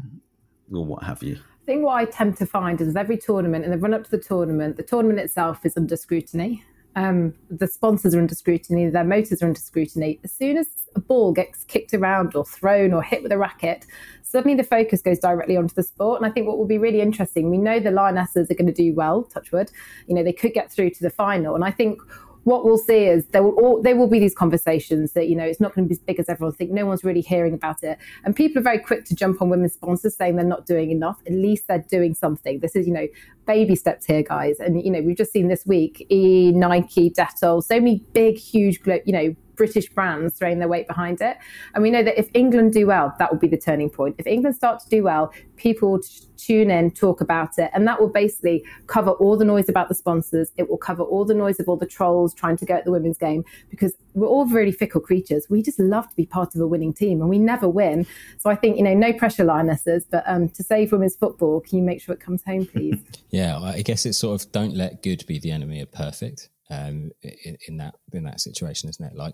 or 0.71 0.85
what 0.85 1.03
have 1.03 1.23
you. 1.23 1.35
I 1.35 1.65
think 1.65 1.83
what 1.83 1.95
I 1.95 2.05
tend 2.05 2.37
to 2.37 2.45
find 2.45 2.81
is 2.81 2.87
with 2.87 2.97
every 2.97 3.17
tournament 3.17 3.63
and 3.63 3.73
the 3.73 3.77
run 3.77 3.93
up 3.93 4.03
to 4.05 4.11
the 4.11 4.19
tournament, 4.19 4.77
the 4.77 4.83
tournament 4.83 5.19
itself 5.19 5.65
is 5.65 5.77
under 5.77 5.95
scrutiny. 5.95 6.63
Um, 6.95 7.35
the 7.49 7.67
sponsors 7.67 8.15
are 8.15 8.19
under 8.19 8.33
scrutiny, 8.33 8.89
their 8.89 9.03
motors 9.03 9.43
are 9.43 9.45
under 9.45 9.59
scrutiny. 9.59 10.19
As 10.23 10.31
soon 10.31 10.57
as 10.57 10.67
a 10.95 10.99
ball 10.99 11.31
gets 11.31 11.63
kicked 11.65 11.93
around 11.93 12.35
or 12.35 12.43
thrown 12.43 12.93
or 12.93 13.03
hit 13.03 13.21
with 13.21 13.31
a 13.31 13.37
racket, 13.37 13.85
suddenly 14.23 14.57
the 14.57 14.63
focus 14.63 15.01
goes 15.01 15.19
directly 15.19 15.55
onto 15.55 15.75
the 15.75 15.83
sport. 15.83 16.19
And 16.19 16.29
I 16.29 16.33
think 16.33 16.47
what 16.47 16.57
will 16.57 16.65
be 16.65 16.79
really 16.79 17.01
interesting, 17.01 17.51
we 17.51 17.59
know 17.59 17.79
the 17.79 17.91
Lionesses 17.91 18.49
are 18.49 18.55
going 18.55 18.65
to 18.65 18.73
do 18.73 18.93
well, 18.95 19.23
touchwood. 19.23 19.69
You 20.07 20.15
know, 20.15 20.23
they 20.23 20.33
could 20.33 20.53
get 20.53 20.71
through 20.71 20.89
to 20.91 21.03
the 21.03 21.11
final. 21.11 21.53
And 21.53 21.63
I 21.63 21.71
think 21.71 22.01
what 22.43 22.65
we'll 22.65 22.77
see 22.77 23.05
is 23.05 23.25
there 23.27 23.43
will 23.43 23.53
all, 23.53 23.81
there 23.81 23.95
will 23.95 24.07
be 24.07 24.19
these 24.19 24.35
conversations 24.35 25.13
that 25.13 25.27
you 25.27 25.35
know 25.35 25.43
it's 25.43 25.59
not 25.59 25.73
going 25.73 25.85
to 25.85 25.89
be 25.89 25.93
as 25.93 25.99
big 25.99 26.19
as 26.19 26.29
everyone 26.29 26.53
thinks. 26.55 26.73
No 26.73 26.85
one's 26.85 27.03
really 27.03 27.21
hearing 27.21 27.53
about 27.53 27.83
it, 27.83 27.97
and 28.23 28.35
people 28.35 28.59
are 28.59 28.63
very 28.63 28.79
quick 28.79 29.05
to 29.05 29.15
jump 29.15 29.41
on 29.41 29.49
women's 29.49 29.73
sponsors 29.73 30.15
saying 30.15 30.35
they're 30.35 30.45
not 30.45 30.65
doing 30.65 30.91
enough. 30.91 31.19
At 31.27 31.33
least 31.33 31.67
they're 31.67 31.85
doing 31.89 32.13
something. 32.13 32.59
This 32.59 32.75
is 32.75 32.87
you 32.87 32.93
know 32.93 33.07
baby 33.45 33.75
steps 33.75 34.05
here, 34.05 34.23
guys. 34.23 34.59
And 34.59 34.83
you 34.83 34.91
know 34.91 35.01
we've 35.01 35.17
just 35.17 35.31
seen 35.31 35.47
this 35.47 35.65
week 35.65 36.05
E, 36.09 36.51
Nike, 36.51 37.09
Dettol, 37.11 37.63
so 37.63 37.75
many 37.75 38.03
big, 38.13 38.37
huge, 38.37 38.79
you 39.05 39.13
know 39.13 39.35
British 39.59 39.89
brands 39.89 40.35
throwing 40.35 40.59
their 40.59 40.69
weight 40.69 40.87
behind 40.87 41.19
it. 41.19 41.37
And 41.75 41.83
we 41.83 41.91
know 41.91 42.01
that 42.01 42.17
if 42.17 42.29
England 42.33 42.71
do 42.71 42.87
well, 42.87 43.13
that 43.19 43.29
will 43.29 43.39
be 43.39 43.49
the 43.49 43.57
turning 43.57 43.89
point. 43.89 44.15
If 44.17 44.25
England 44.25 44.55
start 44.55 44.79
to 44.79 44.89
do 44.89 45.03
well, 45.03 45.33
people 45.57 45.91
will 45.91 46.01
tune 46.37 46.71
in, 46.71 46.91
talk 46.91 47.19
about 47.19 47.59
it, 47.59 47.69
and 47.73 47.85
that 47.85 47.99
will 47.99 48.07
basically 48.07 48.63
cover 48.87 49.11
all 49.11 49.35
the 49.35 49.43
noise 49.43 49.67
about 49.67 49.89
the 49.89 49.95
sponsors. 49.95 50.53
It 50.55 50.69
will 50.69 50.77
cover 50.77 51.03
all 51.03 51.25
the 51.25 51.33
noise 51.33 51.59
of 51.59 51.67
all 51.67 51.75
the 51.75 51.85
trolls 51.85 52.33
trying 52.33 52.55
to 52.55 52.65
go 52.65 52.75
at 52.75 52.85
the 52.85 52.91
women's 52.91 53.17
game 53.17 53.43
because 53.69 53.93
we're 54.13 54.27
all 54.27 54.45
really 54.45 54.71
fickle 54.71 55.01
creatures. 55.01 55.47
We 55.49 55.61
just 55.61 55.77
love 55.77 56.09
to 56.09 56.15
be 56.15 56.25
part 56.25 56.55
of 56.55 56.61
a 56.61 56.67
winning 56.67 56.93
team, 56.93 57.19
and 57.19 57.29
we 57.29 57.37
never 57.37 57.67
win. 57.67 58.07
So 58.37 58.49
I 58.49 58.55
think 58.55 58.77
you 58.77 58.83
know, 58.83 58.93
no 58.93 59.11
pressure, 59.11 59.43
lionesses, 59.43 60.05
but 60.09 60.23
um, 60.25 60.47
to 60.47 60.63
save 60.63 60.93
women's 60.93 61.17
football, 61.17 61.59
can 61.59 61.77
you 61.77 61.83
make 61.83 62.01
sure 62.01 62.15
it 62.15 62.21
comes 62.21 62.43
home, 62.45 62.65
please? 62.65 63.03
yeah, 63.29 63.59
I 63.59 63.81
guess 63.81 64.05
it's 64.05 64.17
sort 64.17 64.41
of 64.41 64.51
don't 64.53 64.73
let 64.73 65.03
good 65.03 65.25
be 65.27 65.37
the 65.37 65.51
enemy 65.51 65.81
of 65.81 65.91
perfect. 65.91 66.49
Um, 66.71 67.11
in, 67.23 67.57
in 67.67 67.77
that 67.77 67.95
in 68.13 68.23
that 68.25 68.41
situation, 68.41 68.89
isn't 68.89 69.05
it? 69.05 69.15
Like 69.15 69.33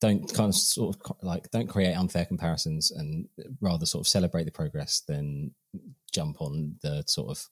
don't 0.00 0.32
kind 0.32 0.48
of 0.48 0.54
sort 0.54 0.96
of 0.96 1.16
like 1.22 1.50
don't 1.50 1.68
create 1.68 1.94
unfair 1.94 2.24
comparisons 2.24 2.90
and 2.90 3.28
rather 3.60 3.84
sort 3.86 4.04
of 4.04 4.08
celebrate 4.08 4.44
the 4.44 4.50
progress 4.50 5.02
than 5.06 5.54
jump 6.12 6.40
on 6.40 6.76
the 6.82 7.04
sort 7.06 7.30
of 7.30 7.46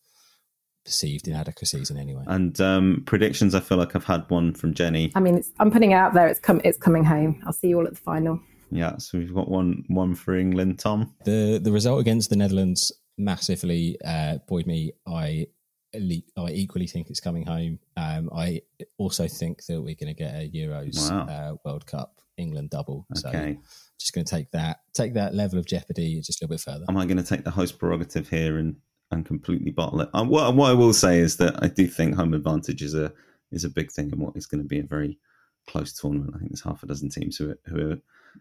perceived 0.84 1.28
inadequacies 1.28 1.90
in 1.90 1.98
any 1.98 2.14
way. 2.14 2.24
And 2.26 2.58
um, 2.60 3.02
predictions, 3.06 3.54
I 3.54 3.60
feel 3.60 3.76
like 3.76 3.94
I've 3.94 4.04
had 4.04 4.24
one 4.30 4.54
from 4.54 4.72
Jenny. 4.72 5.12
I 5.14 5.20
mean, 5.20 5.44
I'm 5.60 5.70
putting 5.70 5.90
it 5.90 5.94
out 5.94 6.14
there. 6.14 6.26
It's 6.26 6.40
come. 6.40 6.60
It's 6.64 6.78
coming 6.78 7.04
home. 7.04 7.42
I'll 7.46 7.52
see 7.52 7.68
you 7.68 7.78
all 7.78 7.86
at 7.86 7.92
the 7.92 8.00
final. 8.00 8.40
Yeah, 8.70 8.96
so 8.98 9.18
we've 9.18 9.34
got 9.34 9.50
one 9.50 9.84
one 9.88 10.14
for 10.14 10.34
England. 10.34 10.78
Tom, 10.78 11.14
the 11.24 11.60
the 11.62 11.72
result 11.72 12.00
against 12.00 12.30
the 12.30 12.36
Netherlands 12.36 12.92
massively 13.18 13.98
uh, 14.04 14.38
buoyed 14.48 14.66
me. 14.66 14.92
I 15.06 15.48
I 15.94 16.50
equally 16.50 16.86
think 16.86 17.08
it's 17.08 17.20
coming 17.20 17.46
home. 17.46 17.78
Um, 17.96 18.30
I 18.34 18.62
also 18.98 19.26
think 19.26 19.64
that 19.66 19.80
we're 19.80 19.94
going 19.94 20.14
to 20.14 20.14
get 20.14 20.34
a 20.34 20.50
Euros 20.50 21.10
wow. 21.10 21.26
uh, 21.26 21.56
World 21.64 21.86
Cup 21.86 22.20
England 22.36 22.70
double. 22.70 23.06
Okay. 23.24 23.54
So 23.54 23.68
just 23.98 24.14
going 24.14 24.24
to 24.24 24.30
take 24.30 24.50
that 24.52 24.80
take 24.94 25.14
that 25.14 25.34
level 25.34 25.58
of 25.58 25.66
jeopardy 25.66 26.20
just 26.20 26.40
a 26.40 26.44
little 26.44 26.54
bit 26.54 26.60
further. 26.60 26.84
Am 26.88 26.96
I 26.96 27.04
going 27.04 27.16
to 27.16 27.22
take 27.22 27.44
the 27.44 27.50
host 27.50 27.78
prerogative 27.78 28.28
here 28.28 28.58
and 28.58 28.76
and 29.10 29.26
completely 29.26 29.70
bottle 29.70 30.00
it? 30.02 30.10
Um, 30.14 30.28
what, 30.28 30.54
what 30.54 30.70
I 30.70 30.74
will 30.74 30.92
say 30.92 31.18
is 31.18 31.36
that 31.38 31.62
I 31.62 31.68
do 31.68 31.86
think 31.86 32.14
home 32.14 32.34
advantage 32.34 32.82
is 32.82 32.94
a 32.94 33.12
is 33.50 33.64
a 33.64 33.70
big 33.70 33.90
thing 33.90 34.10
and 34.12 34.20
what 34.20 34.36
is 34.36 34.46
going 34.46 34.62
to 34.62 34.68
be 34.68 34.78
a 34.78 34.84
very 34.84 35.18
close 35.66 35.92
tournament. 35.92 36.32
I 36.34 36.38
think 36.38 36.50
there's 36.50 36.64
half 36.64 36.82
a 36.82 36.86
dozen 36.86 37.10
teams 37.10 37.36
who 37.36 37.50
are, 37.50 37.58
who 37.66 37.92
are 37.92 37.98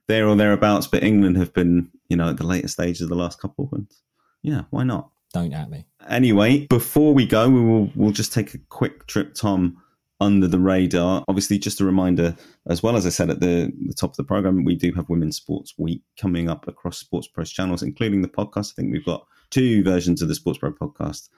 there 0.07 0.27
or 0.27 0.35
thereabouts, 0.35 0.87
but 0.87 1.03
England 1.03 1.37
have 1.37 1.53
been 1.53 1.89
you 2.09 2.17
know 2.17 2.29
at 2.29 2.37
the 2.37 2.45
later 2.45 2.67
stage 2.67 3.01
of 3.01 3.09
the 3.09 3.15
last 3.15 3.39
couple, 3.39 3.69
and 3.71 3.87
yeah, 4.41 4.63
why 4.69 4.83
not? 4.83 5.09
Don't 5.37 5.53
at 5.53 5.69
me. 5.69 5.85
Anyway, 6.09 6.65
before 6.65 7.13
we 7.13 7.27
go, 7.27 7.47
we 7.47 7.61
will 7.61 7.91
we'll 7.95 8.11
just 8.11 8.33
take 8.33 8.55
a 8.55 8.57
quick 8.69 9.05
trip, 9.05 9.35
Tom, 9.35 9.77
under 10.19 10.47
the 10.47 10.59
radar. 10.59 11.23
Obviously, 11.27 11.59
just 11.59 11.79
a 11.79 11.85
reminder, 11.85 12.35
as 12.67 12.81
well 12.81 12.95
as 12.95 13.05
I 13.05 13.09
said 13.09 13.29
at 13.29 13.39
the, 13.39 13.71
the 13.85 13.93
top 13.93 14.11
of 14.11 14.17
the 14.17 14.23
program, 14.23 14.63
we 14.63 14.73
do 14.73 14.91
have 14.93 15.09
Women's 15.09 15.37
Sports 15.37 15.75
Week 15.77 16.01
coming 16.19 16.49
up 16.49 16.67
across 16.67 17.03
SportsPro's 17.03 17.51
channels, 17.51 17.83
including 17.83 18.23
the 18.23 18.27
podcast. 18.27 18.71
I 18.71 18.81
think 18.81 18.91
we've 18.91 19.05
got 19.05 19.27
two 19.51 19.83
versions 19.83 20.23
of 20.23 20.27
the 20.27 20.33
SportsPro 20.33 20.75
podcast 20.75 21.29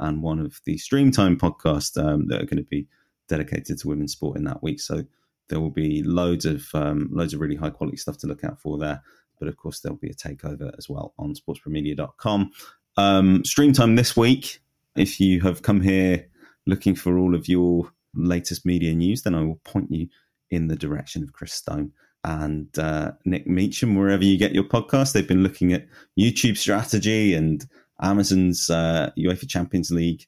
and 0.00 0.22
one 0.22 0.38
of 0.38 0.60
the 0.66 0.76
Streamtime 0.76 1.38
podcast 1.38 1.96
um, 1.96 2.26
that 2.26 2.42
are 2.42 2.46
going 2.46 2.62
to 2.62 2.68
be 2.68 2.86
dedicated 3.26 3.78
to 3.78 3.88
women's 3.88 4.12
sport 4.12 4.36
in 4.36 4.44
that 4.44 4.62
week. 4.62 4.80
So 4.80 5.02
there 5.48 5.60
will 5.60 5.70
be 5.70 6.02
loads 6.02 6.44
of 6.44 6.66
um, 6.74 7.08
loads 7.10 7.32
of 7.32 7.40
really 7.40 7.56
high 7.56 7.70
quality 7.70 7.96
stuff 7.96 8.18
to 8.18 8.26
look 8.26 8.44
out 8.44 8.60
for 8.60 8.76
there. 8.76 9.02
But 9.38 9.48
of 9.48 9.56
course, 9.56 9.80
there'll 9.80 9.98
be 9.98 10.10
a 10.10 10.14
takeover 10.14 10.76
as 10.76 10.90
well 10.90 11.14
on 11.18 11.34
sportspromedia.com. 11.34 12.50
Um, 12.96 13.44
stream 13.44 13.72
time 13.72 13.96
this 13.96 14.16
week. 14.16 14.60
If 14.96 15.20
you 15.20 15.40
have 15.42 15.62
come 15.62 15.80
here 15.80 16.28
looking 16.66 16.94
for 16.94 17.18
all 17.18 17.34
of 17.34 17.48
your 17.48 17.92
latest 18.14 18.64
media 18.64 18.94
news, 18.94 19.22
then 19.22 19.34
I 19.34 19.42
will 19.42 19.60
point 19.64 19.90
you 19.90 20.08
in 20.50 20.68
the 20.68 20.76
direction 20.76 21.22
of 21.22 21.32
Chris 21.32 21.52
Stone 21.52 21.92
and 22.24 22.76
uh, 22.78 23.12
Nick 23.24 23.46
Meacham, 23.46 23.94
wherever 23.94 24.24
you 24.24 24.38
get 24.38 24.54
your 24.54 24.64
podcast. 24.64 25.12
They've 25.12 25.28
been 25.28 25.42
looking 25.42 25.72
at 25.72 25.86
YouTube 26.18 26.56
strategy 26.56 27.34
and 27.34 27.64
Amazon's 28.00 28.70
uh, 28.70 29.10
UEFA 29.18 29.48
Champions 29.48 29.90
League 29.90 30.26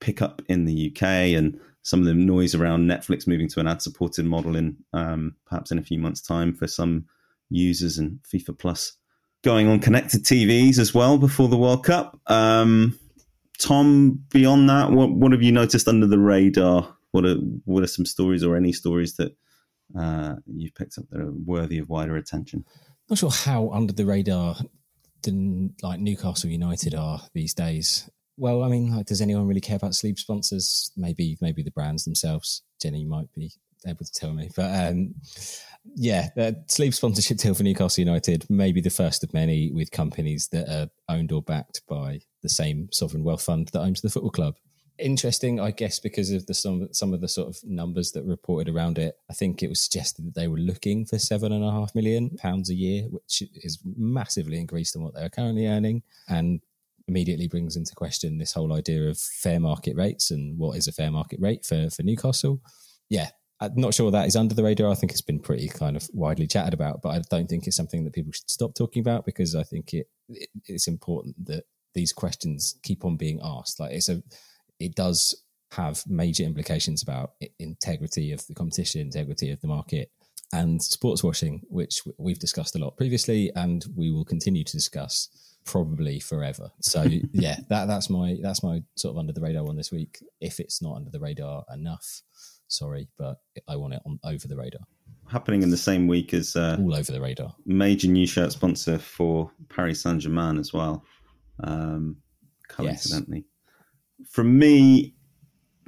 pickup 0.00 0.42
in 0.48 0.64
the 0.64 0.90
UK 0.90 1.02
and 1.36 1.58
some 1.82 2.00
of 2.00 2.06
the 2.06 2.14
noise 2.14 2.54
around 2.54 2.88
Netflix 2.88 3.26
moving 3.26 3.48
to 3.48 3.60
an 3.60 3.66
ad 3.66 3.82
supported 3.82 4.24
model 4.24 4.56
in 4.56 4.76
um, 4.92 5.34
perhaps 5.46 5.70
in 5.70 5.78
a 5.78 5.82
few 5.82 5.98
months' 5.98 6.20
time 6.20 6.54
for 6.54 6.66
some 6.66 7.06
users 7.48 7.98
and 7.98 8.20
FIFA 8.22 8.58
Plus 8.58 8.92
going 9.42 9.68
on 9.68 9.80
connected 9.80 10.24
TVs 10.24 10.78
as 10.78 10.94
well 10.94 11.18
before 11.18 11.48
the 11.48 11.56
World 11.56 11.84
Cup. 11.84 12.20
Um, 12.26 12.98
Tom, 13.58 14.24
beyond 14.30 14.68
that, 14.68 14.90
what 14.90 15.10
what 15.12 15.32
have 15.32 15.42
you 15.42 15.52
noticed 15.52 15.88
under 15.88 16.06
the 16.06 16.18
radar? 16.18 16.96
What 17.12 17.24
are 17.24 17.36
what 17.64 17.82
are 17.82 17.88
some 17.88 18.06
stories 18.06 18.44
or 18.44 18.56
any 18.56 18.72
stories 18.72 19.16
that 19.16 19.36
uh, 19.98 20.36
you've 20.46 20.74
picked 20.74 20.98
up 20.98 21.04
that 21.10 21.20
are 21.20 21.32
worthy 21.32 21.78
of 21.78 21.88
wider 21.88 22.16
attention? 22.16 22.64
Not 23.08 23.18
sure 23.18 23.30
how 23.30 23.70
under 23.70 23.92
the 23.92 24.06
radar 24.06 24.56
the 25.22 25.70
like 25.82 26.00
Newcastle 26.00 26.50
United 26.50 26.94
are 26.94 27.20
these 27.34 27.54
days. 27.54 28.08
Well, 28.36 28.62
I 28.62 28.68
mean, 28.68 28.96
like, 28.96 29.06
does 29.06 29.20
anyone 29.20 29.46
really 29.46 29.60
care 29.60 29.76
about 29.76 29.94
sleeve 29.94 30.18
sponsors? 30.18 30.92
Maybe, 30.96 31.36
maybe 31.42 31.62
the 31.62 31.70
brands 31.70 32.04
themselves. 32.04 32.62
Jenny 32.80 33.04
might 33.04 33.30
be 33.34 33.52
able 33.86 34.04
to 34.04 34.12
tell 34.12 34.32
me, 34.32 34.50
but 34.54 34.88
um, 34.88 35.14
yeah, 35.96 36.28
the 36.36 36.62
sleeve 36.68 36.94
sponsorship 36.94 37.38
deal 37.38 37.54
for 37.54 37.62
Newcastle 37.62 38.04
United, 38.04 38.46
maybe 38.48 38.80
the 38.80 38.90
first 38.90 39.24
of 39.24 39.32
many 39.32 39.70
with 39.72 39.90
companies 39.90 40.48
that 40.48 40.68
are 40.68 40.88
owned 41.08 41.32
or 41.32 41.42
backed 41.42 41.82
by 41.88 42.20
the 42.42 42.48
same 42.48 42.88
sovereign 42.92 43.24
wealth 43.24 43.42
fund 43.42 43.68
that 43.68 43.80
owns 43.80 44.00
the 44.00 44.10
football 44.10 44.30
club 44.30 44.56
interesting, 45.00 45.58
I 45.58 45.70
guess, 45.70 45.98
because 45.98 46.30
of 46.30 46.46
the 46.46 46.54
some 46.54 46.88
some 46.92 47.12
of 47.12 47.20
the 47.20 47.28
sort 47.28 47.48
of 47.48 47.58
numbers 47.64 48.12
that 48.12 48.24
reported 48.24 48.72
around 48.72 48.98
it. 48.98 49.16
I 49.28 49.34
think 49.34 49.62
it 49.62 49.68
was 49.68 49.80
suggested 49.80 50.26
that 50.26 50.34
they 50.34 50.48
were 50.48 50.58
looking 50.58 51.06
for 51.06 51.18
seven 51.18 51.52
and 51.52 51.64
a 51.64 51.70
half 51.70 51.94
million 51.94 52.36
pounds 52.36 52.70
a 52.70 52.74
year, 52.74 53.04
which 53.04 53.42
is 53.54 53.80
massively 53.96 54.58
increased 54.58 54.96
on 54.96 55.02
what 55.02 55.14
they 55.14 55.22
are 55.22 55.30
currently 55.30 55.66
earning, 55.66 56.02
and 56.28 56.60
immediately 57.08 57.48
brings 57.48 57.76
into 57.76 57.94
question 57.94 58.38
this 58.38 58.52
whole 58.52 58.72
idea 58.72 59.08
of 59.08 59.18
fair 59.18 59.58
market 59.58 59.96
rates 59.96 60.30
and 60.30 60.56
what 60.58 60.76
is 60.76 60.86
a 60.86 60.92
fair 60.92 61.10
market 61.10 61.40
rate 61.40 61.64
for 61.64 61.90
for 61.90 62.02
Newcastle. 62.02 62.60
Yeah. 63.08 63.30
I'm 63.60 63.74
not 63.76 63.94
sure 63.94 64.10
that 64.10 64.26
is 64.26 64.36
under 64.36 64.54
the 64.54 64.62
radar. 64.62 64.90
I 64.90 64.94
think 64.94 65.12
it's 65.12 65.20
been 65.20 65.40
pretty 65.40 65.68
kind 65.68 65.96
of 65.96 66.08
widely 66.12 66.46
chatted 66.46 66.72
about, 66.72 67.02
but 67.02 67.10
I 67.10 67.22
don't 67.30 67.48
think 67.48 67.66
it's 67.66 67.76
something 67.76 68.04
that 68.04 68.14
people 68.14 68.32
should 68.32 68.50
stop 68.50 68.74
talking 68.74 69.00
about 69.00 69.26
because 69.26 69.54
I 69.54 69.62
think 69.62 69.92
it, 69.92 70.06
it 70.28 70.48
it's 70.66 70.88
important 70.88 71.46
that 71.46 71.64
these 71.94 72.12
questions 72.12 72.78
keep 72.82 73.04
on 73.04 73.16
being 73.16 73.40
asked. 73.42 73.78
Like 73.78 73.92
it's 73.92 74.08
a 74.08 74.22
it 74.78 74.94
does 74.94 75.44
have 75.72 76.02
major 76.06 76.44
implications 76.44 77.02
about 77.02 77.32
integrity 77.58 78.32
of 78.32 78.46
the 78.46 78.54
competition, 78.54 79.02
integrity 79.02 79.50
of 79.50 79.60
the 79.60 79.68
market, 79.68 80.10
and 80.52 80.82
sports 80.82 81.22
washing, 81.22 81.60
which 81.68 82.02
we've 82.18 82.38
discussed 82.38 82.74
a 82.74 82.78
lot 82.78 82.96
previously, 82.96 83.52
and 83.54 83.84
we 83.94 84.10
will 84.10 84.24
continue 84.24 84.64
to 84.64 84.72
discuss 84.72 85.28
probably 85.64 86.18
forever. 86.18 86.70
So 86.80 87.02
yeah, 87.32 87.56
that 87.68 87.86
that's 87.86 88.10
my 88.10 88.36
that's 88.42 88.62
my 88.62 88.82
sort 88.96 89.14
of 89.14 89.18
under 89.18 89.32
the 89.32 89.40
radar 89.40 89.64
one 89.64 89.76
this 89.76 89.92
week. 89.92 90.18
If 90.40 90.60
it's 90.60 90.82
not 90.82 90.96
under 90.96 91.10
the 91.10 91.20
radar 91.20 91.64
enough, 91.72 92.22
sorry, 92.72 93.08
but 93.18 93.38
I 93.68 93.76
want 93.76 93.94
it 93.94 94.02
on 94.06 94.18
over 94.24 94.48
the 94.48 94.56
radar. 94.56 94.82
Happening 95.28 95.62
in 95.62 95.70
the 95.70 95.76
same 95.76 96.08
week 96.08 96.34
as 96.34 96.56
uh, 96.56 96.76
all 96.80 96.94
over 96.94 97.12
the 97.12 97.20
radar. 97.20 97.54
Major 97.64 98.08
new 98.08 98.26
shirt 98.26 98.52
sponsor 98.52 98.98
for 98.98 99.50
Paris 99.68 100.02
Saint 100.02 100.20
Germain 100.20 100.58
as 100.58 100.72
well. 100.72 101.04
Um, 101.62 102.16
coincidentally. 102.68 103.38
Yes 103.38 103.44
from 104.28 104.58
me, 104.58 105.14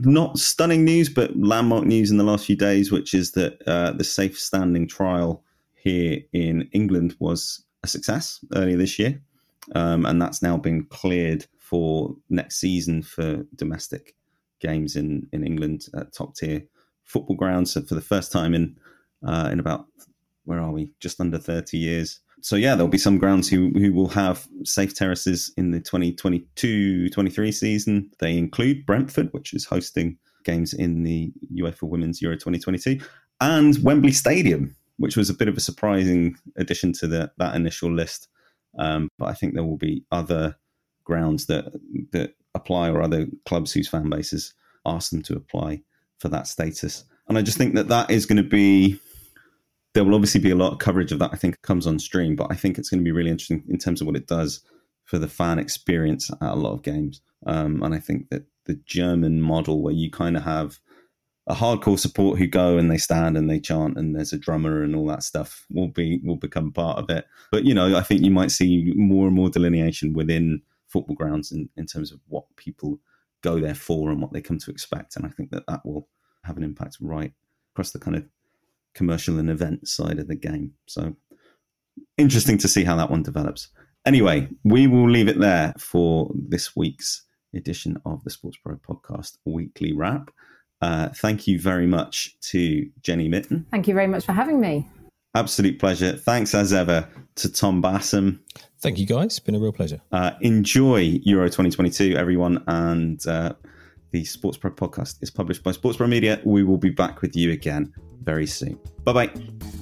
not 0.01 0.39
stunning 0.39 0.85
news, 0.85 1.09
but 1.09 1.37
landmark 1.37 1.85
news 1.85 2.11
in 2.11 2.17
the 2.17 2.25
last 2.25 2.47
few 2.47 2.57
days, 2.57 2.91
which 2.91 3.15
is 3.15 3.33
that 3.33 3.61
uh, 3.67 3.93
the 3.93 4.05
safe 4.05 4.39
standing 4.39 4.89
trial 4.89 5.45
here 5.75 6.21
in 6.33 6.69
England 6.73 7.17
was 7.19 7.65
a 7.83 7.87
success 7.87 8.45
earlier 8.55 8.77
this 8.77 8.99
year. 8.99 9.21
Um, 9.75 10.07
and 10.07 10.21
that's 10.21 10.43
now 10.43 10.57
been 10.57 10.85
cleared 10.87 11.47
for 11.59 12.17
next 12.29 12.57
season 12.57 13.03
for 13.03 13.45
domestic 13.55 14.17
games 14.63 14.97
in, 14.97 15.29
in 15.33 15.45
England 15.45 15.87
at 15.95 16.15
top 16.15 16.35
tier 16.37 16.63
football 17.05 17.37
grounds. 17.37 17.75
For 17.75 17.95
the 17.95 18.01
first 18.01 18.33
time 18.33 18.55
in 18.55 18.77
uh, 19.27 19.51
in 19.53 19.61
about 19.61 19.87
where 20.45 20.61
are 20.61 20.73
we? 20.73 20.91
Just 21.01 21.21
under 21.21 21.39
thirty 21.39 21.77
years 21.77 22.21
so 22.43 22.57
yeah, 22.57 22.75
there'll 22.75 22.89
be 22.89 22.99
some 22.99 23.19
grounds 23.19 23.49
who 23.49 23.71
who 23.71 23.93
will 23.93 24.09
have 24.09 24.47
safe 24.65 24.95
terraces 24.95 25.53
in 25.57 25.71
the 25.71 25.81
2022-23 25.81 27.55
season. 27.55 28.11
They 28.19 28.37
include 28.37 28.85
Brentford, 28.85 29.33
which 29.33 29.55
is 29.55 29.65
hosting 29.65 30.19
games 30.45 30.75
in 30.75 31.05
the 31.05 31.33
UEFA 31.55 31.85
Women's 31.85 32.21
Euro 32.21 32.35
2022, 32.35 32.99
and 33.41 33.79
Wembley 33.83 34.11
Stadium, 34.11 34.75
which 34.97 35.17
was 35.17 35.31
a 35.31 35.35
bit 35.35 35.47
of 35.47 35.57
a 35.57 35.61
surprising 35.61 36.37
addition 36.57 36.93
to 36.95 37.07
the, 37.07 37.31
that 37.39 37.55
initial 37.55 37.93
list. 37.93 38.29
Um, 38.77 39.09
but 39.19 39.27
I 39.27 39.35
think 39.35 39.55
there 39.55 39.65
will 39.65 39.77
be 39.77 40.05
other 40.11 40.57
grounds 41.05 41.47
that 41.47 41.67
that 42.11 42.35
apply, 42.63 42.91
or 42.91 43.03
other 43.03 43.27
clubs 43.47 43.73
whose 43.73 43.89
fan 43.89 44.09
bases 44.09 44.55
ask 44.87 45.11
them 45.11 45.23
to 45.23 45.37
apply 45.37 45.83
for 46.19 46.29
that 46.29 46.47
status. 46.47 47.05
And 47.29 47.39
I 47.39 47.43
just 47.43 47.59
think 47.59 47.75
that 47.75 47.89
that 47.89 48.11
is 48.11 48.27
going 48.27 48.43
to 48.43 48.49
be 48.49 48.99
there 49.95 50.05
will 50.05 50.15
obviously 50.15 50.41
be 50.41 50.51
a 50.51 50.57
lot 50.57 50.73
of 50.73 50.79
coverage 50.79 51.13
of 51.13 51.19
that. 51.19 51.31
I 51.33 51.37
think 51.37 51.61
comes 51.63 51.87
on 51.87 51.99
stream, 51.99 52.35
but 52.35 52.49
I 52.51 52.55
think 52.55 52.79
it's 52.79 52.89
going 52.89 53.01
to 53.01 53.05
be 53.05 53.13
really 53.13 53.31
interesting 53.31 53.63
in 53.69 53.79
terms 53.79 54.01
of 54.01 54.07
what 54.07 54.17
it 54.17 54.27
does 54.27 54.65
for 55.05 55.19
the 55.19 55.29
fan 55.29 55.59
experience 55.59 56.31
at 56.31 56.53
a 56.53 56.55
lot 56.55 56.73
of 56.73 56.83
games. 56.83 57.21
Um, 57.47 57.83
and 57.83 57.95
I 57.95 57.99
think 57.99 58.31
that 58.31 58.45
the 58.65 58.81
German 58.87 59.43
model, 59.43 59.83
where 59.83 59.93
you 59.93 60.11
kind 60.11 60.37
of 60.37 60.45
have 60.45 60.79
a 61.47 61.55
hardcore 61.55 61.99
support 61.99 62.39
who 62.39 62.47
go 62.47 62.79
and 62.79 62.91
they 62.91 62.97
stand 62.97 63.37
and 63.37 63.51
they 63.51 63.59
chant 63.59 63.99
and 63.99 64.15
there's 64.15 64.33
a 64.33 64.39
drummer 64.39 64.83
and 64.83 64.95
all 64.95 65.07
that 65.07 65.25
stuff, 65.25 65.67
will 65.71 65.89
be 65.89 66.21
will 66.25 66.37
become 66.37 66.73
part 66.73 66.99
of 66.99 67.11
it. 67.11 67.27
But 67.51 67.65
you 67.65 67.75
know, 67.75 67.97
I 67.97 68.03
think 68.03 68.23
you 68.23 68.31
might 68.31 68.53
see 68.53 68.93
more 68.97 69.27
and 69.27 69.37
more 69.37 69.51
delineation 69.51 70.13
within 70.13 70.63
football 70.93 71.17
grounds 71.17 71.53
in, 71.53 71.69
in 71.77 71.87
terms 71.87 72.13
of 72.13 72.21
what 72.29 72.45
people 72.57 72.99
go 73.43 73.59
there 73.59 73.75
for 73.75 74.11
and 74.11 74.21
what 74.21 74.33
they 74.33 74.41
come 74.41 74.59
to 74.59 74.71
expect. 74.71 75.17
And 75.17 75.27
I 75.27 75.31
think 75.31 75.51
that 75.51 75.67
that 75.67 75.85
will 75.85 76.09
have 76.45 76.57
an 76.57 76.63
impact 76.63 76.99
right 77.01 77.33
across 77.75 77.91
the 77.93 77.99
kind 77.99 78.17
of 78.17 78.25
commercial 78.95 79.39
and 79.39 79.51
event 79.51 79.89
side 79.89 80.19
of 80.19 80.29
the 80.29 80.37
game. 80.37 80.75
So 80.87 81.17
interesting 82.19 82.59
to 82.59 82.69
see 82.69 82.85
how 82.85 82.97
that 82.97 83.11
one 83.11 83.23
develops. 83.23 83.69
Anyway, 84.05 84.49
we 84.65 84.87
will 84.87 85.09
leave 85.09 85.29
it 85.29 85.39
there 85.39 85.75
for 85.79 86.31
this 86.35 86.77
week's 86.77 87.25
edition 87.55 88.01
of 88.05 88.23
the 88.25 88.31
SportsPro 88.31 88.81
Podcast 88.81 89.39
Weekly 89.45 89.93
Wrap. 89.93 90.31
Uh, 90.81 91.09
thank 91.11 91.47
you 91.47 91.61
very 91.61 91.87
much 91.87 92.37
to 92.41 92.91
Jenny 93.03 93.29
Mitton. 93.29 93.67
Thank 93.71 93.87
you 93.87 93.95
very 93.95 94.09
much 94.09 94.27
for 94.27 94.33
having 94.33 94.61
me. 94.61 94.89
Absolute 95.35 95.79
pleasure. 95.79 96.17
Thanks 96.17 96.55
as 96.55 96.73
ever 96.73 97.09
to 97.37 97.51
Tom 97.51 97.83
Bassam. 97.83 98.41
Thank 98.81 98.99
you, 98.99 99.07
guys. 99.07 99.27
It's 99.27 99.39
been 99.39 99.55
a 99.55 99.61
real 99.61 99.73
pleasure. 99.73 100.01
Uh, 100.11 100.33
enjoy 100.41 101.21
Euro 101.25 101.47
2022, 101.47 102.17
everyone. 102.17 102.63
And 102.67 103.25
uh, 103.27 103.55
the 104.11 104.25
SportsPro 104.25 104.75
podcast 104.75 105.23
is 105.23 105.31
published 105.31 105.63
by 105.63 105.71
SportsPro 105.71 106.09
Media. 106.09 106.41
We 106.45 106.65
will 106.65 106.79
be 106.79 106.91
back 106.91 107.23
with 107.23 107.35
you 107.35 107.53
again 107.53 107.93
very 108.23 108.47
soon. 108.47 108.79
Bye 109.05 109.13
bye. 109.13 109.79